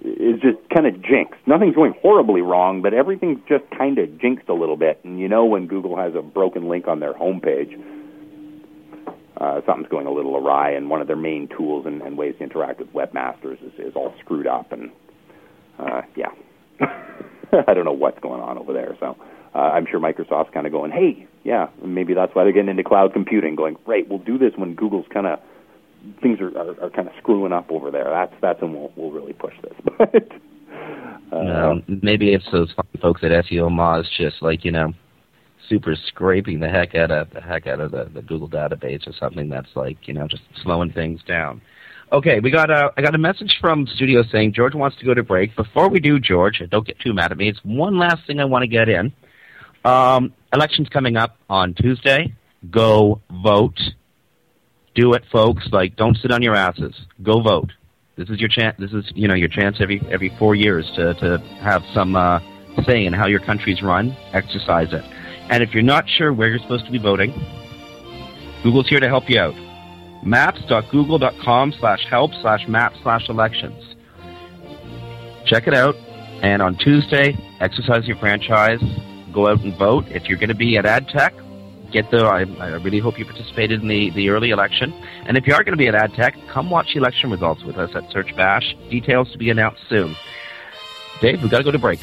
is 0.00 0.40
just 0.40 0.58
kind 0.72 0.86
of 0.86 1.02
jinxed. 1.02 1.40
Nothing's 1.46 1.74
going 1.74 1.94
horribly 2.00 2.40
wrong, 2.40 2.82
but 2.82 2.94
everything's 2.94 3.40
just 3.48 3.64
kind 3.76 3.98
of 3.98 4.20
jinxed 4.20 4.48
a 4.48 4.54
little 4.54 4.76
bit. 4.76 5.00
And 5.04 5.18
you 5.18 5.28
know 5.28 5.44
when 5.44 5.66
Google 5.66 5.96
has 5.96 6.14
a 6.14 6.22
broken 6.22 6.68
link 6.68 6.88
on 6.88 7.00
their 7.00 7.14
homepage, 7.14 7.80
uh, 9.36 9.60
something's 9.66 9.88
going 9.88 10.06
a 10.06 10.12
little 10.12 10.36
awry, 10.36 10.70
and 10.70 10.88
one 10.88 11.00
of 11.00 11.06
their 11.06 11.16
main 11.16 11.48
tools 11.48 11.86
and, 11.86 12.00
and 12.02 12.16
ways 12.16 12.34
to 12.38 12.44
interact 12.44 12.78
with 12.78 12.92
webmasters 12.92 13.62
is, 13.64 13.72
is 13.78 13.96
all 13.96 14.14
screwed 14.20 14.46
up. 14.46 14.70
And 14.72 14.90
uh, 15.78 16.02
yeah, 16.16 16.30
I 16.80 17.74
don't 17.74 17.84
know 17.84 17.92
what's 17.92 18.20
going 18.20 18.40
on 18.40 18.58
over 18.58 18.72
there. 18.72 18.96
So 19.00 19.16
uh, 19.54 19.58
I'm 19.58 19.86
sure 19.86 20.00
Microsoft's 20.00 20.52
kind 20.54 20.66
of 20.66 20.72
going, 20.72 20.92
hey, 20.92 21.26
yeah, 21.44 21.68
maybe 21.84 22.14
that's 22.14 22.34
why 22.34 22.44
they're 22.44 22.52
getting 22.52 22.70
into 22.70 22.84
cloud 22.84 23.12
computing, 23.12 23.56
going, 23.56 23.76
right, 23.86 24.08
we'll 24.08 24.18
do 24.18 24.38
this 24.38 24.52
when 24.56 24.74
Google's 24.74 25.06
kind 25.12 25.26
of 25.26 25.40
things 26.20 26.40
are, 26.40 26.56
are, 26.56 26.84
are 26.84 26.90
kind 26.90 27.08
of 27.08 27.14
screwing 27.18 27.52
up 27.52 27.70
over 27.70 27.90
there. 27.90 28.06
That's 28.10 28.34
that's 28.40 28.62
when 28.62 28.72
we'll 28.72 28.92
we'll 28.96 29.10
really 29.10 29.32
push 29.32 29.54
this. 29.62 29.74
But 31.32 31.38
uh, 31.38 31.74
maybe 31.88 32.34
it's 32.34 32.44
those 32.52 32.72
folks 33.00 33.22
at 33.24 33.30
SEO 33.30 33.70
Moz 33.70 34.04
just 34.18 34.42
like 34.42 34.64
you 34.64 34.70
know, 34.70 34.92
super 35.68 35.96
scraping 36.08 36.60
the 36.60 36.68
heck 36.68 36.94
out 36.94 37.10
of 37.10 37.30
the 37.30 37.40
heck 37.40 37.66
out 37.66 37.80
of 37.80 37.90
the, 37.90 38.10
the 38.12 38.22
Google 38.22 38.48
database 38.48 39.06
or 39.06 39.12
something 39.18 39.48
that's 39.48 39.74
like 39.74 39.96
you 40.06 40.14
know 40.14 40.28
just 40.28 40.42
slowing 40.62 40.92
things 40.92 41.20
down. 41.26 41.62
Okay, 42.12 42.40
we 42.40 42.50
got 42.50 42.70
a 42.70 42.92
I 42.96 43.02
got 43.02 43.14
a 43.14 43.18
message 43.18 43.56
from 43.60 43.86
studio 43.86 44.22
saying 44.30 44.52
George 44.52 44.74
wants 44.74 44.98
to 44.98 45.06
go 45.06 45.14
to 45.14 45.22
break. 45.22 45.56
Before 45.56 45.88
we 45.88 46.00
do, 46.00 46.20
George, 46.20 46.62
don't 46.70 46.86
get 46.86 46.98
too 47.00 47.14
mad 47.14 47.32
at 47.32 47.38
me. 47.38 47.48
It's 47.48 47.60
one 47.62 47.98
last 47.98 48.26
thing 48.26 48.38
I 48.38 48.44
want 48.44 48.62
to 48.62 48.68
get 48.68 48.90
in. 48.90 49.12
Um, 49.84 50.34
elections 50.52 50.88
coming 50.90 51.16
up 51.16 51.38
on 51.48 51.72
Tuesday. 51.74 52.34
Go 52.70 53.22
vote. 53.42 53.80
Do 54.94 55.14
it, 55.14 55.24
folks. 55.32 55.68
Like, 55.72 55.96
don't 55.96 56.16
sit 56.16 56.30
on 56.30 56.42
your 56.42 56.54
asses. 56.54 56.94
Go 57.22 57.40
vote. 57.40 57.70
This 58.16 58.28
is 58.28 58.40
your 58.40 58.48
chance. 58.48 58.76
This 58.78 58.92
is 58.92 59.10
you 59.14 59.26
know 59.26 59.34
your 59.34 59.48
chance 59.48 59.78
every 59.80 60.02
every 60.10 60.34
four 60.38 60.54
years 60.54 60.90
to 60.96 61.14
to 61.14 61.38
have 61.62 61.82
some 61.94 62.14
uh, 62.14 62.40
say 62.86 63.06
in 63.06 63.12
how 63.12 63.26
your 63.26 63.40
country's 63.40 63.82
run. 63.82 64.14
Exercise 64.32 64.92
it. 64.92 65.04
And 65.50 65.62
if 65.62 65.72
you're 65.72 65.82
not 65.82 66.08
sure 66.08 66.32
where 66.32 66.48
you're 66.48 66.58
supposed 66.58 66.84
to 66.86 66.92
be 66.92 66.98
voting, 66.98 67.32
Google's 68.62 68.88
here 68.88 69.00
to 69.00 69.08
help 69.08 69.28
you 69.28 69.40
out. 69.40 69.54
Maps.google.com 70.24 71.74
slash 71.80 72.06
help 72.08 72.32
slash 72.40 72.68
map 72.68 72.94
slash 73.02 73.28
elections. 73.28 73.96
Check 75.46 75.66
it 75.66 75.74
out. 75.74 75.96
And 76.42 76.62
on 76.62 76.76
Tuesday, 76.76 77.36
exercise 77.60 78.06
your 78.06 78.16
franchise. 78.18 78.80
Go 79.32 79.48
out 79.48 79.60
and 79.62 79.76
vote. 79.76 80.04
If 80.08 80.24
you're 80.28 80.38
going 80.38 80.48
to 80.48 80.54
be 80.54 80.76
at 80.76 80.84
AdTech, 80.84 81.32
get 81.92 82.10
there. 82.10 82.26
I, 82.26 82.44
I 82.58 82.68
really 82.76 82.98
hope 82.98 83.18
you 83.18 83.24
participated 83.24 83.82
in 83.82 83.88
the, 83.88 84.10
the 84.10 84.30
early 84.30 84.50
election. 84.50 84.92
And 85.26 85.36
if 85.36 85.46
you 85.46 85.54
are 85.54 85.62
going 85.62 85.72
to 85.72 85.78
be 85.78 85.88
at 85.88 85.94
AdTech, 85.94 86.48
come 86.48 86.70
watch 86.70 86.88
the 86.94 86.98
election 86.98 87.30
results 87.30 87.62
with 87.62 87.76
us 87.76 87.90
at 87.94 88.10
Search 88.10 88.34
Bash. 88.36 88.74
Details 88.90 89.30
to 89.32 89.38
be 89.38 89.50
announced 89.50 89.82
soon. 89.88 90.16
Dave, 91.20 91.40
we've 91.40 91.50
got 91.50 91.58
to 91.58 91.64
go 91.64 91.70
to 91.70 91.78
break. 91.78 92.00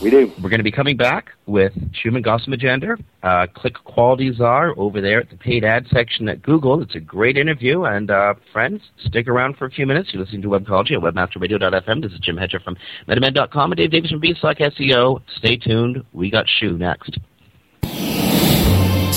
We 0.00 0.10
do. 0.10 0.32
We're 0.40 0.48
going 0.48 0.60
to 0.60 0.64
be 0.64 0.70
coming 0.70 0.96
back 0.96 1.32
with 1.46 1.72
Shuman 1.92 2.24
Ghosemajumder, 2.24 3.02
uh, 3.24 3.48
Click 3.52 3.74
Quality 3.82 4.32
Czar 4.32 4.72
over 4.76 5.00
there 5.00 5.18
at 5.18 5.30
the 5.30 5.36
paid 5.36 5.64
ad 5.64 5.86
section 5.92 6.28
at 6.28 6.40
Google. 6.40 6.80
It's 6.82 6.94
a 6.94 7.00
great 7.00 7.36
interview. 7.36 7.82
And 7.82 8.08
uh, 8.08 8.34
friends, 8.52 8.80
stick 9.04 9.26
around 9.26 9.56
for 9.56 9.64
a 9.64 9.70
few 9.70 9.86
minutes. 9.86 10.10
You're 10.12 10.22
listening 10.22 10.42
to 10.42 10.48
Webcology 10.48 10.92
at 10.92 11.00
webmasterradio.fm. 11.02 12.00
This 12.00 12.12
is 12.12 12.20
Jim 12.20 12.36
Hedger 12.36 12.60
from 12.60 12.76
MetaMen.com 13.08 13.72
and 13.72 13.76
Dave 13.76 13.90
Davies 13.90 14.12
from 14.12 14.20
Beanstalk 14.20 14.58
SEO. 14.58 15.20
Stay 15.36 15.56
tuned. 15.56 16.04
We 16.12 16.30
got 16.30 16.46
Shu 16.48 16.78
next. 16.78 17.18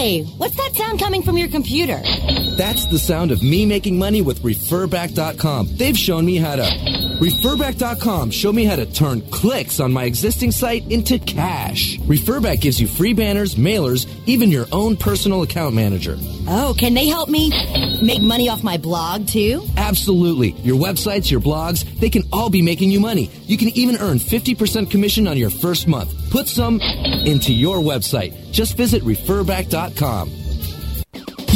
Hey, 0.00 0.22
what's 0.38 0.56
that 0.56 0.74
sound 0.74 0.98
coming 0.98 1.22
from 1.22 1.36
your 1.36 1.48
computer? 1.48 2.00
That's 2.56 2.86
the 2.86 2.98
sound 2.98 3.32
of 3.32 3.42
me 3.42 3.66
making 3.66 3.98
money 3.98 4.22
with 4.22 4.42
referback.com. 4.42 5.76
They've 5.76 5.96
shown 5.96 6.24
me 6.24 6.36
how 6.36 6.56
to. 6.56 6.62
Referback.com 7.20 8.30
show 8.30 8.50
me 8.50 8.64
how 8.64 8.76
to 8.76 8.86
turn 8.86 9.20
clicks 9.30 9.78
on 9.78 9.92
my 9.92 10.04
existing 10.04 10.52
site 10.52 10.90
into 10.90 11.18
cash. 11.18 11.98
Referback 11.98 12.62
gives 12.62 12.80
you 12.80 12.86
free 12.86 13.12
banners, 13.12 13.56
mailers, 13.56 14.08
even 14.26 14.50
your 14.50 14.64
own 14.72 14.96
personal 14.96 15.42
account 15.42 15.74
manager. 15.74 16.16
Oh, 16.48 16.74
can 16.78 16.94
they 16.94 17.06
help 17.06 17.28
me 17.28 17.50
make 18.02 18.22
money 18.22 18.48
off 18.48 18.62
my 18.62 18.78
blog 18.78 19.28
too? 19.28 19.62
Absolutely. 19.76 20.52
Your 20.62 20.78
websites, 20.78 21.30
your 21.30 21.40
blogs, 21.40 21.84
they 22.00 22.08
can 22.08 22.22
all 22.32 22.48
be 22.48 22.62
making 22.62 22.90
you 22.90 23.00
money. 23.00 23.30
You 23.42 23.58
can 23.58 23.68
even 23.76 23.98
earn 23.98 24.16
50% 24.16 24.90
commission 24.90 25.28
on 25.28 25.36
your 25.36 25.50
first 25.50 25.86
month. 25.86 26.30
Put 26.30 26.48
some 26.48 26.80
into 26.80 27.52
your 27.52 27.80
website. 27.80 28.50
Just 28.50 28.78
visit 28.78 29.02
referback.com 29.02 29.89
com. 29.90 30.39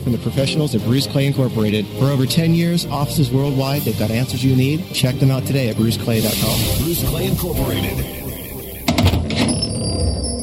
from 0.00 0.12
the 0.12 0.18
professionals 0.18 0.74
at 0.74 0.82
Bruce 0.82 1.06
Clay 1.06 1.26
Incorporated. 1.26 1.86
For 1.98 2.06
over 2.06 2.26
10 2.26 2.54
years, 2.54 2.86
offices 2.86 3.30
worldwide, 3.30 3.82
they've 3.82 3.98
got 3.98 4.10
answers 4.10 4.44
you 4.44 4.56
need. 4.56 4.86
Check 4.92 5.16
them 5.16 5.30
out 5.30 5.44
today 5.44 5.68
at 5.68 5.76
bruceclay.com. 5.76 6.84
Bruce 6.84 7.04
Clay 7.08 7.26
Incorporated. 7.26 8.22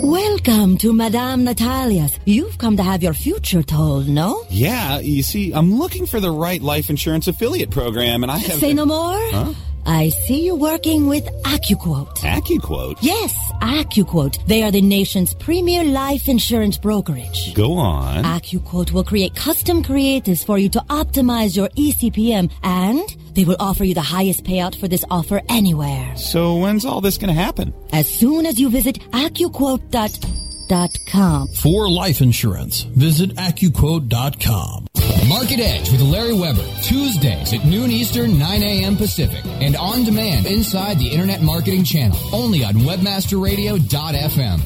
Welcome 0.04 0.40
Welcome 0.50 0.78
to 0.78 0.94
Madame 0.94 1.44
Natalia's. 1.44 2.18
You've 2.26 2.58
come 2.58 2.78
to 2.78 2.84
have 2.84 3.04
your 3.04 3.14
future 3.14 3.62
told, 3.62 4.08
no? 4.08 4.46
Yeah, 4.50 5.00
you 5.00 5.22
see, 5.22 5.54
I'm 5.54 5.78
looking 5.78 6.06
for 6.06 6.20
the 6.20 6.32
right 6.32 6.62
life 6.62 6.90
insurance 6.90 7.28
affiliate 7.28 7.72
program, 7.72 8.24
and 8.24 8.32
I 8.32 8.38
have. 8.38 8.58
Say 8.60 8.74
no 8.74 8.86
more? 8.86 9.20
Huh? 9.32 9.54
I 9.86 10.10
see 10.10 10.46
you 10.46 10.56
working 10.56 11.08
with 11.08 11.26
AccuQuote. 11.44 12.18
AccuQuote? 12.20 12.98
Yes, 13.02 13.34
AccuQuote. 13.62 14.46
They 14.46 14.64
are 14.64 14.72
the 14.72 14.82
nation's 14.82 15.34
premier 15.34 15.84
life 15.84 16.28
insurance 16.28 16.78
brokerage. 16.78 17.54
Go 17.54 17.74
on. 17.74 18.24
AccuQuote 18.24 18.92
will 18.92 19.04
create 19.04 19.36
custom 19.36 19.84
creatives 19.84 20.46
for 20.46 20.58
you 20.58 20.70
to 20.70 20.80
optimize 20.90 21.56
your 21.56 21.70
ECPM, 21.70 22.52
and 22.64 23.16
they 23.34 23.46
will 23.46 23.58
offer 23.60 23.84
you 23.84 23.94
the 23.94 24.02
highest 24.02 24.44
payout 24.44 24.80
for 24.80 24.88
this 24.88 25.06
offer 25.10 25.42
anywhere. 25.50 26.16
So 26.18 26.58
when's 26.58 26.86
all 26.86 27.02
this 27.02 27.18
going 27.18 27.34
to 27.34 27.42
happen? 27.42 27.74
As 27.92 28.08
soon 28.08 28.46
as 28.46 28.60
you 28.60 28.70
visit 28.70 29.00
AccuQuote.com. 29.12 31.48
For 31.48 31.90
life 31.90 32.22
insurance, 32.22 32.84
visit 32.84 33.36
AccuQuote.com. 33.36 34.86
Market 35.28 35.60
Edge 35.60 35.92
with 35.92 36.02
Larry 36.02 36.34
Weber, 36.34 36.66
Tuesdays 36.82 37.54
at 37.54 37.66
noon 37.66 37.92
Eastern, 37.92 38.38
9 38.40 38.64
a.m. 38.64 38.96
Pacific, 38.96 39.44
and 39.62 39.76
on 39.76 40.04
demand 40.04 40.46
inside 40.46 40.98
the 41.00 41.10
Internet 41.10 41.42
Marketing 41.42 41.84
Channel, 41.84 42.18
only 42.32 42.64
on 42.64 42.74
WebmasterRadio.fm. 42.76 44.62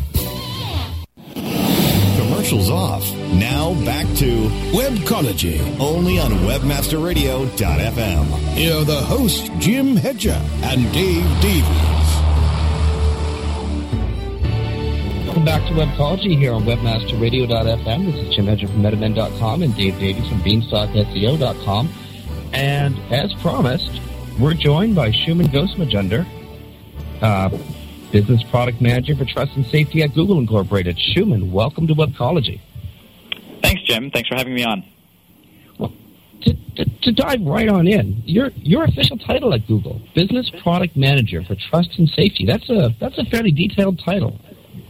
Commercials 2.17 2.69
off. 2.69 3.03
Now 3.33 3.73
back 3.85 4.05
to 4.17 4.47
Webcology, 4.73 5.59
only 5.79 6.19
on 6.19 6.31
WebmasterRadio.fm. 6.31 8.25
Here 8.55 8.75
are 8.75 8.83
the 8.83 9.01
hosts, 9.01 9.49
Jim 9.59 9.95
Hedger 9.95 10.41
and 10.61 10.91
Dave 10.93 11.41
Davies. 11.41 11.92
Welcome 15.43 15.61
back 15.61 15.75
to 15.75 16.03
Webcology 16.03 16.37
here 16.37 16.53
on 16.53 16.63
WebmasterRadio.fm. 16.63 18.05
This 18.05 18.15
is 18.15 18.33
Jim 18.33 18.45
Hedger 18.45 18.65
from 18.65 18.81
MetaMen.com 18.81 19.61
and 19.61 19.75
Dave 19.75 19.99
Davies 19.99 20.25
from 20.29 20.39
BeanstalkSEO.com. 20.39 21.89
And 22.53 22.97
as 23.11 23.33
promised, 23.41 23.91
we're 24.39 24.53
joined 24.53 24.95
by 24.95 25.11
Shuman 25.11 25.47
Ghosemajumder, 25.47 26.25
uh, 27.21 27.49
Business 28.13 28.41
Product 28.43 28.79
Manager 28.79 29.17
for 29.17 29.25
Trust 29.25 29.57
and 29.57 29.65
Safety 29.65 30.01
at 30.01 30.13
Google 30.13 30.39
Incorporated. 30.39 30.97
Shuman, 30.97 31.51
welcome 31.51 31.87
to 31.87 31.93
Webcology. 31.93 32.61
Thanks, 33.61 33.81
Jim. 33.81 34.11
Thanks 34.11 34.29
for 34.29 34.35
having 34.35 34.55
me 34.55 34.63
on. 34.63 34.85
Well, 35.77 35.91
to, 36.43 36.53
to, 36.53 36.85
to 36.85 37.11
dive 37.11 37.41
right 37.41 37.67
on 37.67 37.85
in, 37.85 38.23
your 38.25 38.51
your 38.55 38.85
official 38.85 39.17
title 39.17 39.53
at 39.53 39.67
Google, 39.67 39.99
Business 40.15 40.49
Product 40.61 40.95
Manager 40.95 41.43
for 41.43 41.55
Trust 41.55 41.99
and 41.99 42.07
Safety. 42.07 42.45
That's 42.45 42.69
a 42.69 42.95
that's 43.01 43.17
a 43.17 43.25
fairly 43.25 43.51
detailed 43.51 43.99
title. 43.99 44.39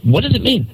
What 0.04 0.22
does 0.22 0.34
it 0.34 0.42
mean? 0.42 0.68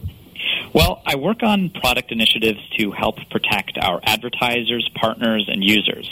Well, 0.73 1.03
I 1.07 1.17
work 1.17 1.43
on 1.43 1.71
product 1.71 2.13
initiatives 2.13 2.61
to 2.79 2.91
help 2.93 3.17
protect 3.31 3.79
our 3.79 4.01
advertisers, 4.03 4.89
partners, 4.95 5.49
and 5.49 5.65
users. 5.65 6.09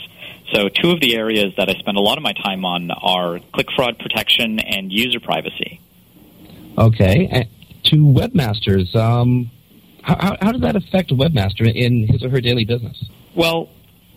So, 0.53 0.69
two 0.69 0.91
of 0.91 1.01
the 1.01 1.17
areas 1.17 1.55
that 1.57 1.69
I 1.69 1.75
spend 1.75 1.97
a 1.97 2.01
lot 2.01 2.17
of 2.17 2.23
my 2.23 2.33
time 2.33 2.65
on 2.65 2.91
are 2.91 3.39
click 3.53 3.69
fraud 3.77 3.99
protection 3.99 4.59
and 4.59 4.91
user 4.91 5.21
privacy. 5.21 5.81
Okay. 6.79 7.29
And 7.31 7.49
to 7.85 7.97
webmasters, 7.97 8.95
um, 8.97 9.51
how, 10.03 10.37
how 10.41 10.53
does 10.53 10.63
that 10.63 10.77
affect 10.77 11.11
a 11.11 11.15
webmaster 11.15 11.73
in 11.73 12.07
his 12.07 12.25
or 12.25 12.31
her 12.31 12.41
daily 12.41 12.65
business? 12.65 13.05
Well, 13.35 13.69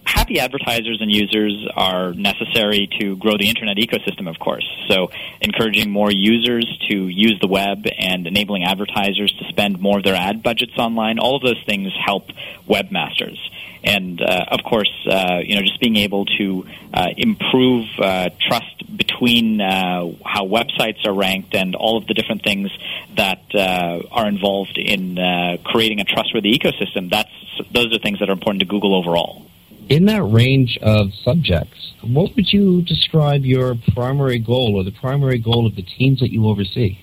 happy 0.05 0.39
advertisers 0.39 1.01
and 1.01 1.11
users 1.11 1.67
are 1.75 2.13
necessary 2.13 2.89
to 2.99 3.15
grow 3.17 3.37
the 3.37 3.49
internet 3.49 3.77
ecosystem, 3.77 4.29
of 4.29 4.39
course. 4.39 4.67
So, 4.87 5.11
encouraging 5.41 5.91
more 5.91 6.11
users 6.11 6.65
to 6.89 7.07
use 7.07 7.37
the 7.41 7.47
web 7.47 7.85
and 7.97 8.27
enabling 8.27 8.63
advertisers 8.63 9.31
to 9.39 9.45
spend 9.49 9.79
more 9.79 9.97
of 9.97 10.03
their 10.03 10.15
ad 10.15 10.43
budgets 10.43 10.77
online, 10.77 11.19
all 11.19 11.35
of 11.35 11.41
those 11.41 11.61
things 11.65 11.91
help 12.05 12.27
webmasters. 12.67 13.37
And 13.83 14.21
uh, 14.21 14.45
of 14.51 14.63
course, 14.63 14.91
uh, 15.09 15.39
you 15.43 15.55
know, 15.55 15.61
just 15.61 15.79
being 15.79 15.95
able 15.95 16.25
to 16.25 16.67
uh, 16.93 17.07
improve 17.17 17.87
uh, 17.99 18.29
trust 18.39 18.95
between 18.95 19.59
uh, 19.59 20.11
how 20.23 20.45
websites 20.45 21.05
are 21.05 21.13
ranked 21.13 21.55
and 21.55 21.75
all 21.75 21.97
of 21.97 22.05
the 22.05 22.13
different 22.13 22.43
things 22.43 22.69
that 23.17 23.41
uh, 23.55 24.01
are 24.11 24.27
involved 24.27 24.77
in 24.77 25.15
creating 25.63 25.99
a 25.99 26.03
trustworthy 26.03 26.57
ecosystem. 26.57 27.09
That's 27.09 27.31
those 27.71 27.93
are 27.93 27.99
things 27.99 28.19
that 28.19 28.29
are 28.29 28.33
important 28.33 28.59
to 28.61 28.65
Google 28.65 28.95
overall 28.95 29.50
in 29.91 30.06
that 30.06 30.23
range 30.23 30.80
of 30.82 31.13
subjects, 31.21 31.93
what 32.01 32.34
would 32.38 32.54
you 32.54 32.82
describe 32.82 33.43
your 33.43 33.75
primary 33.93 34.39
goal 34.39 34.77
or 34.77 34.86
the 34.86 34.91
primary 34.91 35.38
goal 35.38 35.67
of 35.67 35.75
the 35.75 35.82
teams 35.82 36.21
that 36.21 36.32
you 36.32 36.47
oversee? 36.47 36.97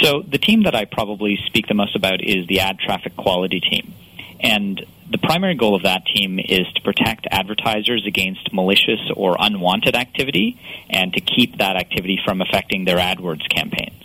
So, 0.00 0.22
the 0.22 0.38
team 0.38 0.62
that 0.62 0.76
I 0.76 0.84
probably 0.84 1.36
speak 1.46 1.66
the 1.66 1.74
most 1.74 1.96
about 1.96 2.22
is 2.22 2.46
the 2.46 2.60
ad 2.60 2.78
traffic 2.78 3.16
quality 3.16 3.58
team. 3.58 3.92
And 4.38 4.86
the 5.10 5.18
primary 5.18 5.56
goal 5.56 5.74
of 5.74 5.82
that 5.82 6.06
team 6.06 6.38
is 6.38 6.64
to 6.76 6.82
protect 6.82 7.26
advertisers 7.28 8.06
against 8.06 8.52
malicious 8.52 9.00
or 9.16 9.36
unwanted 9.36 9.96
activity 9.96 10.60
and 10.88 11.12
to 11.14 11.20
keep 11.20 11.58
that 11.58 11.74
activity 11.74 12.20
from 12.24 12.40
affecting 12.40 12.84
their 12.84 12.98
AdWords 12.98 13.48
campaigns. 13.48 14.04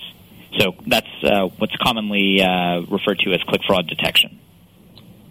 So, 0.57 0.73
that's 0.87 1.23
uh, 1.23 1.49
what's 1.59 1.75
commonly 1.75 2.41
uh, 2.41 2.81
referred 2.89 3.19
to 3.19 3.33
as 3.33 3.43
click 3.43 3.61
fraud 3.67 3.85
detection. 3.85 4.39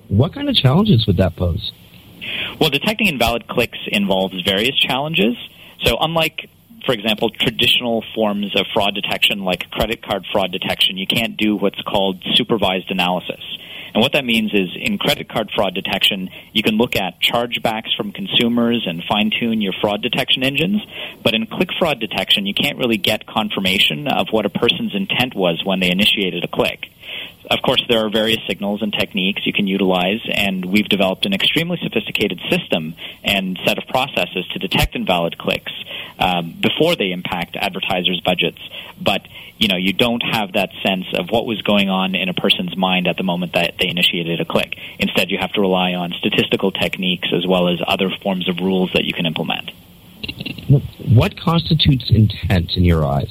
What 0.06 0.32
kind 0.32 0.48
of 0.48 0.54
challenges 0.54 1.04
would 1.08 1.16
that 1.16 1.34
pose? 1.34 1.72
Well, 2.60 2.70
detecting 2.70 3.08
invalid 3.08 3.48
clicks 3.48 3.78
involves 3.86 4.40
various 4.42 4.76
challenges. 4.78 5.36
So, 5.84 5.96
unlike 6.00 6.48
for 6.84 6.92
example, 6.92 7.30
traditional 7.30 8.04
forms 8.14 8.56
of 8.56 8.66
fraud 8.74 8.94
detection 8.94 9.44
like 9.44 9.70
credit 9.70 10.02
card 10.02 10.26
fraud 10.32 10.50
detection, 10.52 10.96
you 10.96 11.06
can't 11.06 11.36
do 11.36 11.56
what's 11.56 11.80
called 11.82 12.22
supervised 12.34 12.90
analysis. 12.90 13.40
And 13.94 14.00
what 14.00 14.12
that 14.12 14.24
means 14.24 14.54
is 14.54 14.70
in 14.74 14.98
credit 14.98 15.28
card 15.28 15.50
fraud 15.54 15.74
detection, 15.74 16.30
you 16.52 16.62
can 16.62 16.76
look 16.78 16.96
at 16.96 17.20
chargebacks 17.20 17.94
from 17.94 18.10
consumers 18.10 18.86
and 18.86 19.04
fine 19.04 19.30
tune 19.30 19.60
your 19.60 19.74
fraud 19.80 20.02
detection 20.02 20.42
engines. 20.42 20.82
But 21.22 21.34
in 21.34 21.46
click 21.46 21.68
fraud 21.78 22.00
detection, 22.00 22.46
you 22.46 22.54
can't 22.54 22.78
really 22.78 22.96
get 22.96 23.26
confirmation 23.26 24.08
of 24.08 24.28
what 24.30 24.46
a 24.46 24.50
person's 24.50 24.94
intent 24.94 25.34
was 25.34 25.62
when 25.64 25.80
they 25.80 25.90
initiated 25.90 26.42
a 26.42 26.48
click. 26.48 26.88
Of 27.50 27.60
course, 27.62 27.84
there 27.88 28.04
are 28.04 28.10
various 28.10 28.40
signals 28.46 28.82
and 28.82 28.92
techniques 28.92 29.44
you 29.44 29.52
can 29.52 29.66
utilize, 29.66 30.20
and 30.30 30.64
we've 30.64 30.88
developed 30.88 31.26
an 31.26 31.32
extremely 31.32 31.78
sophisticated 31.82 32.40
system 32.48 32.94
and 33.24 33.58
set 33.66 33.78
of 33.78 33.86
processes 33.88 34.46
to 34.52 34.58
detect 34.58 34.94
invalid 34.94 35.38
clicks 35.38 35.72
um, 36.18 36.54
before 36.60 36.94
they 36.94 37.10
impact 37.10 37.56
advertisers' 37.56 38.20
budgets. 38.20 38.60
But 39.00 39.26
you 39.58 39.68
know, 39.68 39.76
you 39.76 39.92
don't 39.92 40.22
have 40.22 40.54
that 40.54 40.70
sense 40.82 41.06
of 41.14 41.30
what 41.30 41.46
was 41.46 41.62
going 41.62 41.88
on 41.88 42.16
in 42.16 42.28
a 42.28 42.34
person's 42.34 42.76
mind 42.76 43.06
at 43.06 43.16
the 43.16 43.22
moment 43.22 43.52
that 43.52 43.74
they 43.78 43.88
initiated 43.88 44.40
a 44.40 44.44
click. 44.44 44.76
Instead, 44.98 45.30
you 45.30 45.38
have 45.38 45.52
to 45.52 45.60
rely 45.60 45.94
on 45.94 46.12
statistical 46.14 46.72
techniques 46.72 47.28
as 47.32 47.46
well 47.46 47.68
as 47.68 47.78
other 47.86 48.10
forms 48.22 48.48
of 48.48 48.58
rules 48.58 48.90
that 48.94 49.04
you 49.04 49.12
can 49.12 49.24
implement. 49.24 49.70
What 50.98 51.38
constitutes 51.38 52.10
intent 52.10 52.76
in 52.76 52.84
your 52.84 53.04
eyes? 53.04 53.30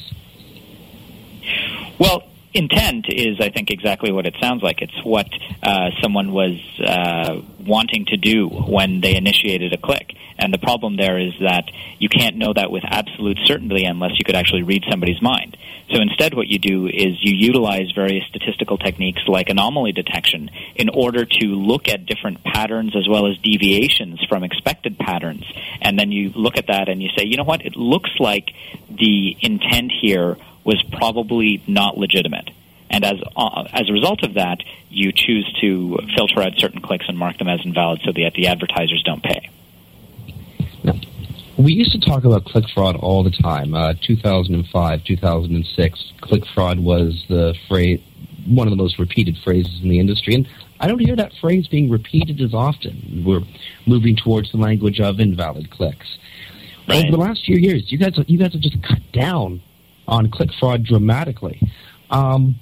Well, 1.99 2.23
intent 2.53 3.05
is, 3.09 3.39
I 3.39 3.49
think, 3.49 3.69
exactly 3.69 4.11
what 4.11 4.25
it 4.25 4.35
sounds 4.39 4.61
like. 4.61 4.81
It's 4.81 5.03
what 5.03 5.27
uh, 5.63 5.91
someone 6.01 6.31
was 6.31 6.57
uh, 6.79 7.41
wanting 7.59 8.05
to 8.05 8.17
do 8.17 8.47
when 8.47 9.01
they 9.01 9.15
initiated 9.15 9.73
a 9.73 9.77
click. 9.77 10.15
And 10.37 10.51
the 10.51 10.57
problem 10.57 10.97
there 10.97 11.19
is 11.19 11.33
that 11.39 11.69
you 11.99 12.09
can't 12.09 12.35
know 12.35 12.51
that 12.53 12.71
with 12.71 12.83
absolute 12.85 13.37
certainty 13.45 13.85
unless 13.85 14.17
you 14.17 14.25
could 14.25 14.35
actually 14.35 14.63
read 14.63 14.83
somebody's 14.89 15.21
mind. 15.21 15.55
So 15.91 16.01
instead, 16.01 16.33
what 16.33 16.47
you 16.47 16.57
do 16.57 16.87
is 16.87 17.21
you 17.21 17.35
utilize 17.35 17.91
various 17.93 18.25
statistical 18.27 18.77
techniques 18.77 19.21
like 19.27 19.49
anomaly 19.49 19.91
detection 19.91 20.49
in 20.75 20.89
order 20.89 21.25
to 21.25 21.45
look 21.45 21.87
at 21.89 22.05
different 22.05 22.43
patterns 22.43 22.95
as 22.95 23.07
well 23.07 23.27
as 23.27 23.37
deviations 23.37 24.23
from 24.27 24.43
expected 24.43 24.97
patterns. 24.97 25.45
And 25.81 25.99
then 25.99 26.11
you 26.11 26.31
look 26.33 26.57
at 26.57 26.67
that 26.67 26.89
and 26.89 27.03
you 27.03 27.09
say, 27.15 27.25
you 27.25 27.37
know 27.37 27.43
what, 27.43 27.65
it 27.65 27.75
looks 27.75 28.11
like 28.19 28.51
the 28.89 29.37
intent 29.41 29.91
here 29.91 30.37
was 30.63 30.81
probably 30.91 31.63
not 31.67 31.97
legitimate. 31.97 32.49
And 32.91 33.05
as, 33.05 33.19
uh, 33.37 33.63
as 33.71 33.89
a 33.89 33.93
result 33.93 34.23
of 34.23 34.33
that, 34.33 34.59
you 34.89 35.13
choose 35.13 35.49
to 35.61 35.97
filter 36.15 36.41
out 36.41 36.53
certain 36.57 36.81
clicks 36.81 37.05
and 37.07 37.17
mark 37.17 37.37
them 37.37 37.47
as 37.47 37.61
invalid 37.65 38.01
so 38.03 38.11
that 38.11 38.33
the 38.35 38.47
advertisers 38.47 39.01
don't 39.03 39.23
pay. 39.23 39.49
Now, 40.83 40.93
we 41.57 41.73
used 41.73 41.93
to 41.93 41.99
talk 41.99 42.25
about 42.25 42.43
click 42.43 42.65
fraud 42.73 42.97
all 42.97 43.23
the 43.23 43.31
time. 43.31 43.73
Uh, 43.73 43.93
2005, 44.01 45.03
2006, 45.05 46.13
click 46.19 46.43
fraud 46.53 46.79
was 46.79 47.23
the 47.29 47.55
phrase, 47.69 48.01
one 48.45 48.67
of 48.67 48.71
the 48.71 48.77
most 48.77 48.99
repeated 48.99 49.37
phrases 49.37 49.81
in 49.81 49.87
the 49.87 49.99
industry. 49.99 50.35
And 50.35 50.47
I 50.81 50.87
don't 50.87 50.99
hear 50.99 51.15
that 51.15 51.31
phrase 51.39 51.67
being 51.67 51.89
repeated 51.89 52.41
as 52.41 52.53
often. 52.53 53.23
We're 53.25 53.43
moving 53.85 54.17
towards 54.17 54.51
the 54.51 54.57
language 54.57 54.99
of 54.99 55.19
invalid 55.21 55.69
clicks. 55.71 56.17
Right. 56.89 57.05
Over 57.05 57.11
the 57.11 57.17
last 57.17 57.45
few 57.45 57.55
years, 57.55 57.89
you 57.89 57.97
guys, 57.97 58.19
you 58.27 58.37
guys 58.37 58.51
have 58.51 58.61
just 58.61 58.81
cut 58.83 58.99
down 59.13 59.61
on 60.11 60.29
click 60.29 60.49
fraud 60.59 60.83
dramatically. 60.83 61.59
Um, 62.11 62.59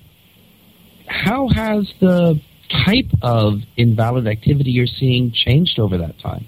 how 1.07 1.49
has 1.49 1.91
the 1.99 2.39
type 2.85 3.09
of 3.23 3.61
invalid 3.75 4.27
activity 4.27 4.71
you're 4.71 4.85
seeing 4.85 5.31
changed 5.31 5.79
over 5.79 5.97
that 5.97 6.19
time? 6.19 6.45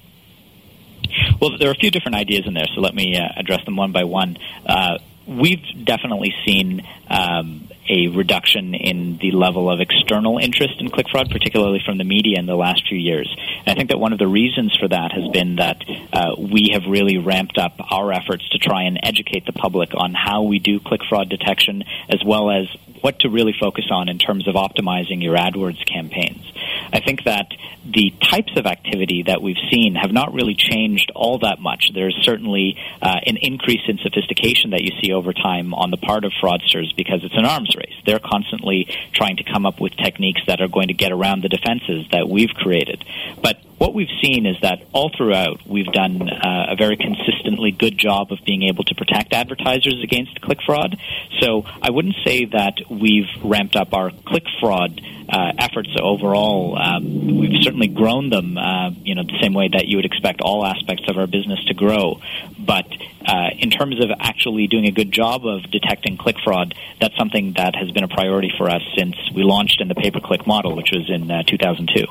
Well, 1.41 1.57
there 1.57 1.67
are 1.69 1.73
a 1.73 1.75
few 1.75 1.89
different 1.91 2.15
ideas 2.15 2.43
in 2.45 2.53
there, 2.53 2.67
so 2.75 2.79
let 2.79 2.93
me 2.93 3.17
uh, 3.17 3.27
address 3.35 3.65
them 3.65 3.75
one 3.75 3.91
by 3.91 4.03
one. 4.03 4.37
Uh, 4.65 4.99
we've 5.27 5.63
definitely 5.83 6.33
seen 6.45 6.87
um, 7.09 7.67
a 7.89 8.07
reduction 8.07 8.73
in 8.73 9.17
the 9.17 9.31
level 9.31 9.69
of 9.69 9.79
external 9.79 10.37
interest 10.37 10.75
in 10.79 10.89
click 10.89 11.09
fraud, 11.09 11.29
particularly 11.29 11.81
from 11.83 11.97
the 11.97 12.03
media 12.03 12.39
in 12.39 12.45
the 12.45 12.55
last 12.55 12.87
few 12.87 12.97
years. 12.97 13.33
And 13.65 13.69
I 13.69 13.73
think 13.75 13.89
that 13.89 13.99
one 13.99 14.13
of 14.13 14.19
the 14.19 14.27
reasons 14.27 14.75
for 14.75 14.87
that 14.87 15.11
has 15.11 15.27
been 15.29 15.57
that 15.57 15.83
uh, 16.13 16.35
we 16.37 16.69
have 16.73 16.83
really 16.87 17.17
ramped 17.17 17.57
up 17.57 17.73
our 17.91 18.11
efforts 18.11 18.47
to 18.49 18.57
try 18.57 18.83
and 18.83 18.99
educate 19.01 19.45
the 19.45 19.53
public 19.53 19.93
on 19.95 20.13
how 20.13 20.43
we 20.43 20.59
do 20.59 20.79
click 20.79 21.01
fraud 21.07 21.29
detection, 21.29 21.83
as 22.09 22.23
well 22.23 22.51
as 22.51 22.67
what 23.01 23.19
to 23.19 23.29
really 23.29 23.53
focus 23.59 23.85
on 23.91 24.09
in 24.09 24.17
terms 24.17 24.47
of 24.47 24.55
optimizing 24.55 25.21
your 25.21 25.35
AdWords 25.35 25.85
campaigns. 25.85 26.45
I 26.93 26.99
think 26.99 27.23
that 27.25 27.47
the 27.85 28.13
types 28.21 28.51
of 28.57 28.65
activity 28.65 29.23
that 29.23 29.41
we've 29.41 29.57
seen 29.71 29.95
have 29.95 30.11
not 30.11 30.33
really 30.33 30.55
changed 30.55 31.11
all 31.15 31.39
that 31.39 31.59
much. 31.59 31.91
There's 31.93 32.15
certainly 32.21 32.77
uh, 33.01 33.19
an 33.25 33.37
increase 33.37 33.81
in 33.87 33.97
sophistication 33.97 34.71
that 34.71 34.81
you 34.81 34.91
see 35.01 35.11
over 35.11 35.33
time 35.33 35.73
on 35.73 35.89
the 35.89 35.97
part 35.97 36.25
of 36.25 36.31
fraudsters 36.41 36.95
because 36.95 37.23
it's 37.23 37.35
an 37.35 37.45
arms 37.45 37.75
race. 37.75 37.95
They're 38.05 38.19
constantly 38.19 38.87
trying 39.13 39.37
to 39.37 39.43
come 39.43 39.65
up 39.65 39.79
with 39.79 39.95
techniques 39.95 40.41
that 40.47 40.61
are 40.61 40.67
going 40.67 40.89
to 40.89 40.93
get 40.93 41.11
around 41.11 41.43
the 41.43 41.49
defenses 41.49 42.05
that 42.11 42.29
we've 42.29 42.53
created. 42.53 43.03
But 43.41 43.57
what 43.81 43.95
we've 43.95 44.15
seen 44.21 44.45
is 44.45 44.57
that 44.61 44.83
all 44.93 45.09
throughout 45.09 45.65
we've 45.65 45.91
done 45.91 46.29
uh, 46.29 46.67
a 46.69 46.75
very 46.75 46.95
consistently 46.95 47.71
good 47.71 47.97
job 47.97 48.31
of 48.31 48.37
being 48.45 48.61
able 48.61 48.83
to 48.83 48.93
protect 48.93 49.33
advertisers 49.33 50.03
against 50.03 50.39
click 50.39 50.59
fraud. 50.63 50.99
So 51.39 51.65
I 51.81 51.89
wouldn't 51.89 52.13
say 52.23 52.45
that 52.45 52.75
we've 52.91 53.25
ramped 53.43 53.75
up 53.75 53.95
our 53.95 54.11
click 54.11 54.43
fraud 54.59 55.01
uh, 55.27 55.53
efforts 55.57 55.89
overall. 55.99 56.77
Um, 56.77 57.39
we've 57.39 57.63
certainly 57.63 57.87
grown 57.87 58.29
them, 58.29 58.55
uh, 58.55 58.91
you 59.01 59.15
know, 59.15 59.23
the 59.23 59.39
same 59.41 59.55
way 59.55 59.69
that 59.69 59.87
you 59.87 59.97
would 59.97 60.05
expect 60.05 60.41
all 60.41 60.63
aspects 60.63 61.09
of 61.09 61.17
our 61.17 61.25
business 61.25 61.63
to 61.65 61.73
grow. 61.73 62.21
But 62.59 62.85
uh, 63.25 63.49
in 63.57 63.71
terms 63.71 63.99
of 63.99 64.11
actually 64.19 64.67
doing 64.67 64.85
a 64.85 64.91
good 64.91 65.11
job 65.11 65.43
of 65.43 65.63
detecting 65.71 66.17
click 66.17 66.35
fraud, 66.43 66.75
that's 66.99 67.17
something 67.17 67.53
that 67.53 67.75
has 67.75 67.89
been 67.89 68.03
a 68.03 68.07
priority 68.07 68.53
for 68.55 68.69
us 68.69 68.83
since 68.95 69.15
we 69.33 69.41
launched 69.41 69.81
in 69.81 69.87
the 69.87 69.95
pay-per-click 69.95 70.45
model, 70.45 70.75
which 70.75 70.91
was 70.91 71.09
in 71.09 71.31
uh, 71.31 71.41
2002. 71.41 72.05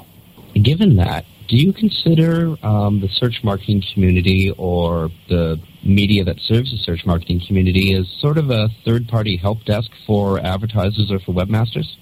Given 0.54 0.96
that, 0.96 1.24
do 1.48 1.56
you 1.56 1.72
consider 1.72 2.56
um, 2.64 3.00
the 3.00 3.08
search 3.08 3.42
marketing 3.42 3.82
community 3.92 4.52
or 4.56 5.10
the 5.28 5.60
media 5.82 6.24
that 6.24 6.38
serves 6.40 6.70
the 6.70 6.78
search 6.78 7.04
marketing 7.04 7.40
community 7.46 7.94
as 7.94 8.08
sort 8.20 8.38
of 8.38 8.50
a 8.50 8.68
third 8.84 9.08
party 9.08 9.36
help 9.36 9.64
desk 9.64 9.90
for 10.06 10.38
advertisers 10.40 11.10
or 11.10 11.18
for 11.18 11.32
webmasters? 11.32 11.96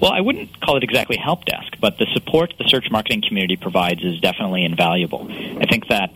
Well, 0.00 0.12
I 0.12 0.20
wouldn't 0.20 0.60
call 0.60 0.76
it 0.76 0.82
exactly 0.82 1.16
help 1.16 1.44
desk, 1.44 1.76
but 1.80 1.98
the 1.98 2.06
support 2.12 2.54
the 2.58 2.64
search 2.64 2.90
marketing 2.90 3.22
community 3.26 3.56
provides 3.56 4.02
is 4.02 4.18
definitely 4.20 4.64
invaluable. 4.64 5.28
I 5.30 5.66
think 5.66 5.88
that 5.88 6.10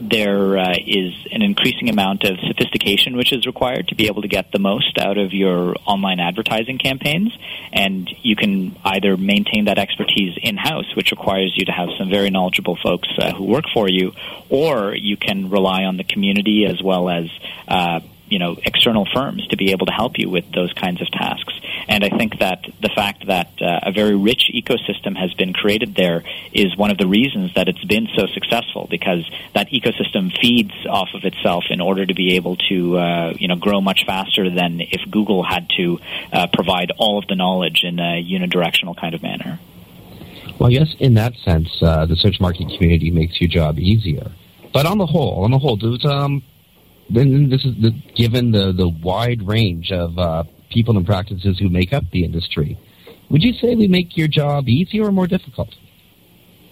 there 0.00 0.58
uh, 0.58 0.74
is 0.86 1.12
an 1.30 1.42
increasing 1.42 1.88
amount 1.88 2.24
of 2.24 2.38
sophistication 2.46 3.16
which 3.16 3.32
is 3.32 3.46
required 3.46 3.88
to 3.88 3.94
be 3.94 4.06
able 4.06 4.22
to 4.22 4.28
get 4.28 4.52
the 4.52 4.58
most 4.58 4.98
out 4.98 5.18
of 5.18 5.32
your 5.32 5.74
online 5.86 6.20
advertising 6.20 6.78
campaigns. 6.78 7.36
And 7.72 8.08
you 8.22 8.36
can 8.36 8.76
either 8.84 9.16
maintain 9.16 9.66
that 9.66 9.78
expertise 9.78 10.38
in 10.40 10.56
house, 10.56 10.94
which 10.96 11.10
requires 11.10 11.54
you 11.56 11.66
to 11.66 11.72
have 11.72 11.88
some 11.98 12.10
very 12.10 12.30
knowledgeable 12.30 12.76
folks 12.82 13.08
uh, 13.18 13.32
who 13.32 13.44
work 13.44 13.64
for 13.72 13.88
you, 13.88 14.12
or 14.48 14.94
you 14.94 15.16
can 15.16 15.50
rely 15.50 15.84
on 15.84 15.96
the 15.96 16.04
community 16.04 16.66
as 16.66 16.82
well 16.82 17.08
as 17.08 17.26
uh, 17.68 18.00
you 18.28 18.38
know 18.38 18.56
external 18.64 19.06
firms 19.12 19.46
to 19.48 19.56
be 19.56 19.72
able 19.72 19.86
to 19.86 19.92
help 19.92 20.18
you 20.18 20.28
with 20.28 20.50
those 20.52 20.72
kinds 20.72 21.00
of 21.00 21.10
tasks. 21.10 21.52
And 21.88 22.04
I 22.04 22.08
think 22.08 22.38
that 22.38 22.64
the 22.80 22.88
fact 22.88 23.26
that 23.26 23.50
uh, 23.60 23.80
a 23.82 23.92
very 23.92 24.14
rich 24.14 24.50
ecosystem 24.54 25.16
has 25.16 25.34
been 25.34 25.52
created 25.52 25.94
there 25.94 26.22
is 26.52 26.76
one 26.76 26.90
of 26.90 26.98
the 26.98 27.06
reasons 27.06 27.54
that 27.54 27.68
it's 27.68 27.84
been 27.84 28.08
so 28.16 28.26
successful 28.26 28.86
because 28.90 29.28
that 29.54 29.68
ecosystem 29.70 30.36
feeds 30.40 30.74
off 30.88 31.08
of 31.14 31.24
itself 31.24 31.64
in 31.70 31.80
order 31.80 32.06
to 32.06 32.14
be 32.14 32.36
able 32.36 32.56
to 32.68 32.96
uh, 32.98 33.34
you 33.38 33.48
know 33.48 33.56
grow 33.56 33.80
much 33.80 34.04
faster 34.06 34.50
than 34.50 34.80
if 34.80 35.08
Google 35.10 35.42
had 35.42 35.68
to 35.76 36.00
uh, 36.32 36.46
provide 36.52 36.92
all 36.96 37.18
of 37.18 37.26
the 37.26 37.36
knowledge 37.36 37.82
in 37.84 37.98
a 37.98 38.22
unidirectional 38.22 38.96
kind 38.96 39.14
of 39.14 39.22
manner. 39.22 39.58
Well, 40.58 40.70
yes, 40.70 40.94
in 41.00 41.14
that 41.14 41.34
sense, 41.44 41.68
uh, 41.82 42.06
the 42.06 42.16
search 42.16 42.40
marketing 42.40 42.70
community 42.76 43.10
makes 43.10 43.40
your 43.40 43.48
job 43.48 43.78
easier. 43.78 44.30
But 44.72 44.86
on 44.86 44.98
the 44.98 45.06
whole, 45.06 45.44
on 45.44 45.50
the 45.50 45.58
whole, 45.58 45.76
does 45.76 46.04
um, 46.04 46.42
then 47.10 47.48
this 47.48 47.64
is 47.64 47.74
the, 47.80 47.90
given 48.14 48.52
the, 48.52 48.72
the 48.72 48.88
wide 48.88 49.46
range 49.46 49.92
of 49.92 50.18
uh, 50.18 50.44
people 50.70 50.96
and 50.96 51.06
practices 51.06 51.58
who 51.58 51.68
make 51.68 51.92
up 51.92 52.04
the 52.12 52.24
industry, 52.24 52.78
would 53.30 53.42
you 53.42 53.52
say 53.54 53.74
we 53.74 53.88
make 53.88 54.16
your 54.16 54.28
job 54.28 54.68
easier 54.68 55.06
or 55.06 55.12
more 55.12 55.26
difficult? 55.26 55.74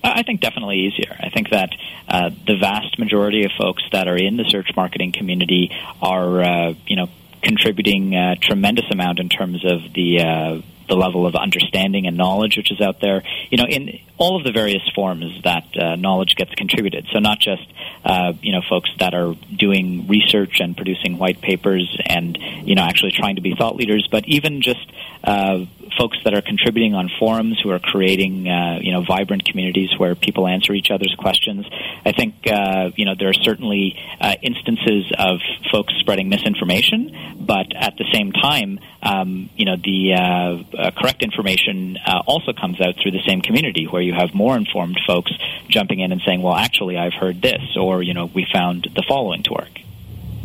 I 0.05 0.23
think 0.23 0.41
definitely 0.41 0.79
easier. 0.79 1.17
I 1.19 1.31
think 1.31 1.51
that 1.51 1.71
uh, 2.09 2.31
the 2.47 2.57
vast 2.59 2.99
majority 2.99 3.45
of 3.45 3.53
folks 3.57 3.83
that 3.93 4.09
are 4.09 4.17
in 4.17 4.37
the 4.37 4.45
search 4.45 4.71
marketing 4.75 5.13
community 5.13 5.71
are, 6.01 6.43
uh, 6.43 6.75
you 6.87 6.97
know, 6.97 7.09
contributing 7.43 8.15
a 8.15 8.37
tremendous 8.37 8.85
amount 8.91 9.19
in 9.21 9.29
terms 9.29 9.65
of 9.65 9.93
the 9.93 10.21
uh, 10.21 10.61
the 10.93 10.97
level 10.99 11.27
of 11.27 11.35
understanding 11.35 12.07
and 12.07 12.19
knowledge 12.19 12.59
which 12.59 12.71
is 12.71 12.79
out 12.79 13.01
there. 13.01 13.23
You 13.51 13.57
know, 13.57 13.65
in 13.65 13.99
all 14.19 14.37
of 14.37 14.45
the 14.45 14.53
various 14.53 14.87
forms 14.95 15.43
that 15.43 15.65
uh, 15.75 15.97
knowledge 15.97 16.37
gets 16.37 16.55
contributed. 16.55 17.07
So 17.13 17.19
not 17.19 17.39
just 17.41 17.67
uh, 18.05 18.35
you 18.43 18.53
know 18.53 18.61
folks 18.69 18.91
that 18.99 19.15
are 19.15 19.35
doing 19.57 20.07
research 20.07 20.61
and 20.61 20.77
producing 20.77 21.17
white 21.17 21.41
papers 21.41 21.99
and 22.05 22.37
you 22.37 22.75
know 22.75 22.83
actually 22.83 23.13
trying 23.13 23.37
to 23.37 23.41
be 23.41 23.55
thought 23.57 23.75
leaders, 23.75 24.07
but 24.11 24.29
even 24.29 24.61
just 24.61 24.87
uh, 25.25 25.65
folks 25.99 26.19
that 26.25 26.35
are 26.35 26.43
contributing 26.43 26.95
on 26.95 27.11
forums 27.19 27.61
who 27.63 27.71
are 27.71 27.79
creating 27.79 28.49
uh, 28.49 28.79
you 28.81 28.93
know 28.93 29.03
vibrant 29.03 29.45
communities 29.45 29.91
where 29.99 30.15
people 30.15 30.47
answer 30.47 30.73
each 30.73 30.91
other's 30.91 31.15
questions. 31.19 31.67
I 32.05 32.13
think 32.13 32.35
uh, 32.47 32.91
you 32.97 33.05
know 33.05 33.15
there 33.19 33.29
are 33.29 33.35
certainly 33.35 33.97
uh, 34.21 34.35
instances 34.43 35.13
of 35.19 35.41
folks 35.71 35.95
spreading 36.01 36.29
misinformation, 36.29 37.37
but 37.41 37.75
at 37.75 37.97
the 37.97 38.05
same 38.13 38.33
time, 38.33 38.81
um, 39.03 39.51
you 39.57 39.65
know 39.65 39.77
the 39.77 40.15
uh, 40.15 40.79
uh, 40.79 40.91
correct 40.93 41.23
information 41.23 41.99
uh, 42.07 42.23
also 42.27 42.53
comes 42.53 42.81
out 42.81 42.97
through 43.03 43.13
the 43.13 43.23
same 43.27 43.41
community 43.41 43.85
where 43.85 44.03
you 44.03 44.15
have 44.15 44.35
more 44.35 44.57
informed 44.57 44.99
folks 45.07 45.33
jumping 45.69 46.01
in 46.01 46.13
and 46.13 46.21
saying, 46.27 46.43
"Well, 46.43 46.55
actually, 46.55 46.99
I've 46.99 47.15
heard 47.15 47.43
this," 47.43 47.77
or 47.77 48.03
you 48.03 48.15
know, 48.15 48.27
we 48.27 48.47
found 48.53 48.89
the 48.95 49.03
following 49.07 49.43
to 49.45 49.53
work. 49.53 49.81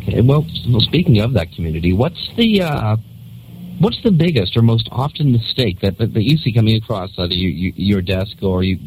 Okay, 0.02 0.22
well, 0.22 0.46
well, 0.68 0.80
speaking 0.80 1.18
of 1.18 1.34
that 1.34 1.52
community, 1.52 1.92
what's 1.92 2.30
the 2.36 2.98
What's 3.78 4.02
the 4.02 4.10
biggest 4.10 4.56
or 4.56 4.62
most 4.62 4.88
often 4.90 5.30
mistake 5.30 5.80
that, 5.80 5.98
that, 5.98 6.12
that 6.14 6.22
you 6.22 6.36
see 6.36 6.52
coming 6.52 6.76
across 6.76 7.10
either 7.16 7.34
you, 7.34 7.48
you, 7.48 7.72
your 7.76 8.02
desk 8.02 8.36
or 8.42 8.64
you, 8.64 8.78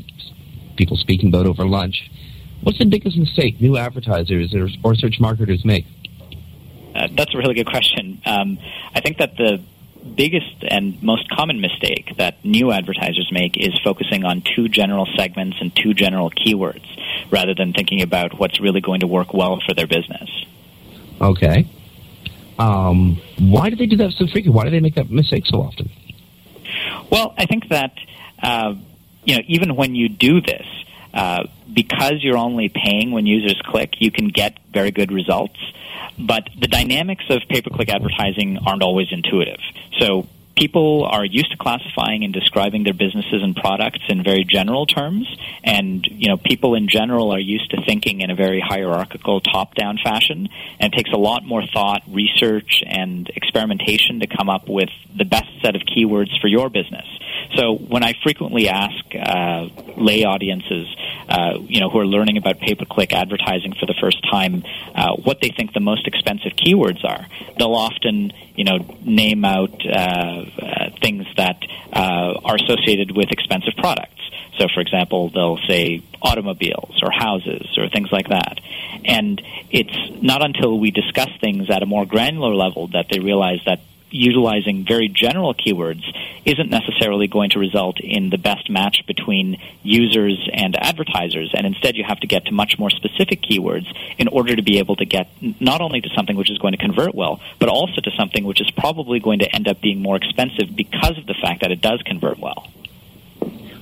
people 0.76 0.98
speaking 0.98 1.30
about 1.30 1.46
over 1.46 1.66
lunch? 1.66 2.12
What's 2.62 2.78
the 2.78 2.86
biggest 2.86 3.18
mistake 3.18 3.62
new 3.62 3.78
advertisers 3.78 4.54
or, 4.54 4.68
or 4.84 4.96
search 4.96 5.20
marketers 5.20 5.64
make? 5.64 5.86
Uh, 6.94 7.08
that's 7.16 7.34
a 7.34 7.38
really 7.38 7.54
good 7.54 7.68
question. 7.68 8.22
Um, 8.26 8.60
I 8.94 9.00
think 9.00 9.18
that 9.20 9.38
the 9.38 9.62
biggest 10.16 10.64
and 10.64 11.02
most 11.02 11.30
common 11.30 11.62
mistake 11.62 12.18
that 12.18 12.44
new 12.44 12.72
advertisers 12.72 13.30
make 13.32 13.56
is 13.58 13.80
focusing 13.84 14.26
on 14.26 14.42
too 14.42 14.68
general 14.68 15.08
segments 15.16 15.58
and 15.62 15.74
too 15.76 15.94
general 15.94 16.30
keywords 16.32 16.86
rather 17.32 17.54
than 17.54 17.72
thinking 17.72 18.02
about 18.02 18.38
what's 18.38 18.60
really 18.60 18.82
going 18.82 19.00
to 19.02 19.08
work 19.08 19.34
well 19.34 19.62
for 19.66 19.74
their 19.74 19.88
business. 19.88 20.30
Okay. 21.22 21.68
Um, 22.62 23.20
why 23.40 23.72
do 23.72 23.76
they 23.76 23.88
do 23.88 23.98
that 23.98 24.12
so 24.12 24.26
frequently? 24.26 24.52
Why 24.52 24.66
do 24.66 24.70
they 24.70 24.82
make 24.82 24.96
that 24.96 25.10
mistake 25.10 25.46
so 25.48 25.62
often? 25.62 25.90
Well, 27.12 27.34
I 27.36 27.46
think 27.46 27.70
that 27.70 27.94
uh, 28.42 28.76
you 29.24 29.36
know 29.36 29.42
even 29.48 29.76
when 29.76 29.96
you 29.96 30.10
do 30.10 30.42
this, 30.42 30.68
uh, 31.14 31.48
because 31.74 32.24
you're 32.24 32.38
only 32.38 32.70
paying 32.70 33.12
when 33.12 33.26
users 33.26 33.60
click, 33.66 33.96
you 34.00 34.12
can 34.12 34.28
get 34.28 34.60
very 34.72 34.92
good 34.92 35.12
results. 35.12 35.60
But 36.20 36.50
the 36.60 36.68
dynamics 36.68 37.26
of 37.30 37.42
pay-per-click 37.50 37.90
advertising 37.90 38.60
aren't 38.68 38.84
always 38.84 39.12
intuitive. 39.12 39.60
So 39.98 40.28
people 40.56 41.06
are 41.06 41.26
used 41.26 41.52
to 41.52 41.58
classifying 41.58 42.24
and 42.24 42.34
describing 42.34 42.84
their 42.84 42.94
businesses 42.94 43.42
and 43.42 43.56
products 43.56 44.00
in 44.10 44.24
very 44.24 44.44
general 44.44 44.86
terms 44.86 45.28
and 45.64 46.06
you 46.08 46.28
know 46.28 46.38
people 46.38 46.76
in 46.76 46.88
general 46.88 47.32
are 47.32 47.40
used 47.40 47.72
to 47.72 47.78
thinking 47.86 48.22
in 48.22 48.30
a 48.30 48.36
very 48.36 48.60
hierarchical 48.60 49.42
top 49.42 49.76
down 49.76 49.98
fashion 50.04 50.50
and 50.80 50.94
it 50.94 50.98
takes 50.98 51.12
a 51.12 51.18
lot 51.18 51.44
more 51.44 51.64
thought 51.74 52.02
research 52.08 52.84
and 52.86 53.30
experimentation 53.36 54.20
to 54.20 54.28
come 54.28 54.50
up 54.50 54.68
with 54.68 54.90
the 55.16 55.26
best 55.26 55.50
set 55.62 55.76
of 55.76 55.82
keywords 55.84 56.40
for 56.40 56.48
your 56.48 56.70
business. 56.70 57.06
So 57.56 57.76
when 57.76 58.04
i 58.04 58.14
frequently 58.24 58.68
ask 58.70 59.04
uh, 59.16 59.68
lay 59.98 60.24
audiences 60.24 60.88
uh, 61.30 61.58
you 61.62 61.80
know 61.80 61.90
who 61.90 62.00
are 62.00 62.06
learning 62.06 62.38
about 62.38 62.60
pay 62.60 62.76
per 62.76 62.86
click 62.86 63.14
advertising 63.14 63.74
for 63.74 63.86
the 63.86 63.96
first 64.00 64.22
time 64.30 64.64
uh, 64.96 65.16
what 65.16 65.40
they 65.42 65.50
think 65.50 65.74
the 65.74 65.80
most 65.80 66.08
expensive 66.08 66.54
keywords 66.54 67.04
are 67.04 67.28
they'll 67.58 67.76
often 67.76 68.32
you 68.56 68.64
know 68.64 68.78
name 69.04 69.46
out 69.46 69.86
uh, 69.86 70.46
uh, 70.62 70.90
things 71.02 71.26
that 71.38 71.58
uh, 71.94 72.40
are 72.46 72.56
associated 72.56 73.16
with 73.16 73.32
expensive 73.32 73.76
products. 73.78 74.22
So, 74.58 74.68
for 74.74 74.82
example, 74.82 75.30
they'll 75.30 75.60
say 75.68 76.04
automobiles 76.22 77.02
or 77.02 77.10
houses 77.12 77.78
or 77.78 77.90
things 77.90 78.12
like 78.12 78.30
that. 78.30 78.60
And 79.06 79.42
it's 79.70 79.96
not 80.22 80.44
until 80.44 80.78
we 80.78 80.92
discuss 80.92 81.30
things 81.40 81.70
at 81.70 81.82
a 81.82 81.86
more 81.86 82.06
granular 82.06 82.54
level 82.54 82.88
that 82.88 83.08
they 83.10 83.20
realize 83.20 83.60
that 83.66 83.80
utilizing 84.12 84.86
very 84.86 85.08
general 85.08 85.54
keywords 85.54 86.04
isn't 86.46 86.70
necessarily 86.70 87.28
going 87.28 87.50
to 87.52 87.60
result 87.60 88.00
in 88.00 88.30
the 88.30 88.38
best 88.38 88.70
match 88.70 89.04
between 89.08 89.58
users 89.84 90.50
and 90.54 90.76
advertisers. 90.76 91.52
And 91.54 91.66
instead, 91.66 91.96
you 91.96 92.04
have 92.04 92.20
to 92.20 92.28
get 92.28 92.46
to 92.46 92.52
much 92.52 92.78
more 92.78 92.90
specific 92.90 93.42
keywords 93.42 93.88
in 94.18 94.28
order 94.28 94.56
to 94.56 94.62
be 94.62 94.80
able 94.80 94.96
to 94.98 95.06
get 95.06 95.28
not 95.60 95.82
only 95.82 96.02
to 96.02 96.10
something 96.16 96.36
which 96.36 96.52
is 96.52 96.58
going 96.58 96.74
to 96.74 96.78
convert 96.78 97.16
well, 97.16 97.42
but 97.60 97.70
also 97.70 98.02
to 98.02 98.12
something 98.18 98.44
which 98.44 98.62
is 98.62 98.70
probably 98.72 99.20
going 99.20 99.40
to 99.40 99.56
end 99.56 99.68
up 99.68 99.82
being 99.82 100.02
more 100.02 100.16
expensive 100.16 100.76
because 100.76 101.18
of 101.18 101.26
the 101.26 101.36
fact 101.42 101.62
that 101.62 101.72
it 101.72 101.82
does 101.82 102.02
convert 102.04 102.40
well. 102.40 102.68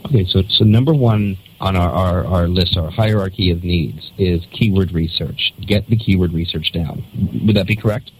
Okay, 0.05 0.25
so 0.25 0.41
so 0.49 0.63
number 0.63 0.93
one 0.93 1.37
on 1.59 1.75
our, 1.75 1.89
our, 1.89 2.25
our 2.25 2.47
list, 2.47 2.77
our 2.77 2.89
hierarchy 2.89 3.51
of 3.51 3.63
needs, 3.63 4.11
is 4.17 4.45
keyword 4.51 4.91
research. 4.91 5.53
Get 5.59 5.87
the 5.87 5.97
keyword 5.97 6.33
research 6.33 6.71
down. 6.71 7.03
Would 7.45 7.55
that 7.57 7.67
be 7.67 7.75
correct? 7.75 8.11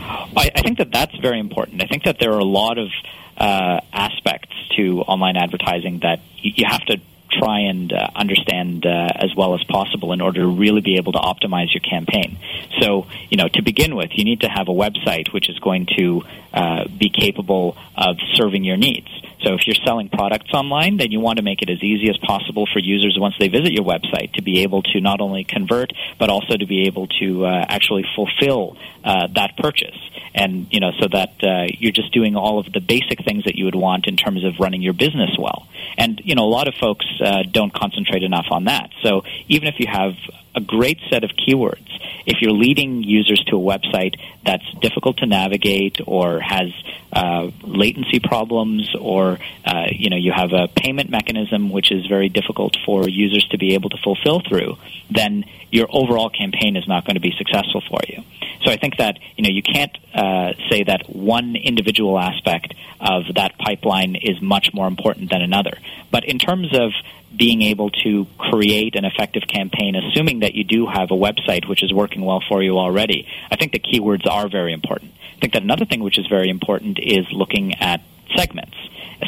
I, 0.00 0.50
I 0.54 0.62
think 0.62 0.78
that 0.78 0.90
that's 0.90 1.16
very 1.16 1.38
important. 1.38 1.82
I 1.82 1.86
think 1.86 2.04
that 2.04 2.18
there 2.18 2.32
are 2.32 2.38
a 2.38 2.44
lot 2.44 2.78
of 2.78 2.88
uh, 3.36 3.80
aspects 3.92 4.54
to 4.76 5.00
online 5.02 5.36
advertising 5.36 6.00
that 6.00 6.20
you, 6.36 6.52
you 6.56 6.64
have 6.66 6.84
to 6.86 7.00
try 7.30 7.60
and 7.60 7.92
uh, 7.92 8.08
understand 8.14 8.86
uh, 8.86 9.08
as 9.14 9.34
well 9.34 9.54
as 9.54 9.64
possible 9.64 10.12
in 10.12 10.20
order 10.20 10.40
to 10.40 10.48
really 10.48 10.80
be 10.80 10.96
able 10.96 11.12
to 11.12 11.18
optimize 11.18 11.72
your 11.72 11.80
campaign. 11.80 12.38
So, 12.80 13.06
you 13.28 13.36
know, 13.36 13.48
to 13.48 13.62
begin 13.62 13.96
with, 13.96 14.10
you 14.14 14.24
need 14.24 14.40
to 14.40 14.48
have 14.48 14.68
a 14.68 14.72
website 14.72 15.32
which 15.32 15.48
is 15.48 15.58
going 15.58 15.86
to 15.96 16.22
uh, 16.52 16.84
be 16.88 17.10
capable 17.10 17.76
of 17.96 18.16
serving 18.34 18.64
your 18.64 18.76
needs. 18.76 19.08
So 19.42 19.54
if 19.54 19.66
you're 19.66 19.82
selling 19.86 20.08
products 20.08 20.52
online, 20.52 20.98
then 20.98 21.10
you 21.10 21.20
want 21.20 21.38
to 21.38 21.42
make 21.42 21.62
it 21.62 21.70
as 21.70 21.82
easy 21.82 22.10
as 22.10 22.18
possible 22.18 22.66
for 22.70 22.78
users 22.78 23.16
once 23.18 23.34
they 23.38 23.48
visit 23.48 23.72
your 23.72 23.84
website 23.84 24.34
to 24.34 24.42
be 24.42 24.62
able 24.62 24.82
to 24.82 25.00
not 25.00 25.20
only 25.20 25.44
convert, 25.44 25.92
but 26.18 26.28
also 26.28 26.56
to 26.56 26.66
be 26.66 26.86
able 26.86 27.06
to 27.06 27.46
uh, 27.46 27.64
actually 27.68 28.04
fulfill 28.14 28.76
uh, 29.02 29.28
that 29.34 29.56
purchase. 29.56 29.96
And, 30.34 30.68
you 30.70 30.80
know, 30.80 30.92
so 30.98 31.08
that 31.08 31.42
uh, 31.42 31.66
you're 31.78 31.92
just 31.92 32.12
doing 32.12 32.36
all 32.36 32.58
of 32.58 32.72
the 32.72 32.80
basic 32.80 33.24
things 33.24 33.44
that 33.44 33.56
you 33.56 33.64
would 33.64 33.74
want 33.74 34.06
in 34.06 34.16
terms 34.16 34.44
of 34.44 34.60
running 34.60 34.82
your 34.82 34.92
business 34.92 35.30
well. 35.38 35.66
And, 35.98 36.20
you 36.24 36.34
know, 36.34 36.44
a 36.44 36.52
lot 36.52 36.68
of 36.68 36.74
folks 36.74 37.06
uh, 37.22 37.42
don't 37.50 37.72
concentrate 37.72 38.22
enough 38.22 38.46
on 38.50 38.64
that. 38.64 38.90
So 39.02 39.24
even 39.48 39.66
if 39.68 39.80
you 39.80 39.86
have 39.88 40.14
a 40.54 40.60
great 40.60 40.98
set 41.10 41.24
of 41.24 41.30
keywords. 41.30 41.86
If 42.26 42.42
you're 42.42 42.52
leading 42.52 43.02
users 43.02 43.42
to 43.48 43.56
a 43.56 43.60
website 43.60 44.16
that's 44.44 44.64
difficult 44.80 45.18
to 45.18 45.26
navigate 45.26 46.00
or 46.06 46.40
has 46.40 46.72
uh, 47.12 47.50
latency 47.62 48.20
problems, 48.20 48.94
or 48.98 49.38
uh, 49.64 49.86
you 49.90 50.10
know 50.10 50.16
you 50.16 50.32
have 50.32 50.52
a 50.52 50.68
payment 50.68 51.10
mechanism 51.10 51.70
which 51.70 51.90
is 51.90 52.06
very 52.06 52.28
difficult 52.28 52.76
for 52.84 53.08
users 53.08 53.46
to 53.48 53.58
be 53.58 53.74
able 53.74 53.90
to 53.90 53.96
fulfill 53.98 54.40
through, 54.40 54.76
then 55.10 55.44
your 55.70 55.88
overall 55.90 56.30
campaign 56.30 56.76
is 56.76 56.86
not 56.86 57.04
going 57.04 57.14
to 57.14 57.20
be 57.20 57.32
successful 57.36 57.82
for 57.88 58.00
you. 58.08 58.22
So 58.62 58.70
I 58.70 58.76
think 58.76 58.98
that 58.98 59.18
you 59.36 59.44
know 59.44 59.50
you 59.50 59.62
can't 59.62 59.96
uh, 60.14 60.52
say 60.70 60.84
that 60.84 61.08
one 61.08 61.56
individual 61.56 62.18
aspect 62.18 62.74
of 63.00 63.34
that 63.34 63.58
pipeline 63.58 64.16
is 64.16 64.40
much 64.40 64.72
more 64.74 64.86
important 64.86 65.30
than 65.30 65.42
another. 65.42 65.78
But 66.10 66.24
in 66.24 66.38
terms 66.38 66.76
of 66.78 66.92
being 67.36 67.62
able 67.62 67.90
to 67.90 68.26
create 68.38 68.96
an 68.96 69.04
effective 69.04 69.44
campaign, 69.46 69.94
assuming 69.94 70.40
that 70.40 70.54
you 70.54 70.64
do 70.64 70.86
have 70.86 71.10
a 71.10 71.14
website 71.14 71.68
which 71.68 71.82
is 71.82 71.92
working 71.92 72.22
well 72.22 72.42
for 72.48 72.62
you 72.62 72.78
already, 72.78 73.28
I 73.50 73.56
think 73.56 73.72
the 73.72 73.78
keywords 73.78 74.26
are 74.26 74.48
very 74.48 74.72
important. 74.72 75.12
I 75.36 75.40
think 75.40 75.52
that 75.54 75.62
another 75.62 75.84
thing 75.84 76.02
which 76.02 76.18
is 76.18 76.26
very 76.26 76.50
important 76.50 76.98
is 76.98 77.26
looking 77.32 77.74
at 77.76 78.02
segments. 78.36 78.76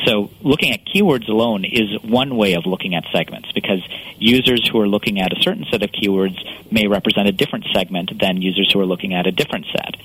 So 0.06 0.30
looking 0.40 0.72
at 0.72 0.84
keywords 0.84 1.28
alone 1.28 1.64
is 1.64 2.02
one 2.02 2.36
way 2.36 2.54
of 2.54 2.66
looking 2.66 2.94
at 2.94 3.04
segments 3.12 3.52
because 3.52 3.80
users 4.18 4.68
who 4.68 4.80
are 4.80 4.88
looking 4.88 5.20
at 5.20 5.36
a 5.36 5.42
certain 5.42 5.66
set 5.70 5.82
of 5.82 5.90
keywords 5.90 6.38
may 6.70 6.86
represent 6.86 7.28
a 7.28 7.32
different 7.32 7.66
segment 7.72 8.18
than 8.18 8.40
users 8.40 8.72
who 8.72 8.80
are 8.80 8.86
looking 8.86 9.14
at 9.14 9.26
a 9.26 9.32
different 9.32 9.66
set. 9.66 9.96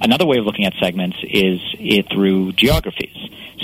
Another 0.00 0.26
way 0.26 0.38
of 0.38 0.44
looking 0.44 0.64
at 0.64 0.74
segments 0.80 1.16
is 1.22 1.60
it 1.78 2.08
through 2.10 2.52
geographies. 2.52 3.16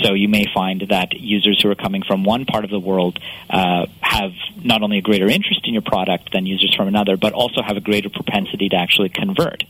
So 0.03 0.13
you 0.13 0.27
may 0.27 0.45
find 0.53 0.81
that 0.89 1.13
users 1.13 1.61
who 1.61 1.69
are 1.69 1.75
coming 1.75 2.03
from 2.03 2.23
one 2.23 2.45
part 2.45 2.65
of 2.65 2.69
the 2.69 2.79
world 2.79 3.19
uh, 3.49 3.85
have 4.01 4.31
not 4.63 4.81
only 4.81 4.97
a 4.97 5.01
greater 5.01 5.27
interest 5.27 5.61
in 5.65 5.73
your 5.73 5.81
product 5.81 6.31
than 6.33 6.45
users 6.45 6.73
from 6.75 6.87
another, 6.87 7.17
but 7.17 7.33
also 7.33 7.61
have 7.61 7.77
a 7.77 7.81
greater 7.81 8.09
propensity 8.09 8.69
to 8.69 8.75
actually 8.75 9.09
convert. 9.09 9.63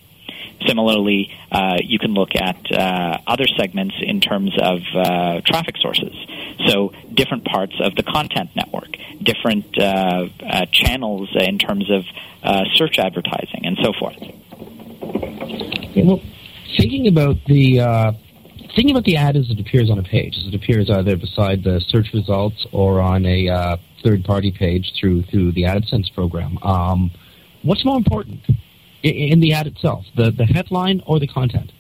Similarly, 0.67 1.31
uh, 1.51 1.77
you 1.83 1.99
can 1.99 2.13
look 2.13 2.35
at 2.35 2.71
uh, 2.71 3.19
other 3.27 3.45
segments 3.47 3.95
in 4.01 4.21
terms 4.21 4.51
of 4.59 4.81
uh, 4.93 5.41
traffic 5.41 5.75
sources. 5.77 6.15
So, 6.67 6.93
different 7.13 7.45
parts 7.45 7.75
of 7.79 7.95
the 7.95 8.03
content 8.03 8.55
network, 8.55 8.97
different 9.21 9.77
uh, 9.77 10.29
uh, 10.41 10.65
channels 10.71 11.29
in 11.35 11.59
terms 11.59 11.91
of 11.91 12.05
uh, 12.43 12.63
search 12.73 12.97
advertising, 12.97 13.65
and 13.65 13.77
so 13.81 13.93
forth. 13.93 14.15
well, 15.95 16.21
thinking 16.77 17.07
about 17.07 17.37
the 17.45 18.15
thinking 18.75 18.91
about 18.91 19.05
the 19.05 19.15
ad 19.17 19.37
as 19.37 19.49
it 19.49 19.59
appears 19.59 19.89
on 19.89 19.99
a 19.99 20.03
page, 20.03 20.37
as 20.37 20.47
it 20.47 20.55
appears 20.55 20.89
either 20.89 21.15
beside 21.15 21.63
the 21.63 21.79
search 21.87 22.11
results 22.13 22.65
or 22.71 22.99
on 22.99 23.25
a 23.25 23.77
third-party 24.03 24.51
page 24.51 24.93
through 24.99 25.23
through 25.23 25.51
the 25.51 25.63
AdSense 25.63 26.13
program. 26.13 26.57
Um, 26.61 27.11
what's 27.63 27.83
more 27.83 27.97
important? 27.97 28.41
In 29.09 29.39
the 29.39 29.53
ad 29.53 29.67
itself, 29.67 30.05
the, 30.15 30.31
the 30.31 30.45
headline 30.45 31.01
or 31.05 31.19
the 31.19 31.27
content? 31.27 31.71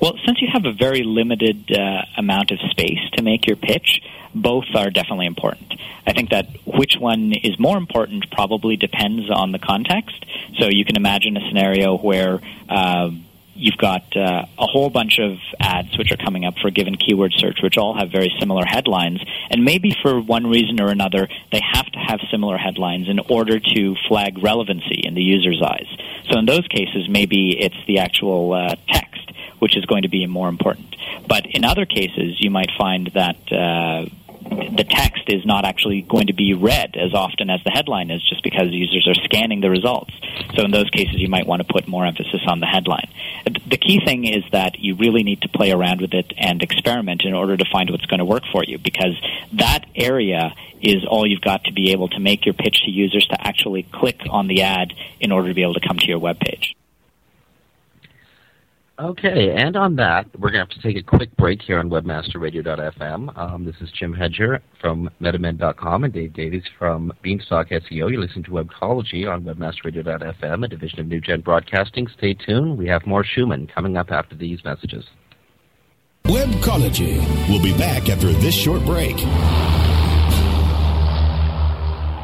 Well, 0.00 0.14
since 0.26 0.42
you 0.42 0.48
have 0.52 0.64
a 0.64 0.72
very 0.72 1.02
limited 1.04 1.70
uh, 1.70 2.02
amount 2.16 2.50
of 2.50 2.58
space 2.70 2.98
to 3.12 3.22
make 3.22 3.46
your 3.46 3.56
pitch, 3.56 4.02
both 4.34 4.64
are 4.74 4.90
definitely 4.90 5.26
important. 5.26 5.74
I 6.06 6.12
think 6.12 6.30
that 6.30 6.46
which 6.66 6.96
one 6.98 7.32
is 7.32 7.58
more 7.58 7.76
important 7.76 8.30
probably 8.32 8.76
depends 8.76 9.30
on 9.30 9.52
the 9.52 9.58
context. 9.58 10.24
So 10.58 10.66
you 10.68 10.84
can 10.84 10.96
imagine 10.96 11.36
a 11.36 11.48
scenario 11.48 11.96
where 11.96 12.40
uh, 12.68 13.10
you've 13.62 13.78
got 13.78 14.16
uh, 14.16 14.44
a 14.58 14.66
whole 14.66 14.90
bunch 14.90 15.18
of 15.18 15.38
ads 15.60 15.96
which 15.96 16.10
are 16.10 16.16
coming 16.16 16.44
up 16.44 16.54
for 16.60 16.68
a 16.68 16.70
given 16.70 16.96
keyword 16.96 17.32
search, 17.36 17.58
which 17.62 17.78
all 17.78 17.96
have 17.96 18.10
very 18.10 18.32
similar 18.40 18.64
headlines, 18.64 19.20
and 19.50 19.64
maybe 19.64 19.96
for 20.02 20.20
one 20.20 20.46
reason 20.46 20.80
or 20.80 20.88
another, 20.88 21.28
they 21.52 21.60
have 21.72 21.86
to 21.86 21.98
have 21.98 22.20
similar 22.30 22.56
headlines 22.56 23.08
in 23.08 23.20
order 23.20 23.60
to 23.60 23.96
flag 24.08 24.42
relevancy 24.42 25.02
in 25.04 25.14
the 25.14 25.22
user's 25.22 25.62
eyes. 25.62 25.86
So 26.30 26.38
in 26.38 26.46
those 26.46 26.66
cases, 26.68 27.08
maybe 27.08 27.56
it's 27.58 27.76
the 27.86 28.00
actual 28.00 28.52
uh, 28.52 28.74
text 28.88 29.12
which 29.62 29.76
is 29.76 29.84
going 29.86 30.02
to 30.02 30.08
be 30.08 30.26
more 30.26 30.48
important. 30.48 30.96
But 31.28 31.46
in 31.46 31.64
other 31.64 31.86
cases, 31.86 32.34
you 32.40 32.50
might 32.50 32.70
find 32.76 33.08
that 33.14 33.36
uh, 33.52 34.06
the 34.42 34.84
text 34.88 35.24
is 35.28 35.44
not 35.44 35.64
actually 35.64 36.02
going 36.02 36.26
to 36.26 36.32
be 36.32 36.54
read 36.54 36.96
as 36.96 37.14
often 37.14 37.50
as 37.50 37.60
the 37.64 37.70
headline 37.70 38.10
is 38.10 38.22
just 38.28 38.42
because 38.42 38.68
users 38.70 39.06
are 39.06 39.14
scanning 39.24 39.60
the 39.60 39.70
results. 39.70 40.12
So 40.54 40.64
in 40.64 40.70
those 40.70 40.90
cases, 40.90 41.16
you 41.16 41.28
might 41.28 41.46
want 41.46 41.66
to 41.66 41.72
put 41.72 41.86
more 41.86 42.04
emphasis 42.04 42.40
on 42.46 42.60
the 42.60 42.66
headline. 42.66 43.08
The 43.44 43.76
key 43.76 44.04
thing 44.04 44.24
is 44.24 44.44
that 44.52 44.78
you 44.78 44.96
really 44.96 45.22
need 45.22 45.42
to 45.42 45.48
play 45.48 45.70
around 45.72 46.00
with 46.00 46.14
it 46.14 46.32
and 46.36 46.62
experiment 46.62 47.22
in 47.24 47.34
order 47.34 47.56
to 47.56 47.64
find 47.70 47.90
what's 47.90 48.06
going 48.06 48.18
to 48.18 48.24
work 48.24 48.44
for 48.50 48.64
you 48.64 48.78
because 48.78 49.14
that 49.52 49.86
area 49.94 50.54
is 50.80 51.04
all 51.04 51.26
you've 51.26 51.40
got 51.40 51.64
to 51.64 51.72
be 51.72 51.92
able 51.92 52.08
to 52.08 52.18
make 52.18 52.44
your 52.44 52.54
pitch 52.54 52.82
to 52.84 52.90
users 52.90 53.26
to 53.26 53.46
actually 53.46 53.84
click 53.84 54.20
on 54.28 54.48
the 54.48 54.62
ad 54.62 54.92
in 55.20 55.32
order 55.32 55.48
to 55.48 55.54
be 55.54 55.62
able 55.62 55.74
to 55.74 55.86
come 55.86 55.98
to 55.98 56.06
your 56.06 56.18
web 56.18 56.38
page. 56.40 56.74
Okay, 59.02 59.52
and 59.56 59.76
on 59.76 59.96
that, 59.96 60.26
we're 60.38 60.52
going 60.52 60.64
to 60.64 60.72
have 60.72 60.80
to 60.80 60.80
take 60.80 60.96
a 60.96 61.02
quick 61.02 61.36
break 61.36 61.60
here 61.60 61.80
on 61.80 61.90
webmasterradio.fm. 61.90 63.36
Um, 63.36 63.64
this 63.64 63.74
is 63.80 63.90
Jim 63.98 64.12
Hedger 64.12 64.60
from 64.80 65.10
MetaMen.com 65.20 66.04
and 66.04 66.12
Dave 66.12 66.32
Davies 66.34 66.62
from 66.78 67.12
Beanstalk 67.20 67.70
SEO. 67.70 67.90
You're 67.90 68.20
listening 68.20 68.44
to 68.44 68.52
Webcology 68.52 69.28
on 69.28 69.42
webmasterradio.fm, 69.42 70.64
a 70.64 70.68
division 70.68 71.00
of 71.00 71.08
New 71.08 71.20
Gen 71.20 71.40
Broadcasting. 71.40 72.06
Stay 72.16 72.34
tuned. 72.34 72.78
We 72.78 72.86
have 72.86 73.04
more 73.04 73.24
Shuman 73.24 73.68
coming 73.74 73.96
up 73.96 74.12
after 74.12 74.36
these 74.36 74.62
messages. 74.64 75.04
Webcology. 76.26 77.18
We'll 77.48 77.62
be 77.62 77.76
back 77.76 78.08
after 78.08 78.32
this 78.32 78.54
short 78.54 78.84
break. 78.84 79.16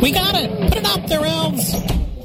We 0.00 0.12
got 0.12 0.34
it. 0.34 0.50
Put 0.68 0.76
it 0.78 0.86
up 0.86 1.06
there, 1.08 1.24
elves. 1.24 1.74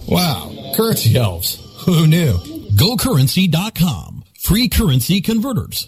Wow. 0.08 0.52
Currency 0.76 1.18
elves. 1.18 1.60
Who 1.86 2.08
knew? 2.08 2.38
GoCurrency.com. 2.76 4.24
free 4.40 4.68
currency 4.70 5.22
converters, 5.22 5.88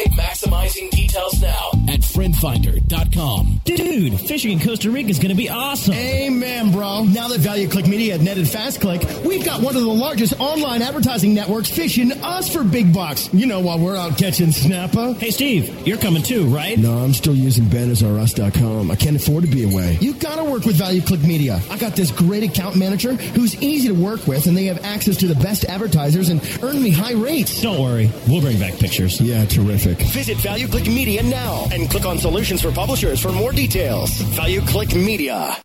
maximizing 0.00 0.90
details 0.90 1.40
now 1.40 1.70
at 1.88 2.00
friendfinder.com. 2.00 3.60
Dude, 3.64 4.18
fishing 4.20 4.52
in 4.52 4.60
Costa 4.60 4.90
Rica 4.90 5.10
is 5.10 5.18
going 5.18 5.30
to 5.30 5.34
be 5.34 5.48
awesome. 5.48 5.94
Amen, 5.94 6.72
bro. 6.72 7.04
Now 7.04 7.28
that 7.28 7.40
Value 7.40 7.68
Click 7.68 7.86
Media 7.86 8.12
had 8.12 8.22
netted 8.22 8.46
FastClick, 8.46 9.24
we've 9.26 9.44
got 9.44 9.60
one 9.60 9.76
of 9.76 9.82
the 9.82 9.88
largest 9.88 10.38
online 10.40 10.82
advertising 10.82 11.34
networks 11.34 11.70
fishing 11.70 12.12
us 12.22 12.52
for 12.52 12.64
big 12.64 12.92
bucks. 12.92 13.32
You 13.32 13.46
know, 13.46 13.60
while 13.60 13.78
we're 13.78 13.96
out 13.96 14.16
catching 14.18 14.52
snapper. 14.52 15.12
Hey, 15.14 15.30
Steve, 15.30 15.86
you're 15.86 15.98
coming 15.98 16.22
too, 16.22 16.46
right? 16.46 16.78
No, 16.78 16.98
I'm 16.98 17.12
still 17.12 17.34
using 17.34 17.68
Banners.us.com. 17.68 18.90
I 18.90 18.96
can't 18.96 19.16
afford 19.16 19.44
to 19.44 19.50
be 19.50 19.64
away. 19.64 19.98
You 20.00 20.14
gotta 20.14 20.44
work 20.44 20.64
with 20.64 20.76
Value 20.76 21.02
Click 21.02 21.22
Media. 21.22 21.60
I 21.70 21.78
got 21.78 21.94
this 21.96 22.10
great 22.10 22.42
account 22.42 22.76
manager 22.76 23.14
who's 23.14 23.60
easy 23.62 23.88
to 23.88 23.94
work 23.94 24.26
with, 24.26 24.46
and 24.46 24.56
they 24.56 24.64
have 24.66 24.84
access 24.84 25.16
to 25.18 25.26
the 25.26 25.34
best 25.36 25.64
advertisers 25.66 26.28
and 26.28 26.40
earn 26.62 26.82
me 26.82 26.90
high 26.90 27.12
rates. 27.12 27.60
Don't 27.60 27.80
worry, 27.80 28.10
we'll 28.28 28.40
bring 28.40 28.58
back 28.58 28.74
pictures. 28.78 29.20
Yeah, 29.20 29.44
terrific. 29.44 29.81
Visit 29.84 30.38
Value 30.38 30.68
Click 30.68 30.86
Media 30.86 31.22
now 31.22 31.66
and 31.72 31.90
click 31.90 32.04
on 32.04 32.18
Solutions 32.18 32.62
for 32.62 32.70
Publishers 32.70 33.20
for 33.20 33.32
more 33.32 33.52
details. 33.52 34.10
Value 34.36 34.60
Click 34.60 34.94
Media. 34.94 35.56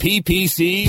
PPC 0.00 0.86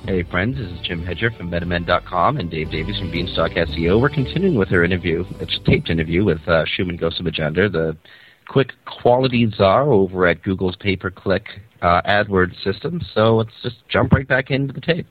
Hey 0.07 0.23
friends, 0.31 0.59
this 0.59 0.71
is 0.71 0.79
Jim 0.87 1.05
Hedger 1.05 1.33
from 1.33 1.51
MetaMen.com 1.51 2.37
and 2.37 2.49
Dave 2.49 2.71
Davies 2.71 3.01
from 3.01 3.11
Beanstalk 3.11 3.51
SEO. 3.51 4.01
We're 4.01 4.09
continuing 4.11 4.55
with 4.55 4.71
our 4.73 4.85
interview. 4.85 5.25
It's 5.41 5.57
a 5.57 5.65
taped 5.65 5.91
interview 5.91 6.25
with 6.25 6.41
uh, 6.47 6.67
Shuman 6.67 7.01
Ghosemajumder, 7.01 7.73
the 7.73 7.97
click 8.47 8.75
quality 8.85 9.51
czar 9.57 9.91
over 9.91 10.29
at 10.29 10.43
Google's 10.43 10.77
pay-per-click 10.77 11.47
uh, 11.83 12.03
AdWords 12.03 12.63
system. 12.63 13.01
So 13.13 13.39
let's 13.39 13.61
just 13.65 13.89
jump 13.89 14.13
right 14.13 14.29
back 14.29 14.53
into 14.53 14.73
the 14.73 14.81
tape. 14.81 15.09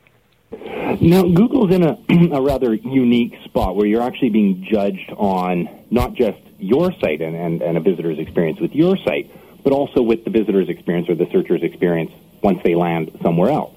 Now, 0.52 1.24
Google's 1.24 1.72
in 1.72 1.84
a, 1.84 1.97
a 2.36 2.41
rather 2.41 2.74
unique 2.74 3.38
spot 3.45 3.76
where 3.76 3.86
you're 3.86 4.02
actually 4.02 4.30
being 4.30 4.64
judged 4.64 5.12
on 5.18 5.70
not 5.91 6.14
just 6.14 6.39
your 6.58 6.91
site 6.93 7.22
and, 7.22 7.36
and, 7.36 7.62
and 7.62 7.78
a 7.78 7.80
visitor's 7.80 8.20
experience 8.20 8.60
with 8.60 8.76
your 8.76 8.97
site, 8.97 9.32
but 9.64 9.74
also 9.74 10.02
with 10.02 10.24
the 10.24 10.30
visitor's 10.30 10.70
experience 10.70 11.10
or 11.10 11.16
the 11.16 11.28
searcher's 11.32 11.64
experience 11.64 12.12
once 12.41 12.62
they 12.64 12.76
land 12.76 13.18
somewhere 13.22 13.52
else. 13.52 13.76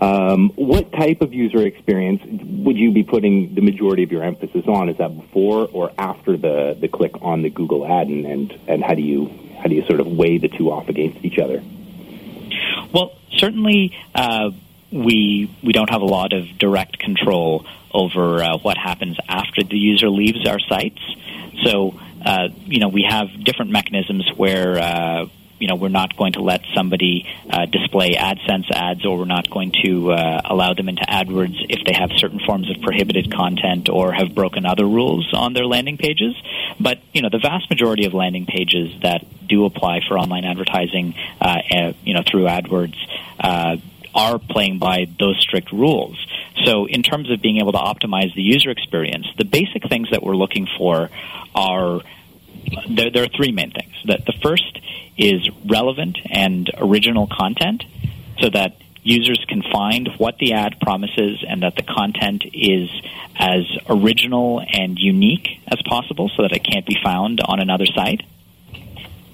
Um, 0.00 0.48
what 0.56 0.92
type 0.92 1.20
of 1.20 1.34
user 1.34 1.66
experience 1.66 2.22
would 2.24 2.78
you 2.78 2.90
be 2.90 3.02
putting 3.02 3.54
the 3.54 3.60
majority 3.60 4.02
of 4.02 4.10
your 4.10 4.22
emphasis 4.22 4.66
on? 4.66 4.88
Is 4.88 4.96
that 4.96 5.14
before 5.14 5.68
or 5.72 5.92
after 5.98 6.38
the, 6.38 6.76
the 6.78 6.88
click 6.88 7.20
on 7.20 7.42
the 7.42 7.50
Google 7.50 7.86
ad, 7.86 8.08
and, 8.08 8.24
and, 8.24 8.58
and 8.66 8.82
how 8.82 8.94
do 8.94 9.02
you 9.02 9.30
how 9.58 9.64
do 9.64 9.74
you 9.74 9.84
sort 9.84 10.00
of 10.00 10.06
weigh 10.06 10.38
the 10.38 10.48
two 10.48 10.72
off 10.72 10.88
against 10.88 11.22
each 11.22 11.38
other? 11.38 11.62
Well, 12.94 13.12
certainly 13.36 13.94
uh, 14.14 14.52
we 14.92 15.54
we 15.62 15.72
don't 15.72 15.90
have 15.90 16.02
a 16.02 16.06
lot 16.06 16.32
of 16.32 16.46
direct 16.58 16.98
control 16.98 17.64
over 17.92 18.42
uh, 18.42 18.58
what 18.58 18.76
happens 18.76 19.16
after 19.28 19.62
the 19.62 19.76
user 19.76 20.08
leaves 20.08 20.46
our 20.46 20.58
sites. 20.60 21.00
So 21.64 21.94
uh, 22.24 22.48
you 22.66 22.80
know 22.80 22.88
we 22.88 23.06
have 23.08 23.28
different 23.44 23.70
mechanisms 23.70 24.28
where 24.36 24.78
uh, 24.78 25.26
you 25.58 25.68
know 25.68 25.76
we're 25.76 25.88
not 25.88 26.16
going 26.16 26.32
to 26.32 26.42
let 26.42 26.62
somebody 26.74 27.28
uh, 27.48 27.66
display 27.66 28.14
AdSense 28.14 28.70
ads, 28.70 29.04
or 29.04 29.18
we're 29.18 29.24
not 29.26 29.48
going 29.50 29.72
to 29.84 30.12
uh, 30.12 30.40
allow 30.44 30.74
them 30.74 30.88
into 30.88 31.02
AdWords 31.02 31.66
if 31.68 31.84
they 31.84 31.92
have 31.92 32.10
certain 32.16 32.40
forms 32.40 32.70
of 32.70 32.80
prohibited 32.82 33.32
content 33.32 33.88
or 33.88 34.12
have 34.12 34.34
broken 34.34 34.66
other 34.66 34.84
rules 34.84 35.32
on 35.32 35.52
their 35.52 35.66
landing 35.66 35.98
pages. 35.98 36.34
But 36.80 36.98
you 37.12 37.22
know 37.22 37.28
the 37.30 37.38
vast 37.38 37.70
majority 37.70 38.06
of 38.06 38.14
landing 38.14 38.46
pages 38.46 38.92
that 39.02 39.24
do 39.46 39.64
apply 39.66 40.00
for 40.08 40.18
online 40.18 40.44
advertising, 40.44 41.14
uh, 41.40 41.58
uh, 41.70 41.92
you 42.04 42.14
know 42.14 42.22
through 42.28 42.46
AdWords. 42.46 42.96
Are 44.14 44.38
playing 44.38 44.78
by 44.78 45.06
those 45.18 45.38
strict 45.40 45.72
rules. 45.72 46.16
So, 46.64 46.86
in 46.86 47.02
terms 47.02 47.30
of 47.30 47.40
being 47.40 47.58
able 47.58 47.72
to 47.72 47.78
optimize 47.78 48.34
the 48.34 48.42
user 48.42 48.70
experience, 48.70 49.26
the 49.38 49.44
basic 49.44 49.88
things 49.88 50.08
that 50.10 50.22
we're 50.22 50.36
looking 50.36 50.66
for 50.76 51.10
are 51.54 52.00
there, 52.88 53.10
there 53.10 53.22
are 53.24 53.28
three 53.28 53.52
main 53.52 53.70
things. 53.70 53.92
The, 54.04 54.18
the 54.26 54.34
first 54.42 54.80
is 55.16 55.48
relevant 55.64 56.18
and 56.30 56.70
original 56.78 57.26
content 57.26 57.84
so 58.40 58.50
that 58.50 58.76
users 59.02 59.44
can 59.48 59.62
find 59.62 60.08
what 60.18 60.38
the 60.38 60.52
ad 60.52 60.78
promises 60.80 61.44
and 61.46 61.62
that 61.62 61.76
the 61.76 61.82
content 61.82 62.44
is 62.52 62.90
as 63.36 63.64
original 63.88 64.60
and 64.60 64.98
unique 64.98 65.60
as 65.68 65.80
possible 65.82 66.30
so 66.36 66.42
that 66.42 66.52
it 66.52 66.60
can't 66.60 66.86
be 66.86 66.98
found 67.02 67.40
on 67.40 67.60
another 67.60 67.86
site. 67.86 68.22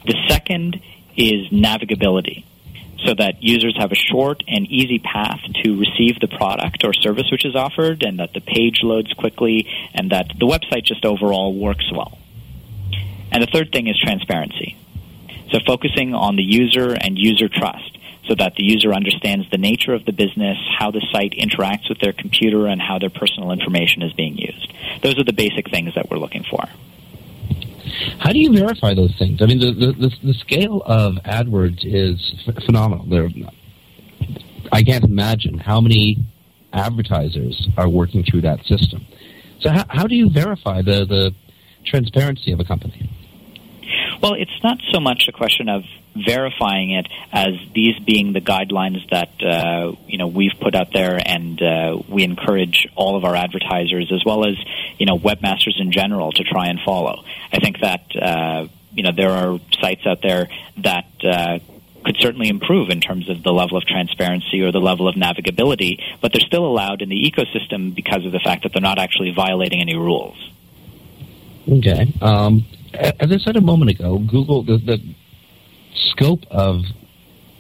The 0.05 0.15
second 0.29 0.81
is 1.17 1.49
navigability 1.51 2.45
so 3.07 3.15
that 3.15 3.43
users 3.43 3.77
have 3.79 3.93
a 3.93 3.97
short 3.97 4.43
and 4.49 4.67
easy 4.67 4.99
path 4.99 5.41
to 5.63 5.79
receive 5.79 6.19
the 6.21 6.29
product 6.29 6.85
or 6.85 6.93
service 6.93 7.31
which 7.31 7.45
is 7.45 7.55
offered 7.55 8.03
and 8.03 8.19
that 8.19 8.33
the 8.35 8.41
page 8.41 8.81
loads 8.83 9.13
quickly 9.13 9.67
and 9.95 10.11
that 10.11 10.29
the 10.39 10.47
website 10.47 10.85
just 10.85 11.05
overall 11.05 11.55
works 11.55 11.91
well. 11.93 12.19
And 13.31 13.43
the 13.43 13.47
third 13.47 13.71
thing 13.73 13.87
is 13.87 13.99
transparency. 13.99 14.77
So 15.51 15.59
focusing 15.65 16.15
on 16.15 16.37
the 16.37 16.43
user 16.43 16.93
and 16.93 17.17
user 17.17 17.49
trust 17.49 17.97
so 18.27 18.35
that 18.35 18.55
the 18.57 18.65
user 18.65 18.93
understands 18.93 19.49
the 19.51 19.59
nature 19.59 19.95
of 19.95 20.05
the 20.05 20.13
business, 20.13 20.59
how 20.77 20.91
the 20.91 21.07
site 21.13 21.33
interacts 21.33 21.89
with 21.89 22.01
their 22.01 22.13
computer, 22.13 22.67
and 22.67 22.81
how 22.81 22.99
their 22.99 23.11
personal 23.11 23.53
information 23.53 24.03
is 24.03 24.13
being 24.15 24.37
used. 24.37 24.73
Those 25.03 25.19
are 25.19 25.25
the 25.25 25.33
basic 25.33 25.71
things 25.71 25.95
that 25.95 26.11
we're 26.11 26.19
looking 26.19 26.43
for. 26.43 26.65
How 28.19 28.33
do 28.33 28.39
you 28.39 28.53
verify 28.53 28.95
those 28.95 29.15
things? 29.19 29.41
I 29.43 29.47
mean, 29.47 29.61
the 29.61 29.73
the, 29.73 30.11
the, 30.23 30.35
scale 30.35 30.83
of 30.87 31.15
AdWords 31.25 31.81
is 31.83 32.35
phenomenal. 32.65 33.07
There, 33.07 33.29
I 34.73 34.83
can't 34.83 35.05
imagine 35.05 35.59
how 35.59 35.81
many 35.81 36.19
advertisers 36.73 37.69
are 37.77 37.89
working 37.89 38.25
through 38.25 38.43
that 38.43 38.65
system. 38.67 39.07
So, 39.61 39.71
how, 39.71 39.85
how 39.89 40.07
do 40.07 40.15
you 40.15 40.31
verify 40.31 40.83
the, 40.83 41.05
the 41.07 41.35
transparency 41.85 42.53
of 42.53 42.61
a 42.61 42.65
company? 42.65 43.09
Well, 44.21 44.35
it's 44.35 44.63
not 44.63 44.79
so 44.93 45.01
much 45.01 45.29
a 45.29 45.33
question 45.33 45.69
of 45.69 45.85
verifying 46.17 46.93
it 46.93 47.07
as 47.33 47.55
these 47.75 47.99
being 47.99 48.33
the 48.33 48.41
guidelines 48.41 49.09
that 49.11 49.31
uh, 49.43 49.93
you 50.07 50.19
know 50.19 50.27
we've 50.27 50.59
put 50.61 50.75
out 50.75 50.93
there, 50.93 51.21
and 51.25 51.61
uh, 51.61 51.99
we 52.09 52.25
encourage 52.25 52.89
all 52.95 53.17
of 53.17 53.25
our 53.25 53.37
advertisers 53.37 54.11
as 54.13 54.25
well 54.25 54.47
as 54.47 54.57
you 54.99 55.07
know 55.07 55.19
webmasters 55.19 55.79
in 55.81 55.93
general 55.93 56.33
to 56.33 56.45
try 56.45 56.69
and 56.69 56.81
follow. 56.81 57.25
I 57.53 57.59
think 57.59 57.81
that 57.81 58.17
uh, 58.17 58.69
you 58.93 59.03
know 59.03 59.13
there 59.13 59.31
are 59.31 59.61
sites 59.81 60.07
out 60.07 60.23
there 60.23 60.49
that 60.79 61.07
uh, 61.23 61.59
could 62.05 62.17
certainly 62.19 62.49
improve 62.49 62.89
in 62.89 63.01
terms 63.01 63.29
of 63.29 63.43
the 63.43 63.53
level 63.53 63.77
of 63.77 63.85
transparency 63.85 64.63
or 64.63 64.73
the 64.73 64.81
level 64.81 65.09
of 65.09 65.17
navigability, 65.17 66.01
but 66.21 66.33
they're 66.33 66.41
still 66.41 66.65
allowed 66.65 67.03
in 67.03 67.09
the 67.09 67.31
ecosystem 67.31 67.95
because 67.95 68.25
of 68.25 68.33
the 68.33 68.39
fact 68.39 68.63
that 68.63 68.73
they're 68.73 68.81
not 68.81 68.99
actually 68.99 69.33
violating 69.33 69.81
any 69.81 69.97
rules. 69.97 70.37
Okay. 71.69 72.13
Um, 72.23 72.65
as 72.97 73.33
I 73.33 73.39
said 73.39 73.57
a 73.57 73.61
moment 73.61 73.91
ago, 73.91 74.19
Google 74.19 74.63
the, 74.63 74.79
the 74.79 74.99
scope 76.11 76.45
of 76.51 76.83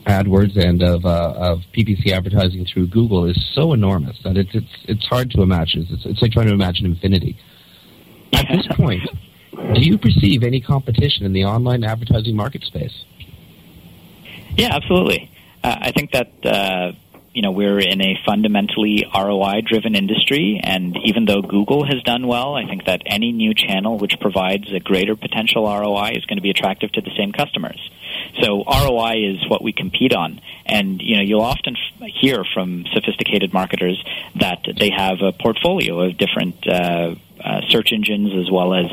AdWords 0.06 0.56
and 0.56 0.82
of 0.82 1.04
uh, 1.04 1.34
of 1.36 1.60
PPC 1.76 2.12
advertising 2.12 2.64
through 2.64 2.88
Google 2.88 3.24
is 3.24 3.36
so 3.54 3.72
enormous 3.72 4.18
that 4.24 4.36
it's 4.36 4.54
it's 4.54 4.76
it's 4.84 5.06
hard 5.06 5.30
to 5.32 5.42
imagine. 5.42 5.86
It's 5.90 6.06
it's 6.06 6.22
like 6.22 6.32
trying 6.32 6.46
to 6.46 6.54
imagine 6.54 6.86
infinity. 6.86 7.36
At 8.32 8.46
this 8.48 8.66
point, 8.76 9.02
do 9.52 9.80
you 9.80 9.98
perceive 9.98 10.42
any 10.42 10.60
competition 10.60 11.26
in 11.26 11.32
the 11.32 11.44
online 11.44 11.82
advertising 11.82 12.36
market 12.36 12.62
space? 12.62 13.04
Yeah, 14.56 14.74
absolutely. 14.74 15.30
Uh, 15.62 15.76
I 15.80 15.90
think 15.90 16.12
that 16.12 16.32
uh, 16.44 16.92
you 17.36 17.42
know 17.42 17.50
we're 17.50 17.78
in 17.78 18.00
a 18.00 18.18
fundamentally 18.24 19.04
ROI-driven 19.14 19.94
industry, 19.94 20.58
and 20.62 20.96
even 21.04 21.26
though 21.26 21.42
Google 21.42 21.84
has 21.84 22.02
done 22.02 22.26
well, 22.26 22.54
I 22.54 22.64
think 22.64 22.86
that 22.86 23.02
any 23.04 23.30
new 23.30 23.52
channel 23.52 23.98
which 23.98 24.18
provides 24.18 24.72
a 24.72 24.80
greater 24.80 25.14
potential 25.16 25.64
ROI 25.64 26.12
is 26.14 26.24
going 26.24 26.38
to 26.38 26.42
be 26.42 26.48
attractive 26.48 26.92
to 26.92 27.02
the 27.02 27.10
same 27.14 27.32
customers. 27.32 27.78
So 28.40 28.64
ROI 28.64 29.16
is 29.34 29.50
what 29.50 29.62
we 29.62 29.74
compete 29.74 30.14
on, 30.14 30.40
and 30.64 31.02
you 31.02 31.16
know 31.16 31.22
you'll 31.22 31.42
often 31.42 31.76
f- 31.76 32.08
hear 32.08 32.42
from 32.54 32.86
sophisticated 32.94 33.52
marketers 33.52 34.02
that 34.36 34.64
they 34.74 34.88
have 34.88 35.20
a 35.20 35.32
portfolio 35.32 36.00
of 36.08 36.16
different 36.16 36.66
uh, 36.66 37.16
uh, 37.44 37.60
search 37.68 37.92
engines 37.92 38.32
as 38.32 38.50
well 38.50 38.72
as 38.72 38.86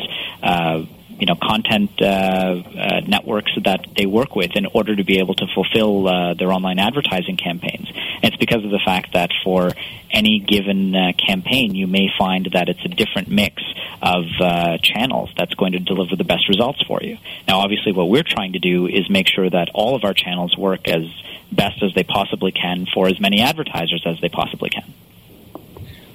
uh, 0.43 0.83
you 1.19 1.25
know 1.25 1.35
content 1.35 1.91
uh, 2.01 2.05
uh, 2.05 3.01
networks 3.05 3.51
that 3.63 3.85
they 3.95 4.05
work 4.05 4.35
with 4.35 4.51
in 4.55 4.65
order 4.65 4.95
to 4.95 5.03
be 5.03 5.19
able 5.19 5.35
to 5.35 5.45
fulfill 5.53 6.07
uh, 6.07 6.33
their 6.33 6.51
online 6.51 6.79
advertising 6.79 7.37
campaigns. 7.37 7.87
And 7.89 8.25
it's 8.25 8.37
because 8.37 8.63
of 8.63 8.71
the 8.71 8.81
fact 8.83 9.13
that 9.13 9.31
for 9.43 9.71
any 10.11 10.39
given 10.39 10.95
uh, 10.95 11.11
campaign, 11.13 11.75
you 11.75 11.87
may 11.87 12.09
find 12.17 12.49
that 12.53 12.69
it's 12.69 12.83
a 12.85 12.89
different 12.89 13.29
mix 13.29 13.61
of 14.01 14.25
uh, 14.39 14.77
channels 14.79 15.31
that's 15.37 15.53
going 15.55 15.71
to 15.71 15.79
deliver 15.79 16.15
the 16.15 16.23
best 16.23 16.47
results 16.49 16.81
for 16.83 16.99
you. 17.01 17.17
Now, 17.47 17.59
obviously, 17.59 17.93
what 17.93 18.09
we're 18.09 18.23
trying 18.23 18.53
to 18.53 18.59
do 18.59 18.87
is 18.87 19.09
make 19.09 19.27
sure 19.27 19.49
that 19.49 19.69
all 19.73 19.95
of 19.95 20.03
our 20.03 20.13
channels 20.13 20.57
work 20.57 20.87
as 20.87 21.03
best 21.51 21.81
as 21.81 21.93
they 21.93 22.03
possibly 22.03 22.51
can 22.51 22.85
for 22.93 23.07
as 23.07 23.19
many 23.19 23.41
advertisers 23.41 24.03
as 24.05 24.19
they 24.21 24.29
possibly 24.29 24.69
can. 24.69 24.93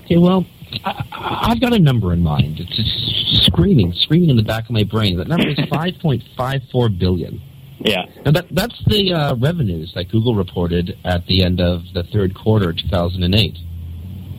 Okay, 0.04 0.18
well, 0.18 0.46
I, 0.84 1.48
have 1.48 1.60
got 1.60 1.72
a 1.72 1.78
number 1.78 2.12
in 2.12 2.22
mind. 2.22 2.60
It's 2.60 2.76
just 2.76 3.46
screaming, 3.46 3.92
screaming 3.92 4.30
in 4.30 4.36
the 4.36 4.42
back 4.42 4.64
of 4.64 4.70
my 4.70 4.84
brain. 4.84 5.16
That 5.18 5.28
number 5.28 5.48
is 5.48 5.56
5.54 5.58 6.98
billion. 6.98 7.40
Yeah. 7.80 8.06
Now 8.24 8.32
that 8.32 8.46
that's 8.50 8.74
the 8.86 9.12
uh, 9.12 9.36
revenues 9.36 9.92
that 9.94 10.10
Google 10.10 10.34
reported 10.34 10.98
at 11.04 11.26
the 11.26 11.44
end 11.44 11.60
of 11.60 11.84
the 11.94 12.02
third 12.02 12.34
quarter, 12.34 12.72
2008. 12.72 13.56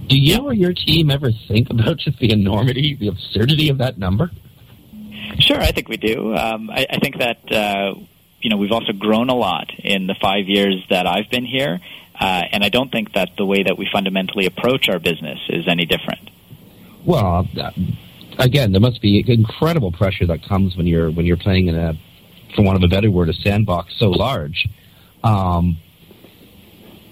Do 0.07 0.17
you 0.17 0.39
or 0.39 0.53
your 0.53 0.73
team 0.73 1.09
ever 1.09 1.31
think 1.47 1.69
about 1.69 1.97
just 1.97 2.19
the 2.19 2.31
enormity, 2.31 2.97
the 2.99 3.07
absurdity 3.07 3.69
of 3.69 3.77
that 3.77 3.97
number? 3.97 4.31
Sure, 5.39 5.61
I 5.61 5.71
think 5.71 5.87
we 5.87 5.97
do. 5.97 6.35
Um, 6.35 6.69
I, 6.69 6.85
I, 6.89 6.97
think 6.97 7.19
that 7.19 7.51
uh, 7.51 7.93
you 8.41 8.49
know 8.49 8.57
we've 8.57 8.71
also 8.71 8.91
grown 8.91 9.29
a 9.29 9.35
lot 9.35 9.69
in 9.77 10.07
the 10.07 10.15
five 10.19 10.47
years 10.47 10.83
that 10.89 11.05
I've 11.05 11.29
been 11.29 11.45
here, 11.45 11.79
uh, 12.19 12.43
and 12.51 12.63
I 12.63 12.69
don't 12.69 12.91
think 12.91 13.13
that 13.13 13.29
the 13.37 13.45
way 13.45 13.63
that 13.63 13.77
we 13.77 13.87
fundamentally 13.91 14.45
approach 14.45 14.89
our 14.89 14.99
business 14.99 15.39
is 15.49 15.67
any 15.67 15.85
different. 15.85 16.29
Well, 17.05 17.47
uh, 17.57 17.71
again, 18.37 18.71
there 18.71 18.81
must 18.81 19.01
be 19.01 19.23
incredible 19.27 19.91
pressure 19.91 20.25
that 20.27 20.43
comes 20.43 20.75
when 20.75 20.85
you're 20.85 21.11
when 21.11 21.25
you're 21.25 21.37
playing 21.37 21.67
in 21.67 21.75
a, 21.75 21.93
for 22.55 22.63
want 22.63 22.77
of 22.77 22.83
a 22.83 22.87
better 22.87 23.09
word, 23.09 23.29
a 23.29 23.33
sandbox 23.33 23.93
so 23.97 24.09
large. 24.09 24.67
Um, 25.23 25.77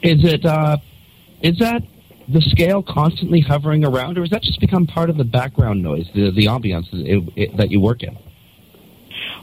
is 0.04 0.24
it 0.24 0.46
uh, 0.46 0.78
is 1.42 1.58
that 1.60 1.84
the 2.28 2.42
scale 2.42 2.84
constantly 2.84 3.40
hovering 3.40 3.86
around, 3.86 4.18
or 4.18 4.22
has 4.22 4.30
that 4.32 4.44
just 4.44 4.60
become 4.60 4.86
part 4.86 5.10
of 5.10 5.18
the 5.18 5.24
background 5.24 5.82
noise, 5.82 6.08
the 6.14 6.32
the 6.32 6.46
ambiance 6.46 6.88
it, 6.92 7.34
it, 7.36 7.58
that 7.58 7.72
you 7.72 7.80
work 7.80 8.04
in? 8.04 8.18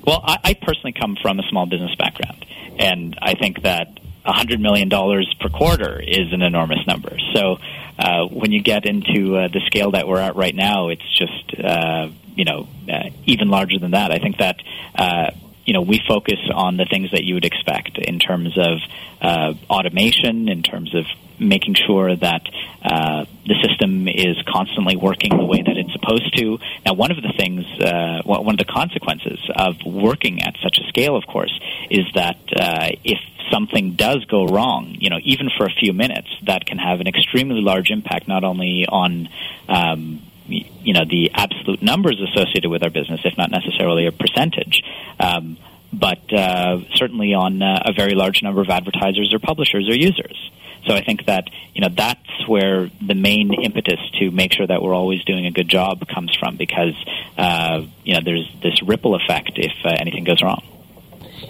Well, 0.06 0.20
I, 0.22 0.38
I 0.44 0.54
personally 0.54 0.92
come 0.92 1.16
from 1.20 1.38
a 1.38 1.42
small 1.48 1.66
business 1.66 1.94
background, 1.96 2.44
and 2.78 3.18
I 3.22 3.34
think 3.34 3.62
that 3.62 3.98
$100 4.26 4.60
million 4.60 4.88
per 4.88 5.48
quarter 5.48 6.00
is 6.00 6.32
an 6.32 6.42
enormous 6.42 6.86
number. 6.86 7.16
So 7.34 7.58
uh, 7.98 8.26
when 8.26 8.52
you 8.52 8.62
get 8.62 8.86
into 8.86 9.36
uh, 9.36 9.48
the 9.48 9.60
scale 9.66 9.92
that 9.92 10.08
we're 10.08 10.20
at 10.20 10.36
right 10.36 10.54
now, 10.54 10.88
it's 10.88 11.18
just, 11.18 11.60
uh, 11.62 12.08
you 12.34 12.44
know, 12.44 12.66
uh, 12.90 13.10
even 13.26 13.48
larger 13.48 13.78
than 13.78 13.92
that. 13.92 14.10
I 14.10 14.18
think 14.18 14.38
that, 14.38 14.56
uh, 14.94 15.30
you 15.64 15.72
know, 15.72 15.82
we 15.82 16.00
focus 16.06 16.38
on 16.52 16.76
the 16.76 16.84
things 16.84 17.10
that 17.12 17.24
you 17.24 17.34
would 17.34 17.44
expect 17.44 17.98
in 17.98 18.18
terms 18.18 18.56
of 18.58 18.78
uh, 19.20 19.54
automation, 19.70 20.48
in 20.48 20.62
terms 20.62 20.94
of 20.94 21.06
making 21.38 21.74
sure 21.74 22.14
that 22.14 22.42
uh, 22.82 23.24
the 23.46 23.54
system 23.66 24.06
is 24.08 24.36
constantly 24.46 24.96
working 24.96 25.36
the 25.36 25.44
way 25.44 25.62
that 25.62 25.76
it's 25.76 25.92
supposed 25.92 26.36
to. 26.36 26.58
Now, 26.84 26.94
one 26.94 27.10
of 27.10 27.16
the 27.16 27.32
things, 27.36 27.64
uh, 27.80 28.22
one 28.24 28.54
of 28.54 28.58
the 28.58 28.64
consequences 28.64 29.38
of 29.54 29.76
working 29.84 30.42
at 30.42 30.54
such 30.62 30.78
a 30.78 30.88
scale, 30.88 31.16
of 31.16 31.26
course, 31.26 31.58
is 31.90 32.04
that 32.14 32.38
uh, 32.54 32.90
if 33.02 33.18
something 33.50 33.92
does 33.92 34.24
go 34.26 34.46
wrong, 34.46 34.96
you 35.00 35.10
know, 35.10 35.18
even 35.22 35.50
for 35.56 35.66
a 35.66 35.72
few 35.72 35.92
minutes, 35.92 36.28
that 36.42 36.66
can 36.66 36.78
have 36.78 37.00
an 37.00 37.06
extremely 37.06 37.60
large 37.60 37.90
impact 37.90 38.28
not 38.28 38.44
only 38.44 38.86
on 38.88 39.28
um, 39.68 40.22
you 40.46 40.92
know 40.92 41.04
the 41.04 41.30
absolute 41.34 41.82
numbers 41.82 42.20
associated 42.20 42.70
with 42.70 42.82
our 42.82 42.90
business, 42.90 43.20
if 43.24 43.36
not 43.36 43.50
necessarily 43.50 44.06
a 44.06 44.12
percentage. 44.12 44.82
Um, 45.18 45.56
but 45.92 46.32
uh, 46.32 46.80
certainly 46.94 47.34
on 47.34 47.62
uh, 47.62 47.82
a 47.86 47.92
very 47.92 48.14
large 48.14 48.42
number 48.42 48.60
of 48.60 48.68
advertisers 48.68 49.32
or 49.32 49.38
publishers 49.38 49.88
or 49.88 49.94
users. 49.94 50.50
So 50.86 50.94
I 50.94 51.02
think 51.02 51.26
that 51.26 51.48
you 51.72 51.80
know 51.80 51.88
that's 51.88 52.48
where 52.48 52.90
the 53.04 53.14
main 53.14 53.52
impetus 53.54 54.00
to 54.20 54.30
make 54.30 54.52
sure 54.52 54.66
that 54.66 54.82
we're 54.82 54.94
always 54.94 55.24
doing 55.24 55.46
a 55.46 55.50
good 55.50 55.68
job 55.68 56.06
comes 56.08 56.36
from, 56.36 56.56
because 56.56 56.94
uh, 57.38 57.82
you 58.04 58.14
know 58.14 58.20
there's 58.24 58.50
this 58.62 58.82
ripple 58.82 59.14
effect 59.14 59.52
if 59.56 59.72
uh, 59.84 59.96
anything 59.98 60.24
goes 60.24 60.42
wrong. 60.42 60.62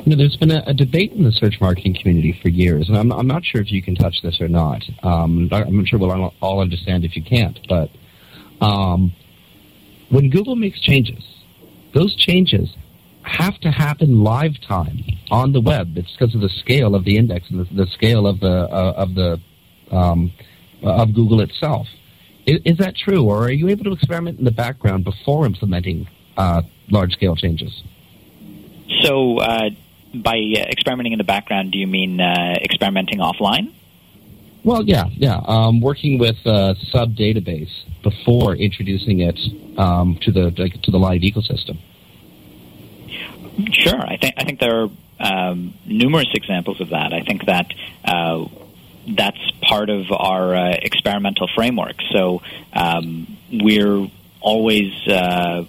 You 0.05 0.11
know, 0.11 0.17
there's 0.17 0.37
been 0.37 0.51
a, 0.51 0.63
a, 0.67 0.75
debate 0.75 1.13
in 1.13 1.25
the 1.25 1.33
search 1.33 1.61
marketing 1.61 1.95
community 1.95 2.39
for 2.43 2.49
years, 2.49 2.89
and 2.89 2.99
I'm, 2.99 3.13
I'm 3.13 3.27
not 3.27 3.45
sure 3.45 3.61
if 3.61 3.71
you 3.71 3.83
can 3.83 3.95
touch 3.95 4.23
this 4.23 4.41
or 4.41 4.49
not. 4.49 4.83
Um, 5.03 5.49
I'm 5.53 5.77
not 5.79 5.89
sure 5.89 5.99
we'll 5.99 6.35
all 6.41 6.61
understand 6.61 7.05
if 7.05 7.17
you 7.17 7.23
can't, 7.23 7.59
but 7.69 7.91
um, 8.65 9.13
when 10.09 10.31
Google 10.31 10.57
makes 10.57 10.81
changes, 10.81 11.23
those 11.93 12.15
changes 12.17 12.75
have 13.23 13.59
to 13.61 13.71
happen 13.71 14.23
live 14.23 14.61
time 14.61 15.05
on 15.31 15.53
the 15.53 15.61
web. 15.61 15.97
It's 15.97 16.13
because 16.13 16.35
of 16.35 16.41
the 16.41 16.49
scale 16.49 16.95
of 16.95 17.05
the 17.05 17.17
index 17.17 17.51
and 17.51 17.61
the, 17.61 17.85
the 17.85 17.87
scale 17.91 18.27
of 18.27 18.41
the 18.41 18.69
uh, 18.81 18.95
of 18.97 19.15
the 19.15 19.41
um, 19.91 20.33
of 20.83 21.15
Google 21.15 21.41
itself. 21.41 21.87
Is, 22.47 22.61
is, 22.65 22.79
that 22.79 22.95
true, 22.95 23.25
or 23.25 23.45
are 23.45 23.51
you 23.51 23.69
able 23.69 23.85
to 23.85 23.93
experiment 23.93 24.39
in 24.39 24.45
the 24.45 24.51
background 24.51 25.05
before 25.05 25.47
implementing 25.47 26.07
uh, 26.37 26.61
large 26.91 27.13
scale 27.13 27.37
changes? 27.37 27.83
So, 29.01 29.39
uh, 29.39 29.71
by 30.15 30.37
experimenting 30.37 31.13
in 31.13 31.19
the 31.19 31.25
background, 31.25 31.73
do 31.73 31.79
you 31.79 31.87
mean 31.87 32.21
uh, 32.21 32.57
experimenting 32.63 33.19
offline? 33.21 33.73
Well, 34.63 34.83
yeah, 34.85 35.05
yeah. 35.13 35.41
Um, 35.47 35.81
working 35.81 36.19
with 36.19 36.37
a 36.45 36.77
sub 36.91 37.15
database 37.15 37.73
before 38.05 38.55
introducing 38.55 39.21
it 39.21 39.39
um, 39.77 40.19
to 40.23 40.31
the 40.31 40.51
to 40.85 40.91
the 40.91 40.99
live 40.99 41.23
ecosystem. 41.23 41.79
Sure, 43.73 44.01
I 44.01 44.17
think 44.17 44.35
I 44.37 44.45
think 44.45 44.61
there 44.61 44.83
are 44.83 44.89
um, 45.19 45.75
numerous 45.87 46.29
examples 46.35 46.81
of 46.81 46.91
that. 46.91 47.13
I 47.13 47.23
think 47.23 47.47
that 47.47 47.67
uh, 48.05 48.45
that's 49.09 49.51
part 49.63 49.91
of 49.91 50.07
our 50.11 50.55
uh, 50.55 50.77
experimental 50.81 51.49
framework. 51.55 51.97
So 52.13 52.43
um, 52.73 53.37
we're 53.51 54.09
always 54.41 54.93
uh, 55.09 55.65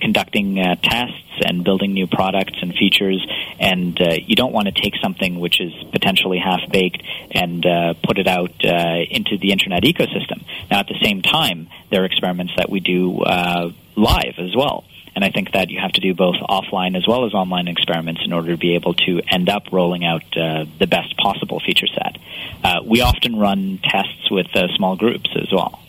conducting 0.00 0.58
uh, 0.58 0.76
tests 0.82 1.22
and 1.44 1.64
building 1.64 1.92
new 1.92 2.06
products 2.06 2.54
and 2.60 2.74
features. 2.74 3.24
And 3.58 4.00
uh, 4.00 4.14
you 4.24 4.34
don't 4.34 4.52
want 4.52 4.66
to 4.66 4.72
take 4.72 4.94
something 5.02 5.40
which 5.40 5.60
is 5.60 5.72
potentially 5.92 6.38
half 6.38 6.60
baked 6.70 7.02
and 7.30 7.64
uh, 7.64 7.94
put 8.02 8.18
it 8.18 8.26
out 8.26 8.52
uh, 8.64 8.98
into 9.10 9.36
the 9.38 9.52
internet 9.52 9.82
ecosystem. 9.82 10.44
Now, 10.76 10.80
at 10.80 10.88
the 10.88 11.00
same 11.02 11.22
time, 11.22 11.70
there 11.90 12.02
are 12.02 12.04
experiments 12.04 12.52
that 12.58 12.68
we 12.68 12.80
do 12.80 13.22
uh, 13.22 13.70
live 13.96 14.34
as 14.36 14.54
well. 14.54 14.84
And 15.14 15.24
I 15.24 15.30
think 15.30 15.52
that 15.52 15.70
you 15.70 15.80
have 15.80 15.92
to 15.92 16.02
do 16.02 16.12
both 16.12 16.34
offline 16.50 16.98
as 16.98 17.08
well 17.08 17.24
as 17.24 17.32
online 17.32 17.66
experiments 17.66 18.20
in 18.22 18.34
order 18.34 18.50
to 18.50 18.58
be 18.58 18.74
able 18.74 18.92
to 18.92 19.22
end 19.26 19.48
up 19.48 19.72
rolling 19.72 20.04
out 20.04 20.36
uh, 20.36 20.66
the 20.78 20.86
best 20.86 21.16
possible 21.16 21.60
feature 21.60 21.86
set. 21.86 22.18
Uh, 22.62 22.82
we 22.84 23.00
often 23.00 23.38
run 23.38 23.80
tests 23.82 24.30
with 24.30 24.54
uh, 24.54 24.68
small 24.76 24.96
groups 24.96 25.30
as 25.34 25.50
well. 25.50 25.80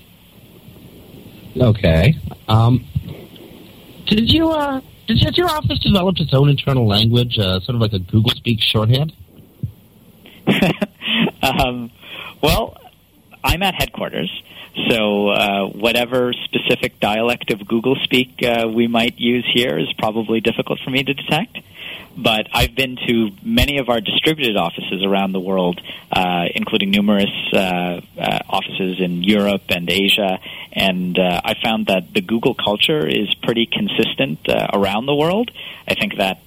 Okay. 1.57 2.15
Um, 2.47 2.85
did 4.05 4.31
you 4.31 4.51
uh, 4.51 4.79
did, 5.07 5.35
your 5.35 5.49
office 5.49 5.79
develop 5.79 6.17
its 6.17 6.33
own 6.33 6.47
internal 6.47 6.87
language, 6.87 7.37
uh, 7.37 7.59
sort 7.59 7.75
of 7.75 7.81
like 7.81 7.91
a 7.91 7.99
Google 7.99 8.31
Speak 8.31 8.61
shorthand? 8.61 9.11
um, 11.41 11.91
well, 12.41 12.77
I'm 13.43 13.63
at 13.63 13.75
headquarters, 13.75 14.31
so 14.89 15.29
uh, 15.29 15.67
whatever 15.67 16.33
specific 16.33 16.99
dialect 16.99 17.51
of 17.51 17.67
Google 17.67 17.95
Speak 18.03 18.43
uh, 18.43 18.67
we 18.67 18.87
might 18.87 19.19
use 19.19 19.45
here 19.51 19.77
is 19.77 19.91
probably 19.93 20.39
difficult 20.39 20.79
for 20.83 20.91
me 20.91 21.03
to 21.03 21.13
detect. 21.13 21.57
But 22.15 22.47
I've 22.51 22.73
been 22.75 22.97
to 23.07 23.29
many 23.43 23.77
of 23.77 23.89
our 23.89 24.01
distributed 24.01 24.57
offices 24.57 25.03
around 25.03 25.33
the 25.33 25.39
world, 25.39 25.79
uh, 26.11 26.45
including 26.53 26.89
numerous 26.89 27.29
uh, 27.53 28.01
uh, 28.17 28.39
offices 28.49 28.99
in 28.99 29.23
Europe 29.23 29.63
and 29.69 29.87
Asia, 29.89 30.39
and 30.73 31.17
uh, 31.17 31.41
I 31.43 31.53
found 31.63 31.87
that 31.87 32.13
the 32.13 32.21
Google 32.21 32.55
culture 32.55 33.05
is 33.07 33.33
pretty 33.35 33.67
consistent 33.67 34.39
around 34.73 35.05
the 35.05 35.15
world. 35.15 35.51
I 35.87 35.93
think 35.93 36.17
that 36.17 36.41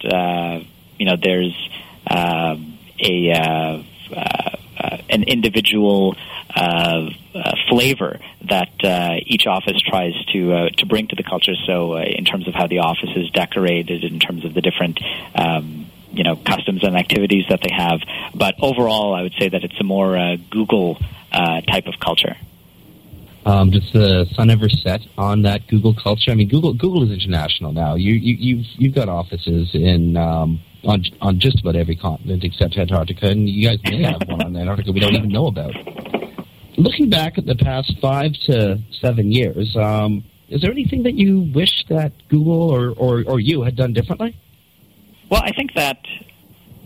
you 0.98 1.06
know 1.06 1.16
there's 1.16 1.70
um, 2.08 2.78
a 4.80 5.02
an 5.08 5.22
individual 5.24 6.16
uh, 6.54 7.10
uh, 7.34 7.52
flavor 7.68 8.18
that 8.48 8.72
uh, 8.84 9.16
each 9.26 9.46
office 9.46 9.80
tries 9.82 10.14
to 10.32 10.52
uh, 10.52 10.68
to 10.78 10.86
bring 10.86 11.06
to 11.08 11.16
the 11.16 11.22
culture. 11.22 11.54
So, 11.66 11.94
uh, 11.94 12.02
in 12.02 12.24
terms 12.24 12.48
of 12.48 12.54
how 12.54 12.66
the 12.66 12.80
office 12.80 13.10
is 13.16 13.30
decorated, 13.30 14.04
in 14.04 14.18
terms 14.18 14.44
of 14.44 14.54
the 14.54 14.60
different 14.60 15.00
um, 15.34 15.86
you 16.12 16.24
know 16.24 16.36
customs 16.36 16.82
and 16.82 16.96
activities 16.96 17.44
that 17.48 17.60
they 17.62 17.72
have, 17.72 18.00
but 18.34 18.54
overall, 18.60 19.14
I 19.14 19.22
would 19.22 19.34
say 19.38 19.48
that 19.48 19.62
it's 19.64 19.80
a 19.80 19.84
more 19.84 20.16
uh, 20.16 20.36
Google 20.50 20.98
uh, 21.32 21.60
type 21.62 21.86
of 21.86 22.00
culture. 22.00 22.36
Um, 23.46 23.70
does 23.70 23.90
the 23.92 24.26
sun 24.34 24.50
ever 24.50 24.68
set 24.68 25.00
on 25.16 25.42
that 25.42 25.66
Google 25.66 25.94
culture? 25.94 26.30
I 26.30 26.34
mean, 26.34 26.48
Google 26.48 26.74
Google 26.74 27.04
is 27.04 27.10
international 27.10 27.72
now. 27.72 27.94
You, 27.94 28.12
you 28.12 28.34
you've 28.38 28.66
you've 28.76 28.94
got 28.94 29.08
offices 29.08 29.74
in 29.74 30.16
um, 30.16 30.60
on 30.84 31.04
on 31.20 31.38
just 31.38 31.60
about 31.60 31.76
every 31.76 31.96
continent 31.96 32.44
except 32.44 32.76
Antarctica, 32.76 33.28
and 33.28 33.48
you 33.48 33.68
guys 33.68 33.78
may 33.84 34.02
have 34.02 34.22
one 34.26 34.42
on 34.42 34.56
Antarctica 34.56 34.92
we 34.92 35.00
don't 35.00 35.14
even 35.14 35.30
know 35.30 35.46
about. 35.46 35.74
Looking 36.76 37.10
back 37.10 37.36
at 37.36 37.46
the 37.46 37.56
past 37.56 37.92
five 38.00 38.32
to 38.46 38.78
seven 39.00 39.32
years, 39.32 39.76
um, 39.76 40.24
is 40.48 40.62
there 40.62 40.70
anything 40.70 41.02
that 41.04 41.14
you 41.14 41.50
wish 41.54 41.84
that 41.88 42.12
Google 42.28 42.70
or, 42.70 42.90
or, 42.90 43.24
or 43.26 43.38
you 43.38 43.62
had 43.62 43.76
done 43.76 43.92
differently? 43.92 44.36
Well, 45.30 45.42
I 45.44 45.52
think 45.52 45.74
that 45.74 45.98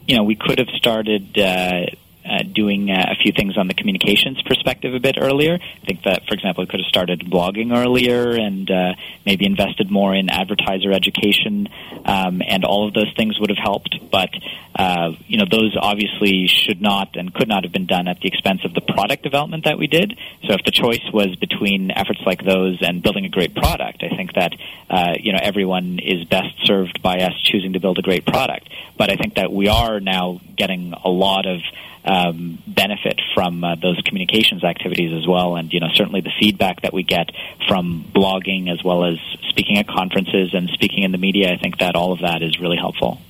you 0.07 0.17
know 0.17 0.25
we 0.25 0.37
could 0.37 0.59
have 0.59 0.69
started 0.69 1.39
uh, 1.39 1.87
uh, 2.35 2.43
doing 2.43 2.91
uh, 2.91 3.07
a 3.11 3.15
few 3.23 3.33
things 3.33 3.57
on 3.57 3.69
the 3.69 3.75
communications 3.75 4.41
perspective 4.43 4.95
a 4.95 5.01
bit 5.01 5.17
earlier. 5.21 5.55
I 5.55 5.87
think 5.87 6.03
that, 6.05 6.27
for 6.27 6.35
example, 6.35 6.65
we 6.65 6.67
could 6.67 6.81
have 6.81 6.89
started 6.89 7.21
blogging 7.21 7.77
earlier 7.77 8.31
and 8.31 8.71
uh, 8.71 8.95
maybe 9.25 9.47
invested 9.47 9.91
more 9.91 10.15
in 10.15 10.29
advertiser 10.31 10.93
education, 10.93 11.69
um, 12.05 12.43
and 12.47 12.65
all 12.65 12.89
of 12.89 12.95
those 12.95 13.13
things 13.17 13.39
would 13.39 13.51
have 13.51 13.59
helped. 13.59 13.99
But 14.11 14.31
uh, 14.75 15.13
you 15.29 15.39
know, 15.39 15.45
those 15.49 15.77
obviously 15.81 16.49
should 16.49 16.81
not 16.81 17.17
and 17.17 17.33
could 17.33 17.49
not 17.49 17.63
have 17.63 17.73
been 17.73 17.87
done 17.87 18.09
at 18.09 18.21
the 18.21 18.29
expense 18.29 18.65
of 18.65 18.75
the 18.75 18.81
product 18.81 19.23
development 19.23 19.65
that 19.65 19.79
we 19.79 19.87
did. 19.87 20.19
So, 20.47 20.55
if 20.55 20.65
the 20.65 20.73
choice 20.73 21.05
was 21.13 21.37
between 21.37 21.93
efforts 21.93 22.21
like 22.27 22.45
those 22.45 22.79
and 22.83 23.03
building 23.03 23.25
a 23.25 23.29
great 23.29 23.55
product, 23.55 24.03
I 24.03 24.15
think 24.17 24.35
that 24.35 24.53
uh, 24.91 25.15
you 25.21 25.33
know 25.33 25.39
everyone 25.41 26.01
is 26.01 26.25
best 26.25 26.55
served 26.65 27.03
by 27.03 27.19
us 27.19 27.35
choosing 27.43 27.75
to 27.75 27.81
build 27.81 27.99
a 27.99 28.03
great 28.03 28.27
product. 28.27 28.69
But 28.99 29.11
I 29.11 29.17
think 29.17 29.35
that 29.35 29.53
we 29.53 29.69
are 29.69 30.01
now 30.01 30.41
getting 30.57 30.93
a 31.05 31.09
lot 31.09 31.47
of 31.47 31.61
um, 32.05 32.63
benefit 32.67 33.21
from 33.35 33.65
uh, 33.65 33.77
those 33.77 34.01
communications 34.05 34.63
activities 34.65 35.13
as 35.13 35.27
well. 35.27 35.57
And 35.57 35.73
you 35.73 35.81
know, 35.81 35.89
certainly 35.95 36.21
the 36.21 36.33
feedback 36.39 36.83
that 36.83 36.93
we 36.93 37.03
get 37.03 37.31
from 37.69 38.05
blogging 38.15 38.71
as 38.71 38.83
well 38.85 39.05
as 39.05 39.19
speaking 39.49 39.79
at 39.79 39.87
conferences 39.87 40.53
and 40.53 40.69
speaking 40.71 41.03
in 41.03 41.13
the 41.13 41.19
media, 41.19 41.53
I 41.53 41.59
think 41.59 41.79
that 41.79 41.97
all 41.97 42.13
of 42.13 42.21
that 42.21 42.43
is 42.43 42.61
really 42.61 42.77
helpful. 42.77 43.21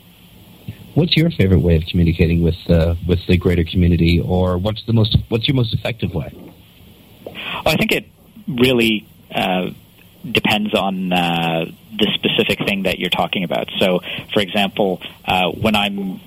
What's 0.95 1.17
your 1.17 1.31
favorite 1.31 1.61
way 1.61 1.77
of 1.77 1.85
communicating 1.91 2.43
with 2.43 2.57
uh, 2.69 2.95
with 3.07 3.27
the 3.27 3.37
greater 3.37 3.65
community, 3.65 4.21
or 4.21 4.59
what's 4.59 4.85
the 4.87 4.93
most 4.93 5.17
what's 5.29 5.49
your 5.49 5.57
most 5.57 5.75
effective 5.75 6.15
way? 6.15 6.33
Well, 7.27 7.75
I 7.75 7.77
think 7.77 7.93
it 7.93 8.07
really 8.47 9.07
uh, 9.35 9.71
depends 10.31 10.73
on 10.75 11.13
uh, 11.13 11.65
the 11.99 12.09
specific 12.15 12.59
thing 12.67 12.85
that 12.85 12.99
you're 12.99 13.11
talking 13.11 13.45
about. 13.45 13.71
So, 13.79 14.01
for 14.33 14.41
example, 14.41 15.01
uh, 15.25 15.51
when 15.51 15.75
I'm 15.75 16.21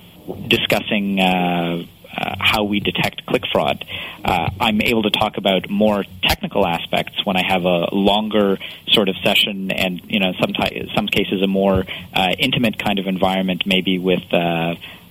discussing 0.48 1.18
uh, 1.18 1.84
uh, 2.16 2.34
how 2.38 2.64
we 2.64 2.80
detect 2.80 3.26
click 3.26 3.42
fraud. 3.52 3.84
Uh, 4.24 4.50
I'm 4.60 4.80
able 4.80 5.02
to 5.02 5.10
talk 5.10 5.36
about 5.36 5.68
more 5.68 6.04
technical 6.22 6.66
aspects 6.66 7.24
when 7.24 7.36
I 7.36 7.42
have 7.46 7.64
a 7.64 7.94
longer 7.94 8.58
sort 8.88 9.08
of 9.08 9.16
session, 9.22 9.70
and 9.70 10.00
you 10.06 10.20
know, 10.20 10.32
some 10.40 10.52
some 10.94 11.06
cases 11.06 11.42
a 11.42 11.46
more 11.46 11.84
uh, 12.14 12.28
intimate 12.38 12.78
kind 12.78 12.98
of 12.98 13.06
environment, 13.06 13.64
maybe 13.66 13.98
with 13.98 14.22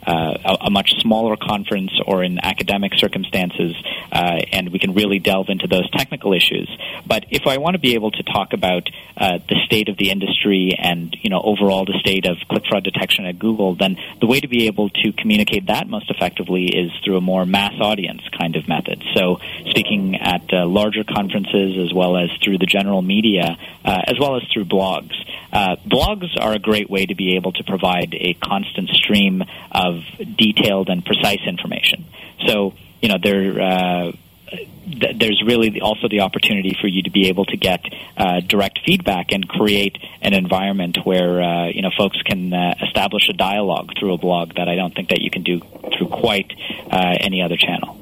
uh, 0.08 0.38
a, 0.46 0.68
a, 0.68 0.70
much 0.70 0.94
smaller 1.02 1.36
conference 1.36 1.92
or 2.06 2.24
in 2.24 2.40
academic 2.42 2.94
circumstances, 2.96 3.76
uh, 4.12 4.40
and 4.54 4.72
we 4.72 4.80
can 4.80 4.94
really 4.94 5.20
delve 5.20 5.50
into 5.50 5.68
those 5.68 5.90
technical 5.92 6.34
issues. 6.34 6.70
But 7.06 7.26
if 7.30 7.46
I 7.46 7.58
want 7.58 7.74
to 7.74 7.80
be 7.80 7.96
able 7.96 8.12
to 8.12 8.24
talk 8.24 8.54
about 8.54 8.90
uh, 9.18 9.40
the 9.50 9.58
state 9.66 9.90
of 9.90 9.98
the 9.98 10.10
industry 10.10 10.74
and 10.80 11.14
you 11.22 11.30
know 11.30 11.42
overall 11.42 11.84
the 11.84 12.00
state 12.00 12.26
of 12.26 12.38
click 12.50 12.64
fraud 12.70 12.86
detection 12.86 13.26
at 13.26 13.38
Google, 13.38 13.76
then 13.76 13.98
the 14.22 14.28
way 14.28 14.40
to 14.40 14.48
be 14.48 14.68
able 14.68 14.90
to 14.90 15.12
communicate 15.12 15.68
that 15.68 15.90
most 15.90 16.10
effectively 16.10 16.68
is 16.68 16.90
through 17.04 17.18
a 17.18 17.22
more 17.22 17.46
mass 17.46 17.74
audience 17.82 18.22
kind 18.38 18.56
of 18.56 18.68
method. 18.68 19.04
So 19.14 19.42
speaking 19.66 20.16
at 20.16 20.54
uh, 20.54 20.66
larger 20.66 21.04
conferences 21.04 21.78
as 21.78 21.94
well 21.94 22.16
as 22.16 22.30
through 22.42 22.60
the 22.60 22.66
general 22.66 23.02
media, 23.02 23.58
uh, 23.84 24.02
as 24.08 24.18
well 24.18 24.38
as 24.38 24.44
through 24.54 24.66
blogs. 24.66 25.16
Uh, 25.52 25.76
blogs 25.86 26.30
are 26.40 26.54
a 26.54 26.60
great 26.60 26.90
way 26.90 27.06
to 27.06 27.16
be 27.16 27.36
able 27.36 27.54
to 27.54 27.64
provide 27.64 28.14
a 28.14 28.34
constant 28.34 28.90
stream 28.90 29.44
of 29.72 30.04
detailed 30.36 30.90
and 30.90 31.06
precise 31.06 31.42
information. 31.48 32.06
So, 32.46 32.74
you 33.02 33.10
know, 33.10 33.18
there. 33.22 33.62
Uh, 33.62 34.12
th- 34.50 35.18
there's 35.18 35.42
really 35.46 35.82
also 35.82 36.08
the 36.08 36.22
opportunity 36.22 36.76
for 36.80 36.88
you 36.88 37.04
to 37.04 37.10
be 37.10 37.28
able 37.30 37.46
to 37.46 37.58
get 37.58 37.84
uh, 38.18 38.40
direct 38.42 38.80
feedback 38.86 39.32
and 39.32 39.48
create 39.48 39.98
an 40.22 40.34
environment 40.34 40.98
where 41.04 41.42
uh, 41.42 41.68
you 41.68 41.82
know 41.82 41.92
folks 41.98 42.22
can 42.24 42.54
uh, 42.54 42.76
establish 42.82 43.30
a 43.30 43.34
dialogue 43.34 43.92
through 44.00 44.14
a 44.14 44.18
blog 44.18 44.56
that 44.56 44.68
I 44.68 44.76
don't 44.76 44.94
think 44.96 45.10
that 45.10 45.22
you 45.22 45.30
can 45.30 45.44
do 45.44 45.60
through 45.98 46.08
quite 46.08 46.52
uh, 46.92 47.16
any 47.20 47.42
other 47.42 47.58
channel. 47.58 47.96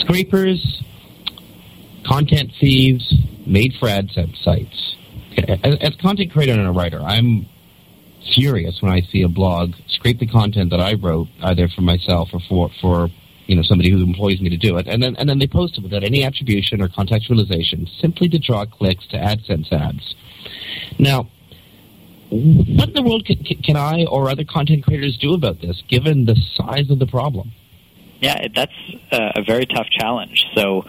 Scrapers, 0.00 0.82
content 2.04 2.52
thieves, 2.60 3.14
made 3.46 3.74
for 3.78 3.88
ad 3.88 4.10
sites. 4.10 4.96
As, 5.36 5.76
as 5.80 5.96
content 5.96 6.32
creator 6.32 6.52
and 6.52 6.66
a 6.66 6.72
writer, 6.72 7.00
I'm 7.00 7.46
furious 8.34 8.82
when 8.82 8.92
I 8.92 9.02
see 9.02 9.22
a 9.22 9.28
blog 9.28 9.74
scrape 9.88 10.18
the 10.18 10.26
content 10.26 10.70
that 10.70 10.80
I 10.80 10.94
wrote 10.94 11.28
either 11.42 11.68
for 11.68 11.82
myself 11.82 12.30
or 12.32 12.40
for 12.48 12.70
for 12.80 13.08
you 13.46 13.54
know 13.54 13.62
somebody 13.62 13.90
who 13.90 14.02
employs 14.02 14.40
me 14.40 14.48
to 14.50 14.56
do 14.56 14.76
it, 14.78 14.86
and 14.86 15.02
then 15.02 15.16
and 15.16 15.28
then 15.28 15.38
they 15.38 15.46
post 15.46 15.78
it 15.78 15.82
without 15.82 16.02
any 16.02 16.24
attribution 16.24 16.82
or 16.82 16.88
contextualization, 16.88 17.88
simply 18.00 18.28
to 18.28 18.38
draw 18.38 18.64
clicks 18.64 19.06
to 19.08 19.16
AdSense 19.16 19.72
ads. 19.72 20.14
Now, 20.98 21.28
what 22.28 22.88
in 22.88 22.94
the 22.94 23.02
world 23.02 23.24
can, 23.24 23.36
can 23.62 23.76
I 23.76 24.04
or 24.06 24.28
other 24.28 24.44
content 24.44 24.84
creators 24.84 25.16
do 25.18 25.34
about 25.34 25.60
this, 25.60 25.82
given 25.88 26.24
the 26.24 26.36
size 26.56 26.90
of 26.90 26.98
the 26.98 27.06
problem? 27.06 27.52
Yeah, 28.20 28.48
that's 28.54 28.72
a 29.12 29.42
very 29.46 29.66
tough 29.66 29.88
challenge. 29.90 30.46
So 30.54 30.86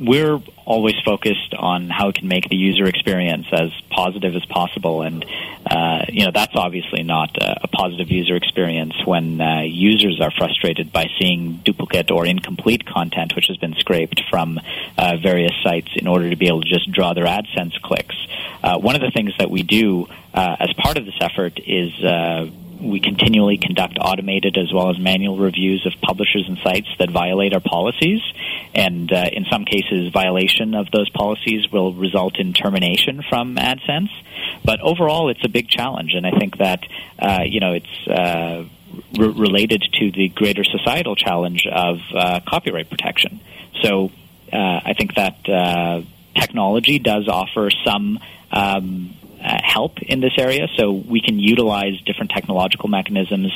we're 0.00 0.40
always 0.64 0.94
focused 1.04 1.54
on 1.54 1.90
how 1.90 2.06
we 2.06 2.12
can 2.12 2.28
make 2.28 2.48
the 2.48 2.56
user 2.56 2.86
experience 2.86 3.46
as 3.52 3.70
positive 3.90 4.34
as 4.34 4.44
possible, 4.46 5.02
and 5.02 5.24
uh, 5.66 6.04
you 6.08 6.24
know 6.24 6.30
that's 6.32 6.54
obviously 6.56 7.02
not 7.02 7.36
a, 7.36 7.64
a 7.64 7.68
positive 7.68 8.10
user 8.10 8.34
experience 8.34 8.94
when 9.04 9.40
uh, 9.40 9.60
users 9.60 10.20
are 10.20 10.30
frustrated 10.30 10.92
by 10.92 11.06
seeing 11.18 11.56
duplicate 11.64 12.10
or 12.10 12.24
incomplete 12.24 12.86
content 12.86 13.36
which 13.36 13.46
has 13.48 13.56
been 13.58 13.74
scraped 13.74 14.22
from 14.30 14.58
uh, 14.96 15.16
various 15.22 15.52
sites 15.62 15.88
in 15.96 16.06
order 16.06 16.30
to 16.30 16.36
be 16.36 16.46
able 16.46 16.62
to 16.62 16.68
just 16.68 16.90
draw 16.90 17.12
their 17.12 17.26
AdSense 17.26 17.80
clicks. 17.82 18.16
Uh, 18.62 18.78
one 18.78 18.94
of 18.94 19.02
the 19.02 19.10
things 19.10 19.32
that 19.38 19.50
we 19.50 19.62
do 19.62 20.06
uh, 20.32 20.56
as 20.60 20.72
part 20.74 20.96
of 20.96 21.04
this 21.04 21.18
effort 21.20 21.58
is 21.58 21.92
uh, 22.02 22.48
we 22.80 23.00
continually 23.00 23.58
conduct 23.58 23.98
automated 24.00 24.56
as 24.56 24.72
well 24.72 24.90
as 24.90 24.98
manual 24.98 25.36
reviews 25.36 25.86
of 25.86 25.92
publishers 26.00 26.44
and 26.48 26.58
sites 26.58 26.88
that 26.98 27.10
violate 27.10 27.52
our 27.52 27.60
policies. 27.60 28.20
And 28.74 29.12
uh, 29.12 29.26
in 29.32 29.44
some 29.50 29.64
cases, 29.64 30.12
violation 30.12 30.74
of 30.74 30.90
those 30.90 31.10
policies 31.10 31.70
will 31.70 31.92
result 31.92 32.38
in 32.38 32.52
termination 32.52 33.22
from 33.28 33.56
AdSense. 33.56 34.10
But 34.64 34.80
overall, 34.80 35.28
it's 35.30 35.44
a 35.44 35.48
big 35.48 35.68
challenge. 35.68 36.14
And 36.14 36.26
I 36.26 36.30
think 36.30 36.58
that, 36.58 36.84
uh, 37.18 37.40
you 37.44 37.60
know, 37.60 37.72
it's 37.74 38.08
uh, 38.08 38.64
re- 39.18 39.28
related 39.28 39.82
to 40.00 40.10
the 40.10 40.28
greater 40.28 40.64
societal 40.64 41.16
challenge 41.16 41.66
of 41.66 41.98
uh, 42.14 42.40
copyright 42.46 42.88
protection. 42.88 43.40
So 43.82 44.10
uh, 44.52 44.80
I 44.84 44.94
think 44.96 45.14
that 45.14 45.48
uh, 45.48 46.02
technology 46.34 46.98
does 46.98 47.28
offer 47.28 47.70
some. 47.84 48.18
Um, 48.52 49.14
uh, 49.42 49.58
help 49.62 50.00
in 50.02 50.20
this 50.20 50.34
area. 50.38 50.68
So 50.76 50.92
we 50.92 51.20
can 51.20 51.38
utilize 51.38 52.00
different 52.02 52.30
technological 52.30 52.88
mechanisms 52.88 53.52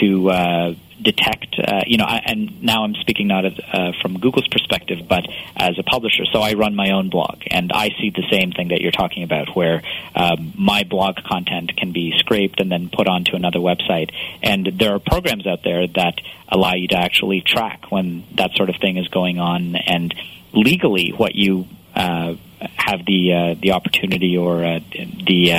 to 0.00 0.30
uh, 0.30 0.74
detect. 1.00 1.58
Uh, 1.58 1.82
you 1.86 1.96
know, 1.96 2.04
I, 2.04 2.20
and 2.24 2.62
now 2.62 2.84
I'm 2.84 2.94
speaking 2.94 3.28
not 3.28 3.44
as, 3.44 3.58
uh, 3.72 3.92
from 4.02 4.18
Google's 4.18 4.48
perspective, 4.48 5.06
but 5.08 5.26
as 5.56 5.78
a 5.78 5.82
publisher. 5.82 6.24
So 6.32 6.40
I 6.40 6.54
run 6.54 6.74
my 6.74 6.90
own 6.90 7.08
blog, 7.08 7.42
and 7.50 7.72
I 7.72 7.90
see 8.00 8.10
the 8.10 8.24
same 8.30 8.52
thing 8.52 8.68
that 8.68 8.80
you're 8.80 8.90
talking 8.92 9.22
about, 9.22 9.54
where 9.54 9.82
um, 10.14 10.52
my 10.56 10.82
blog 10.84 11.16
content 11.16 11.76
can 11.76 11.92
be 11.92 12.18
scraped 12.18 12.60
and 12.60 12.70
then 12.70 12.90
put 12.90 13.06
onto 13.06 13.36
another 13.36 13.60
website. 13.60 14.10
And 14.42 14.66
there 14.66 14.94
are 14.94 14.98
programs 14.98 15.46
out 15.46 15.62
there 15.62 15.86
that 15.86 16.20
allow 16.48 16.74
you 16.74 16.88
to 16.88 16.96
actually 16.96 17.42
track 17.42 17.90
when 17.90 18.24
that 18.34 18.52
sort 18.56 18.70
of 18.70 18.76
thing 18.76 18.96
is 18.96 19.08
going 19.08 19.38
on, 19.38 19.76
and 19.76 20.14
legally 20.52 21.10
what 21.10 21.34
you 21.34 21.66
uh, 21.94 22.34
have 22.76 23.04
the 23.06 23.32
uh, 23.32 23.54
the 23.60 23.72
opportunity 23.72 24.36
or 24.36 24.64
uh, 24.64 24.80
the 25.26 25.52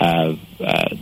uh, 0.00 0.36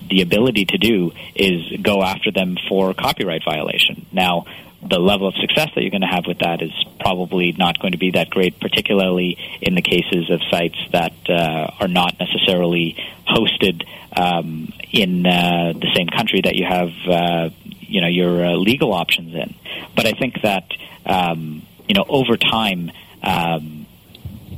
the 0.08 0.22
ability 0.22 0.64
to 0.66 0.78
do 0.78 1.12
is 1.34 1.80
go 1.82 2.02
after 2.02 2.30
them 2.30 2.56
for 2.68 2.94
copyright 2.94 3.42
violation. 3.44 4.06
Now, 4.12 4.44
the 4.82 4.98
level 4.98 5.28
of 5.28 5.34
success 5.36 5.70
that 5.74 5.82
you're 5.82 5.90
going 5.90 6.02
to 6.02 6.06
have 6.06 6.26
with 6.26 6.38
that 6.38 6.62
is 6.62 6.72
probably 7.00 7.52
not 7.52 7.78
going 7.78 7.92
to 7.92 7.98
be 7.98 8.12
that 8.12 8.30
great, 8.30 8.60
particularly 8.60 9.38
in 9.60 9.74
the 9.74 9.82
cases 9.82 10.30
of 10.30 10.40
sites 10.50 10.78
that 10.92 11.14
uh, 11.28 11.70
are 11.80 11.88
not 11.88 12.18
necessarily 12.20 12.96
hosted 13.26 13.86
um, 14.16 14.72
in 14.92 15.26
uh, 15.26 15.72
the 15.74 15.92
same 15.94 16.06
country 16.08 16.40
that 16.42 16.54
you 16.54 16.66
have, 16.66 16.90
uh, 17.08 17.50
you 17.80 18.00
know, 18.00 18.08
your 18.08 18.56
legal 18.56 18.92
options 18.92 19.34
in. 19.34 19.54
But 19.94 20.06
I 20.06 20.12
think 20.12 20.42
that 20.42 20.70
um, 21.04 21.62
you 21.88 21.94
know 21.94 22.04
over 22.08 22.36
time. 22.36 22.90
Um, 23.22 23.85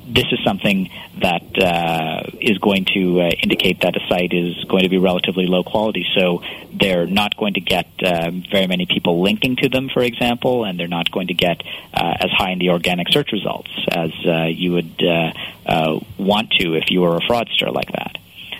this 0.09 0.26
is 0.32 0.38
something 0.42 0.90
that 1.20 1.59
uh, 1.59 2.22
is 2.40 2.59
going 2.59 2.86
to 2.94 3.20
uh, 3.20 3.30
indicate 3.42 3.80
that 3.82 3.94
a 3.96 4.00
site 4.09 4.32
is 4.32 4.64
going 4.64 4.82
to 4.82 4.88
be 4.88 4.98
relatively 4.98 5.46
low 5.46 5.62
quality. 5.62 6.06
So 6.14 6.42
they're 6.72 7.06
not 7.06 7.36
going 7.36 7.54
to 7.54 7.61
get 7.61 7.86
uh, 8.02 8.30
very 8.50 8.66
many 8.66 8.86
people 8.86 9.22
linking 9.22 9.56
to 9.56 9.68
them, 9.68 9.88
for 9.88 10.02
example, 10.02 10.64
and 10.64 10.78
they're 10.78 10.88
not 10.88 11.11
going 11.11 11.28
to 11.28 11.34
get 11.34 11.62
uh, 11.92 12.14
as 12.20 12.30
high 12.30 12.52
in 12.52 12.59
the 12.59 12.70
organic 12.70 13.09
search 13.11 13.32
results 13.32 13.70
as 13.90 14.11
uh, 14.26 14.44
you 14.44 14.72
would 14.72 15.02
uh, 15.04 16.00
want 16.16 16.50
to 16.52 16.74
if 16.74 16.90
you 16.90 17.02
were 17.02 17.16
a 17.16 17.20
fraudster 17.20 17.72
like 17.72 17.92
that. 17.92 18.16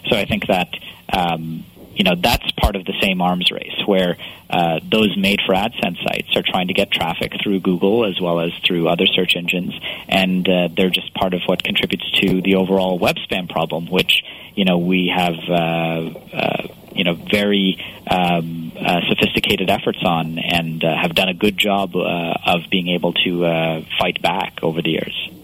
So 0.09 0.17
I 0.17 0.27
think 0.27 0.47
that 0.47 0.69
um, 1.13 1.65
you 1.99 2.05
know 2.05 2.15
that's 2.15 2.51
part 2.53 2.77
of 2.77 2.85
the 2.85 2.95
same 3.03 3.21
arms 3.21 3.51
race 3.51 3.77
where 3.85 4.17
uh, 4.49 4.79
those 4.89 5.17
made 5.17 5.41
for 5.45 5.53
AdSense 5.53 6.03
sites 6.03 6.35
are 6.37 6.43
trying 6.43 6.69
to 6.69 6.73
get 6.73 6.91
traffic 6.91 7.33
through 7.43 7.61
Google 7.61 8.07
as 8.07 8.21
well 8.21 8.41
as 8.41 8.53
through 8.65 8.89
other 8.89 9.05
search 9.05 9.37
engines, 9.37 9.75
and 10.09 10.49
uh, 10.49 10.69
they're 10.75 10.91
just 10.91 11.13
part 11.13 11.35
of 11.35 11.43
what 11.47 11.63
contributes 11.63 12.09
to 12.13 12.41
the 12.41 12.55
overall 12.55 12.99
web 12.99 13.17
spam 13.17 13.51
problem, 13.51 13.87
which 13.91 14.23
you 14.55 14.65
know 14.65 14.79
we 14.79 15.13
have. 15.15 15.35
Uh, 15.49 16.19
uh 16.33 16.69
you 16.95 17.05
know, 17.05 17.15
very 17.15 17.79
um, 18.11 18.73
uh, 18.77 19.01
sophisticated 19.09 19.71
efforts 19.71 20.01
on, 20.03 20.37
and 20.37 20.83
uh, 20.83 20.97
have 21.01 21.15
done 21.15 21.29
a 21.29 21.35
good 21.35 21.57
job 21.57 21.95
of 21.95 22.63
being 22.73 22.89
able 22.89 23.13
to 23.13 23.85
fight 24.01 24.21
back 24.21 24.59
over 24.65 24.83
the 24.83 24.91
years. 24.91 25.38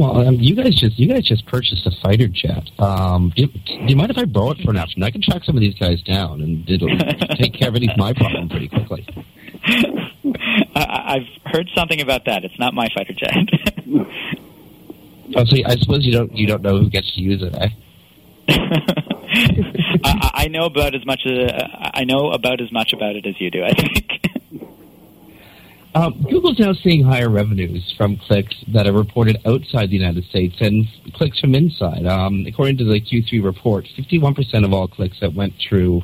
Well, 0.00 0.26
um, 0.26 0.36
you 0.36 0.54
guys 0.54 0.74
just 0.76 0.98
you 0.98 1.06
guys 1.12 1.24
just 1.24 1.44
purchased 1.44 1.86
a 1.86 1.90
fighter 2.02 2.26
jet. 2.26 2.70
Um, 2.78 3.34
do, 3.36 3.48
do, 3.48 3.72
you 3.86 3.94
mind 3.94 4.10
if 4.10 4.16
I 4.16 4.24
borrow 4.24 4.52
it 4.52 4.62
for 4.64 4.70
an 4.70 4.78
afternoon? 4.78 5.04
I 5.04 5.10
can 5.10 5.20
track 5.20 5.44
some 5.44 5.56
of 5.56 5.60
these 5.60 5.74
guys 5.74 6.00
down, 6.00 6.40
and 6.40 6.66
it'll 6.70 6.88
take 7.36 7.52
care 7.52 7.68
of 7.68 7.76
any 7.76 7.86
of 7.86 7.98
my 7.98 8.14
problem 8.14 8.48
pretty 8.48 8.68
quickly. 8.68 9.06
I've 10.74 11.28
heard 11.44 11.68
something 11.74 12.00
about 12.00 12.24
that. 12.24 12.44
It's 12.44 12.58
not 12.58 12.72
my 12.72 12.88
fighter 12.94 13.12
jet. 13.12 13.34
oh, 15.36 15.44
so 15.44 15.56
I 15.66 15.76
suppose 15.76 16.06
you 16.06 16.12
don't 16.12 16.34
you 16.34 16.46
don't 16.46 16.62
know 16.62 16.78
who 16.78 16.88
gets 16.88 17.14
to 17.16 17.20
use 17.20 17.42
it, 17.42 17.54
eh? 17.54 17.68
I, 20.02 20.30
I 20.32 20.48
know 20.48 20.64
about 20.64 20.94
as 20.94 21.04
much 21.04 21.26
as 21.26 21.50
uh, 21.52 21.90
I 21.92 22.04
know 22.04 22.30
about 22.30 22.62
as 22.62 22.72
much 22.72 22.94
about 22.94 23.16
it 23.16 23.26
as 23.26 23.38
you 23.38 23.50
do. 23.50 23.62
I 23.64 23.74
think. 23.74 24.39
Um, 25.94 26.24
Google's 26.30 26.58
now 26.58 26.72
seeing 26.72 27.02
higher 27.02 27.28
revenues 27.28 27.92
from 27.96 28.16
clicks 28.16 28.54
that 28.68 28.86
are 28.86 28.92
reported 28.92 29.38
outside 29.44 29.90
the 29.90 29.96
United 29.96 30.24
States 30.26 30.54
and 30.60 30.86
clicks 31.14 31.40
from 31.40 31.54
inside. 31.54 32.06
Um, 32.06 32.44
according 32.46 32.78
to 32.78 32.84
the 32.84 33.00
Q3 33.00 33.42
report, 33.42 33.86
51% 33.98 34.64
of 34.64 34.72
all 34.72 34.86
clicks 34.86 35.18
that 35.20 35.34
went 35.34 35.54
through 35.68 36.02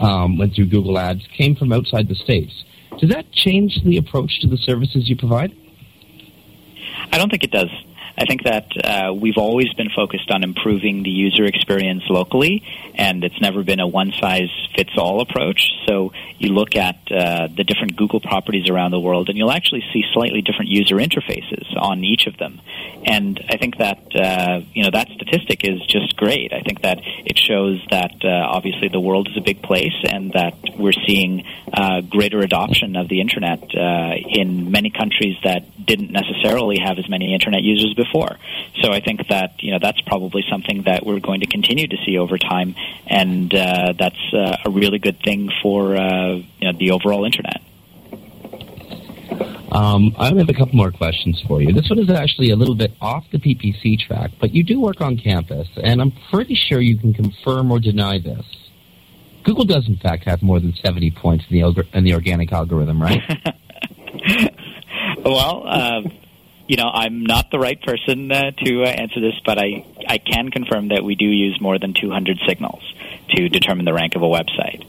um, 0.00 0.38
went 0.38 0.54
through 0.54 0.66
Google 0.66 0.96
Ads 0.96 1.26
came 1.36 1.56
from 1.56 1.72
outside 1.72 2.08
the 2.08 2.14
states. 2.14 2.52
Does 3.00 3.10
that 3.10 3.30
change 3.32 3.80
the 3.84 3.96
approach 3.96 4.40
to 4.40 4.46
the 4.46 4.56
services 4.58 5.08
you 5.08 5.16
provide? 5.16 5.52
I 7.10 7.18
don't 7.18 7.28
think 7.28 7.42
it 7.42 7.50
does. 7.50 7.70
I 8.18 8.24
think 8.24 8.42
that 8.42 8.66
uh, 8.84 9.14
we've 9.14 9.38
always 9.38 9.72
been 9.74 9.90
focused 9.94 10.30
on 10.32 10.42
improving 10.42 11.04
the 11.04 11.10
user 11.10 11.44
experience 11.44 12.02
locally, 12.10 12.64
and 12.96 13.22
it's 13.22 13.40
never 13.40 13.62
been 13.62 13.78
a 13.78 13.86
one 13.86 14.12
size 14.12 14.50
fits 14.74 14.90
all 14.98 15.20
approach. 15.20 15.70
So 15.86 16.12
you 16.36 16.52
look 16.52 16.74
at 16.74 16.96
uh, 17.12 17.46
the 17.46 17.62
different 17.62 17.94
Google 17.94 18.20
properties 18.20 18.68
around 18.68 18.90
the 18.90 18.98
world, 18.98 19.28
and 19.28 19.38
you'll 19.38 19.52
actually 19.52 19.84
see 19.92 20.02
slightly 20.12 20.42
different 20.42 20.68
user 20.70 20.96
interfaces 20.96 21.64
on 21.76 22.02
each 22.02 22.26
of 22.26 22.36
them. 22.38 22.60
And 23.04 23.40
I 23.48 23.56
think 23.56 23.78
that 23.78 24.00
uh, 24.16 24.62
you 24.74 24.82
know 24.82 24.90
that 24.90 25.08
statistic 25.10 25.64
is 25.64 25.80
just 25.86 26.16
great. 26.16 26.52
I 26.52 26.62
think 26.62 26.82
that 26.82 26.98
it 27.02 27.38
shows 27.38 27.80
that 27.90 28.24
uh, 28.24 28.28
obviously 28.28 28.88
the 28.88 29.00
world 29.00 29.28
is 29.28 29.36
a 29.36 29.42
big 29.42 29.62
place, 29.62 29.94
and 30.02 30.32
that 30.32 30.54
we're 30.76 30.98
seeing 31.06 31.44
uh, 31.72 32.00
greater 32.00 32.40
adoption 32.40 32.96
of 32.96 33.08
the 33.08 33.20
internet 33.20 33.62
uh, 33.76 34.14
in 34.28 34.72
many 34.72 34.90
countries 34.90 35.36
that 35.44 35.62
didn't 35.86 36.10
necessarily 36.10 36.78
have 36.78 36.98
as 36.98 37.08
many 37.08 37.32
internet 37.32 37.62
users 37.62 37.94
before 37.94 38.07
before. 38.08 38.36
So 38.82 38.92
I 38.92 39.00
think 39.00 39.28
that 39.28 39.62
you 39.62 39.72
know 39.72 39.78
that's 39.80 40.00
probably 40.02 40.44
something 40.48 40.82
that 40.82 41.04
we're 41.04 41.20
going 41.20 41.40
to 41.40 41.46
continue 41.46 41.86
to 41.86 41.96
see 42.04 42.18
over 42.18 42.38
time, 42.38 42.74
and 43.06 43.52
uh, 43.54 43.92
that's 43.98 44.32
uh, 44.32 44.56
a 44.64 44.70
really 44.70 44.98
good 44.98 45.20
thing 45.20 45.50
for 45.62 45.96
uh, 45.96 46.34
you 46.58 46.72
know, 46.72 46.78
the 46.78 46.90
overall 46.92 47.24
internet. 47.24 47.62
Um, 49.70 50.16
I 50.18 50.28
have 50.28 50.48
a 50.48 50.54
couple 50.54 50.76
more 50.76 50.90
questions 50.90 51.42
for 51.46 51.60
you. 51.60 51.72
This 51.72 51.90
one 51.90 51.98
is 51.98 52.08
actually 52.08 52.50
a 52.50 52.56
little 52.56 52.74
bit 52.74 52.92
off 53.02 53.26
the 53.30 53.38
PPC 53.38 53.98
track, 54.00 54.30
but 54.40 54.54
you 54.54 54.64
do 54.64 54.80
work 54.80 55.02
on 55.02 55.18
campus, 55.18 55.68
and 55.76 56.00
I'm 56.00 56.12
pretty 56.30 56.54
sure 56.54 56.80
you 56.80 56.96
can 56.96 57.12
confirm 57.12 57.70
or 57.70 57.78
deny 57.78 58.18
this. 58.18 58.46
Google 59.44 59.64
does, 59.64 59.86
in 59.86 59.96
fact, 59.96 60.24
have 60.24 60.42
more 60.42 60.58
than 60.58 60.74
70 60.74 61.10
points 61.12 61.44
in 61.50 61.60
the, 61.60 61.86
in 61.92 62.04
the 62.04 62.14
organic 62.14 62.50
algorithm, 62.52 63.00
right? 63.00 63.20
well, 65.24 65.62
uh, 65.66 66.02
you 66.68 66.76
know, 66.76 66.88
I'm 66.92 67.24
not 67.24 67.50
the 67.50 67.58
right 67.58 67.80
person 67.80 68.30
uh, 68.30 68.50
to 68.50 68.82
uh, 68.82 68.86
answer 68.86 69.20
this, 69.20 69.34
but 69.44 69.58
I, 69.58 69.84
I 70.06 70.18
can 70.18 70.50
confirm 70.50 70.88
that 70.88 71.02
we 71.02 71.14
do 71.14 71.24
use 71.24 71.58
more 71.60 71.78
than 71.78 71.94
200 71.94 72.38
signals 72.46 72.82
to 73.30 73.48
determine 73.48 73.86
the 73.86 73.94
rank 73.94 74.14
of 74.14 74.22
a 74.22 74.26
website. 74.26 74.84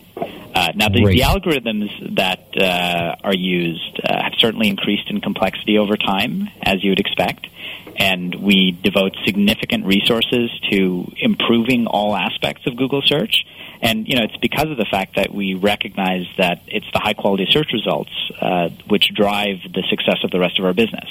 Uh, 0.53 0.73
now, 0.75 0.89
the, 0.89 1.05
the, 1.05 1.21
algorithms 1.21 2.15
that 2.15 2.57
uh, 2.57 3.15
are 3.23 3.35
used 3.35 4.01
uh, 4.03 4.23
have 4.23 4.33
certainly 4.39 4.67
increased 4.67 5.09
in 5.09 5.21
complexity 5.21 5.77
over 5.77 5.95
time, 5.95 6.49
as 6.61 6.83
you 6.83 6.91
would 6.91 6.99
expect, 6.99 7.47
and 7.95 8.35
we 8.35 8.71
devote 8.71 9.15
significant 9.23 9.85
resources 9.85 10.51
to 10.69 11.09
improving 11.17 11.87
all 11.87 12.15
aspects 12.15 12.67
of 12.67 12.75
Google 12.75 13.01
search. 13.05 13.45
And 13.81 14.05
you 14.07 14.15
know, 14.15 14.23
it's 14.23 14.37
because 14.37 14.69
of 14.69 14.77
the 14.77 14.87
fact 14.89 15.15
that 15.15 15.33
we 15.33 15.53
recognize 15.53 16.25
that 16.37 16.63
it's 16.67 16.87
the 16.91 16.99
high 16.99 17.13
quality 17.13 17.47
search 17.49 17.71
results 17.71 18.11
uh, 18.41 18.69
which 18.87 19.13
drive 19.13 19.59
the 19.63 19.83
success 19.89 20.17
of 20.23 20.31
the 20.31 20.39
rest 20.39 20.59
of 20.59 20.65
our 20.65 20.73
business. 20.73 21.07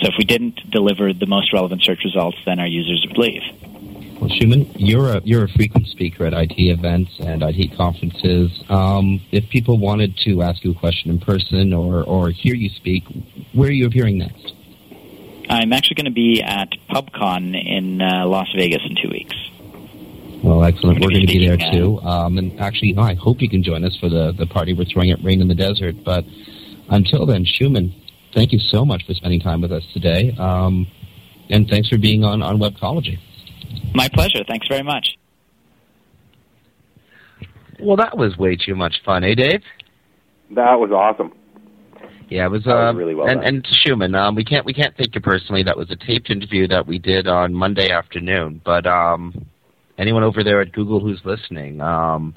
So 0.00 0.08
if 0.08 0.14
we 0.18 0.24
didn't 0.24 0.70
deliver 0.70 1.12
the 1.12 1.26
most 1.26 1.52
relevant 1.52 1.82
search 1.82 2.04
results, 2.04 2.36
then 2.44 2.58
our 2.60 2.66
users 2.66 3.04
would 3.08 3.18
leave. 3.18 3.42
Well, 4.20 4.30
Shuman, 4.30 4.70
you're 4.76 5.16
a 5.16 5.20
you're 5.24 5.44
a 5.44 5.48
frequent 5.48 5.88
speaker 5.88 6.24
at 6.24 6.32
IT 6.32 6.54
events 6.58 7.12
and 7.20 7.42
IT 7.42 7.76
conferences. 7.76 8.64
Um, 8.68 9.20
if 9.30 9.48
people 9.50 9.78
wanted 9.78 10.16
to 10.24 10.42
ask 10.42 10.64
you 10.64 10.70
a 10.70 10.74
question 10.74 11.10
in 11.10 11.20
person 11.20 11.72
or 11.72 12.02
or 12.02 12.30
hear 12.30 12.54
you 12.54 12.70
speak, 12.70 13.04
where 13.52 13.68
are 13.68 13.72
you 13.72 13.86
appearing 13.86 14.18
next? 14.18 14.54
I'm 15.48 15.72
actually 15.72 15.94
going 15.94 16.06
to 16.06 16.10
be 16.10 16.42
at 16.42 16.70
PubCon 16.90 17.54
in 17.54 18.02
uh, 18.02 18.26
Las 18.26 18.48
Vegas 18.56 18.82
in 18.88 18.96
two 18.96 19.10
weeks. 19.10 19.36
Well, 20.42 20.64
excellent. 20.64 21.00
We're 21.00 21.10
going 21.10 21.26
to 21.26 21.32
be 21.32 21.46
there 21.46 21.56
too. 21.72 22.00
Um, 22.00 22.38
and 22.38 22.58
actually, 22.60 22.96
I 22.96 23.14
hope 23.14 23.40
you 23.40 23.48
can 23.48 23.62
join 23.62 23.84
us 23.84 23.96
for 23.96 24.08
the, 24.08 24.32
the 24.32 24.46
party 24.46 24.74
we're 24.74 24.84
throwing 24.84 25.10
at 25.10 25.22
Rain 25.22 25.40
in 25.40 25.48
the 25.48 25.54
Desert. 25.54 26.04
But 26.04 26.24
until 26.88 27.26
then, 27.26 27.44
Shuman, 27.44 27.92
thank 28.36 28.52
you 28.52 28.58
so 28.58 28.84
much 28.84 29.04
for 29.06 29.14
spending 29.14 29.40
time 29.40 29.60
with 29.60 29.72
us 29.72 29.82
today. 29.92 30.36
Um, 30.38 30.86
and 31.48 31.66
thanks 31.68 31.88
for 31.88 31.98
being 31.98 32.22
on, 32.22 32.42
on 32.42 32.58
Webcology. 32.58 33.18
My 33.94 34.08
pleasure. 34.08 34.44
Thanks 34.46 34.68
very 34.68 34.82
much. 34.82 35.16
Well, 37.80 37.96
that 37.96 38.16
was 38.16 38.36
way 38.36 38.56
too 38.56 38.76
much 38.76 38.96
fun, 39.04 39.24
eh, 39.24 39.34
Dave? 39.34 39.62
That 40.50 40.78
was 40.78 40.90
awesome. 40.90 41.32
Yeah, 42.28 42.46
it 42.46 42.50
was, 42.50 42.66
uh, 42.66 42.70
was 42.70 42.90
um, 42.90 42.96
really 42.96 43.14
well 43.14 43.28
and, 43.28 43.40
done. 43.40 43.54
and 43.54 43.66
Shuman, 43.66 44.16
um, 44.18 44.34
we 44.34 44.44
can't 44.44 44.66
we 44.66 44.74
can't 44.74 44.96
thank 44.96 45.14
you 45.14 45.20
personally. 45.20 45.62
That 45.62 45.76
was 45.76 45.90
a 45.90 45.96
taped 45.96 46.28
interview 46.28 46.66
that 46.68 46.86
we 46.86 46.98
did 46.98 47.28
on 47.28 47.54
Monday 47.54 47.90
afternoon. 47.90 48.60
But 48.64 48.84
um, 48.84 49.46
anyone 49.96 50.24
over 50.24 50.42
there 50.42 50.60
at 50.60 50.72
Google 50.72 50.98
who's 50.98 51.20
listening, 51.24 51.80
um, 51.80 52.34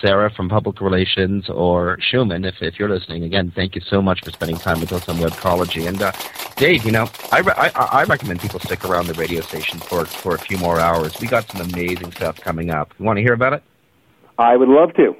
Sarah 0.00 0.30
from 0.30 0.48
Public 0.48 0.80
Relations 0.80 1.48
or 1.48 1.98
Shuman, 1.98 2.46
if, 2.46 2.56
if 2.60 2.78
you're 2.78 2.88
listening, 2.88 3.24
again, 3.24 3.52
thank 3.54 3.74
you 3.74 3.80
so 3.80 4.00
much 4.00 4.20
for 4.24 4.30
spending 4.30 4.56
time 4.56 4.80
with 4.80 4.92
us 4.92 5.08
on 5.08 5.16
Webcology. 5.16 5.86
And 5.88 6.00
uh, 6.00 6.12
Dave, 6.56 6.84
you 6.84 6.92
know, 6.92 7.08
I, 7.32 7.40
re- 7.40 7.54
I, 7.56 7.68
I 7.68 8.04
recommend 8.04 8.40
people 8.40 8.60
stick 8.60 8.84
around 8.84 9.06
the 9.06 9.14
radio 9.14 9.40
station 9.40 9.78
for, 9.78 10.06
for 10.06 10.34
a 10.34 10.38
few 10.38 10.58
more 10.58 10.80
hours. 10.80 11.14
We 11.20 11.26
got 11.26 11.50
some 11.50 11.60
amazing 11.60 12.12
stuff 12.12 12.40
coming 12.40 12.70
up. 12.70 12.92
You 12.98 13.04
want 13.04 13.16
to 13.16 13.22
hear 13.22 13.34
about 13.34 13.52
it? 13.52 13.62
I 14.38 14.56
would 14.56 14.68
love 14.68 14.94
to. 14.94 15.14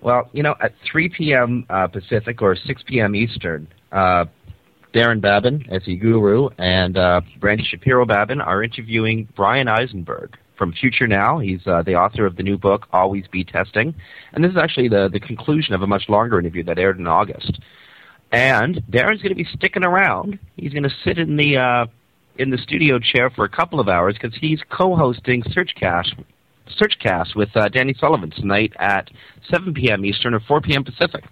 Well, 0.00 0.28
you 0.32 0.42
know, 0.42 0.56
at 0.60 0.74
3 0.90 1.08
p.m. 1.08 1.64
Uh, 1.70 1.86
Pacific 1.86 2.42
or 2.42 2.56
6 2.56 2.82
p.m. 2.86 3.14
Eastern, 3.14 3.68
uh, 3.92 4.24
Darren 4.92 5.20
Babin, 5.20 5.64
SE 5.70 5.96
Guru, 5.96 6.48
and 6.58 6.98
uh, 6.98 7.20
Brandy 7.40 7.64
Shapiro 7.64 8.04
Babin 8.04 8.40
are 8.40 8.62
interviewing 8.62 9.28
Bryan 9.36 9.68
Eisenberg 9.68 10.36
from 10.56 10.72
Future 10.72 11.06
Now. 11.06 11.38
He's 11.38 11.66
uh, 11.66 11.82
the 11.82 11.94
author 11.94 12.26
of 12.26 12.36
the 12.36 12.42
new 12.42 12.58
book, 12.58 12.86
Always 12.92 13.26
Be 13.28 13.44
Testing. 13.44 13.94
And 14.32 14.44
this 14.44 14.52
is 14.52 14.56
actually 14.56 14.88
the, 14.88 15.08
the 15.12 15.20
conclusion 15.20 15.74
of 15.74 15.82
a 15.82 15.86
much 15.86 16.08
longer 16.08 16.38
interview 16.38 16.62
that 16.64 16.78
aired 16.78 16.98
in 16.98 17.06
August. 17.06 17.60
And 18.30 18.82
Darren's 18.90 19.22
going 19.22 19.30
to 19.30 19.34
be 19.34 19.48
sticking 19.56 19.84
around. 19.84 20.38
He's 20.56 20.72
going 20.72 20.84
to 20.84 20.94
sit 21.04 21.18
in 21.18 21.36
the, 21.36 21.56
uh, 21.56 21.86
in 22.38 22.50
the 22.50 22.58
studio 22.58 22.98
chair 22.98 23.30
for 23.30 23.44
a 23.44 23.48
couple 23.48 23.80
of 23.80 23.88
hours 23.88 24.14
because 24.20 24.36
he's 24.40 24.60
co-hosting 24.70 25.42
Searchcast, 25.42 26.24
Searchcast 26.80 27.36
with 27.36 27.54
uh, 27.56 27.68
Danny 27.68 27.94
Sullivan 27.98 28.30
tonight 28.30 28.72
at 28.78 29.10
7 29.50 29.74
p.m. 29.74 30.04
Eastern 30.04 30.34
or 30.34 30.40
4 30.40 30.60
p.m. 30.62 30.84
Pacific. 30.84 31.24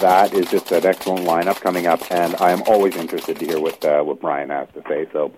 That 0.00 0.32
is 0.32 0.48
just 0.48 0.70
an 0.70 0.86
excellent 0.86 1.26
lineup 1.26 1.60
coming 1.60 1.88
up, 1.88 2.00
and 2.10 2.36
I 2.36 2.52
am 2.52 2.62
always 2.68 2.94
interested 2.94 3.36
to 3.40 3.44
hear 3.44 3.58
what 3.58 3.84
uh, 3.84 4.02
what 4.02 4.20
Bryan 4.20 4.50
has 4.50 4.68
to 4.74 4.82
say. 4.88 5.08
So 5.12 5.32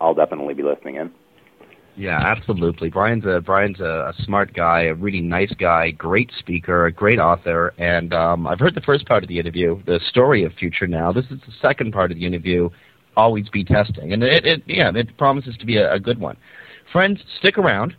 I'll 0.00 0.14
definitely 0.14 0.54
be 0.54 0.62
listening 0.62 0.96
in. 0.96 1.12
Yeah, 1.98 2.20
absolutely. 2.20 2.90
Bryan's 2.90 3.26
a 3.26 3.40
Bryan's 3.40 3.80
a, 3.80 4.14
a 4.16 4.22
smart 4.22 4.54
guy, 4.54 4.82
a 4.82 4.94
really 4.94 5.20
nice 5.20 5.52
guy, 5.58 5.90
great 5.90 6.30
speaker, 6.38 6.86
a 6.86 6.92
great 6.92 7.18
author, 7.18 7.74
and 7.76 8.14
um, 8.14 8.46
I've 8.46 8.60
heard 8.60 8.76
the 8.76 8.80
first 8.82 9.04
part 9.06 9.24
of 9.24 9.28
the 9.28 9.40
interview, 9.40 9.82
the 9.84 9.98
story 10.08 10.44
of 10.44 10.52
Future 10.52 10.86
Now. 10.86 11.12
This 11.12 11.24
is 11.24 11.40
the 11.40 11.52
second 11.60 11.92
part 11.92 12.12
of 12.12 12.16
the 12.16 12.24
interview, 12.24 12.70
always 13.16 13.48
be 13.48 13.64
testing, 13.64 14.12
and 14.12 14.22
it, 14.22 14.46
it 14.46 14.62
yeah, 14.66 14.92
it 14.94 15.18
promises 15.18 15.56
to 15.58 15.66
be 15.66 15.76
a, 15.76 15.92
a 15.92 15.98
good 15.98 16.20
one. 16.20 16.36
Friends, 16.92 17.20
stick 17.40 17.58
around. 17.58 17.96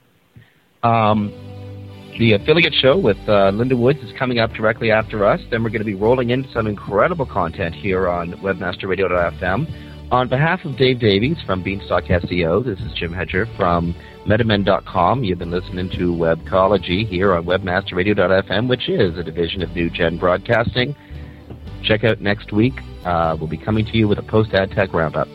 Um, 0.81 1.33
the 2.17 2.33
affiliate 2.33 2.73
show 2.73 2.97
with 2.97 3.17
uh, 3.27 3.49
Linda 3.49 3.75
Woods 3.75 3.99
is 3.99 4.17
coming 4.17 4.39
up 4.39 4.53
directly 4.53 4.91
after 4.91 5.25
us. 5.25 5.41
Then 5.51 5.61
we're 5.61 5.69
going 5.71 5.81
to 5.81 5.85
be 5.85 5.95
rolling 5.95 6.29
in 6.29 6.47
some 6.53 6.67
incredible 6.67 7.25
content 7.25 7.75
here 7.75 8.07
on 8.07 8.31
WebmasterRadio.fm. 8.35 9.88
On 10.11 10.27
behalf 10.27 10.65
of 10.65 10.75
Dave 10.75 10.99
Davies 10.99 11.37
from 11.45 11.61
Beanstalk 11.61 12.05
SEO, 12.05 12.65
this 12.65 12.79
is 12.79 12.91
Jim 12.93 13.13
Hedger 13.13 13.45
from 13.55 13.93
MetaMen.com. 14.25 15.23
You've 15.23 15.37
been 15.37 15.51
listening 15.51 15.87
to 15.91 16.11
Webcology 16.11 17.07
here 17.07 17.35
on 17.35 17.45
WebmasterRadio.fm, 17.45 18.67
which 18.67 18.89
is 18.89 19.19
a 19.19 19.23
division 19.23 19.61
of 19.61 19.69
New 19.75 19.87
Gen 19.91 20.17
Broadcasting. 20.17 20.95
Check 21.83 22.03
out 22.03 22.21
next 22.21 22.51
week. 22.51 22.73
Uh, 23.05 23.37
we'll 23.39 23.47
be 23.47 23.57
coming 23.57 23.85
to 23.85 23.97
you 23.97 24.07
with 24.07 24.17
a 24.17 24.23
post 24.23 24.51
ad 24.55 24.71
tech 24.71 24.93
roundup. 24.93 25.27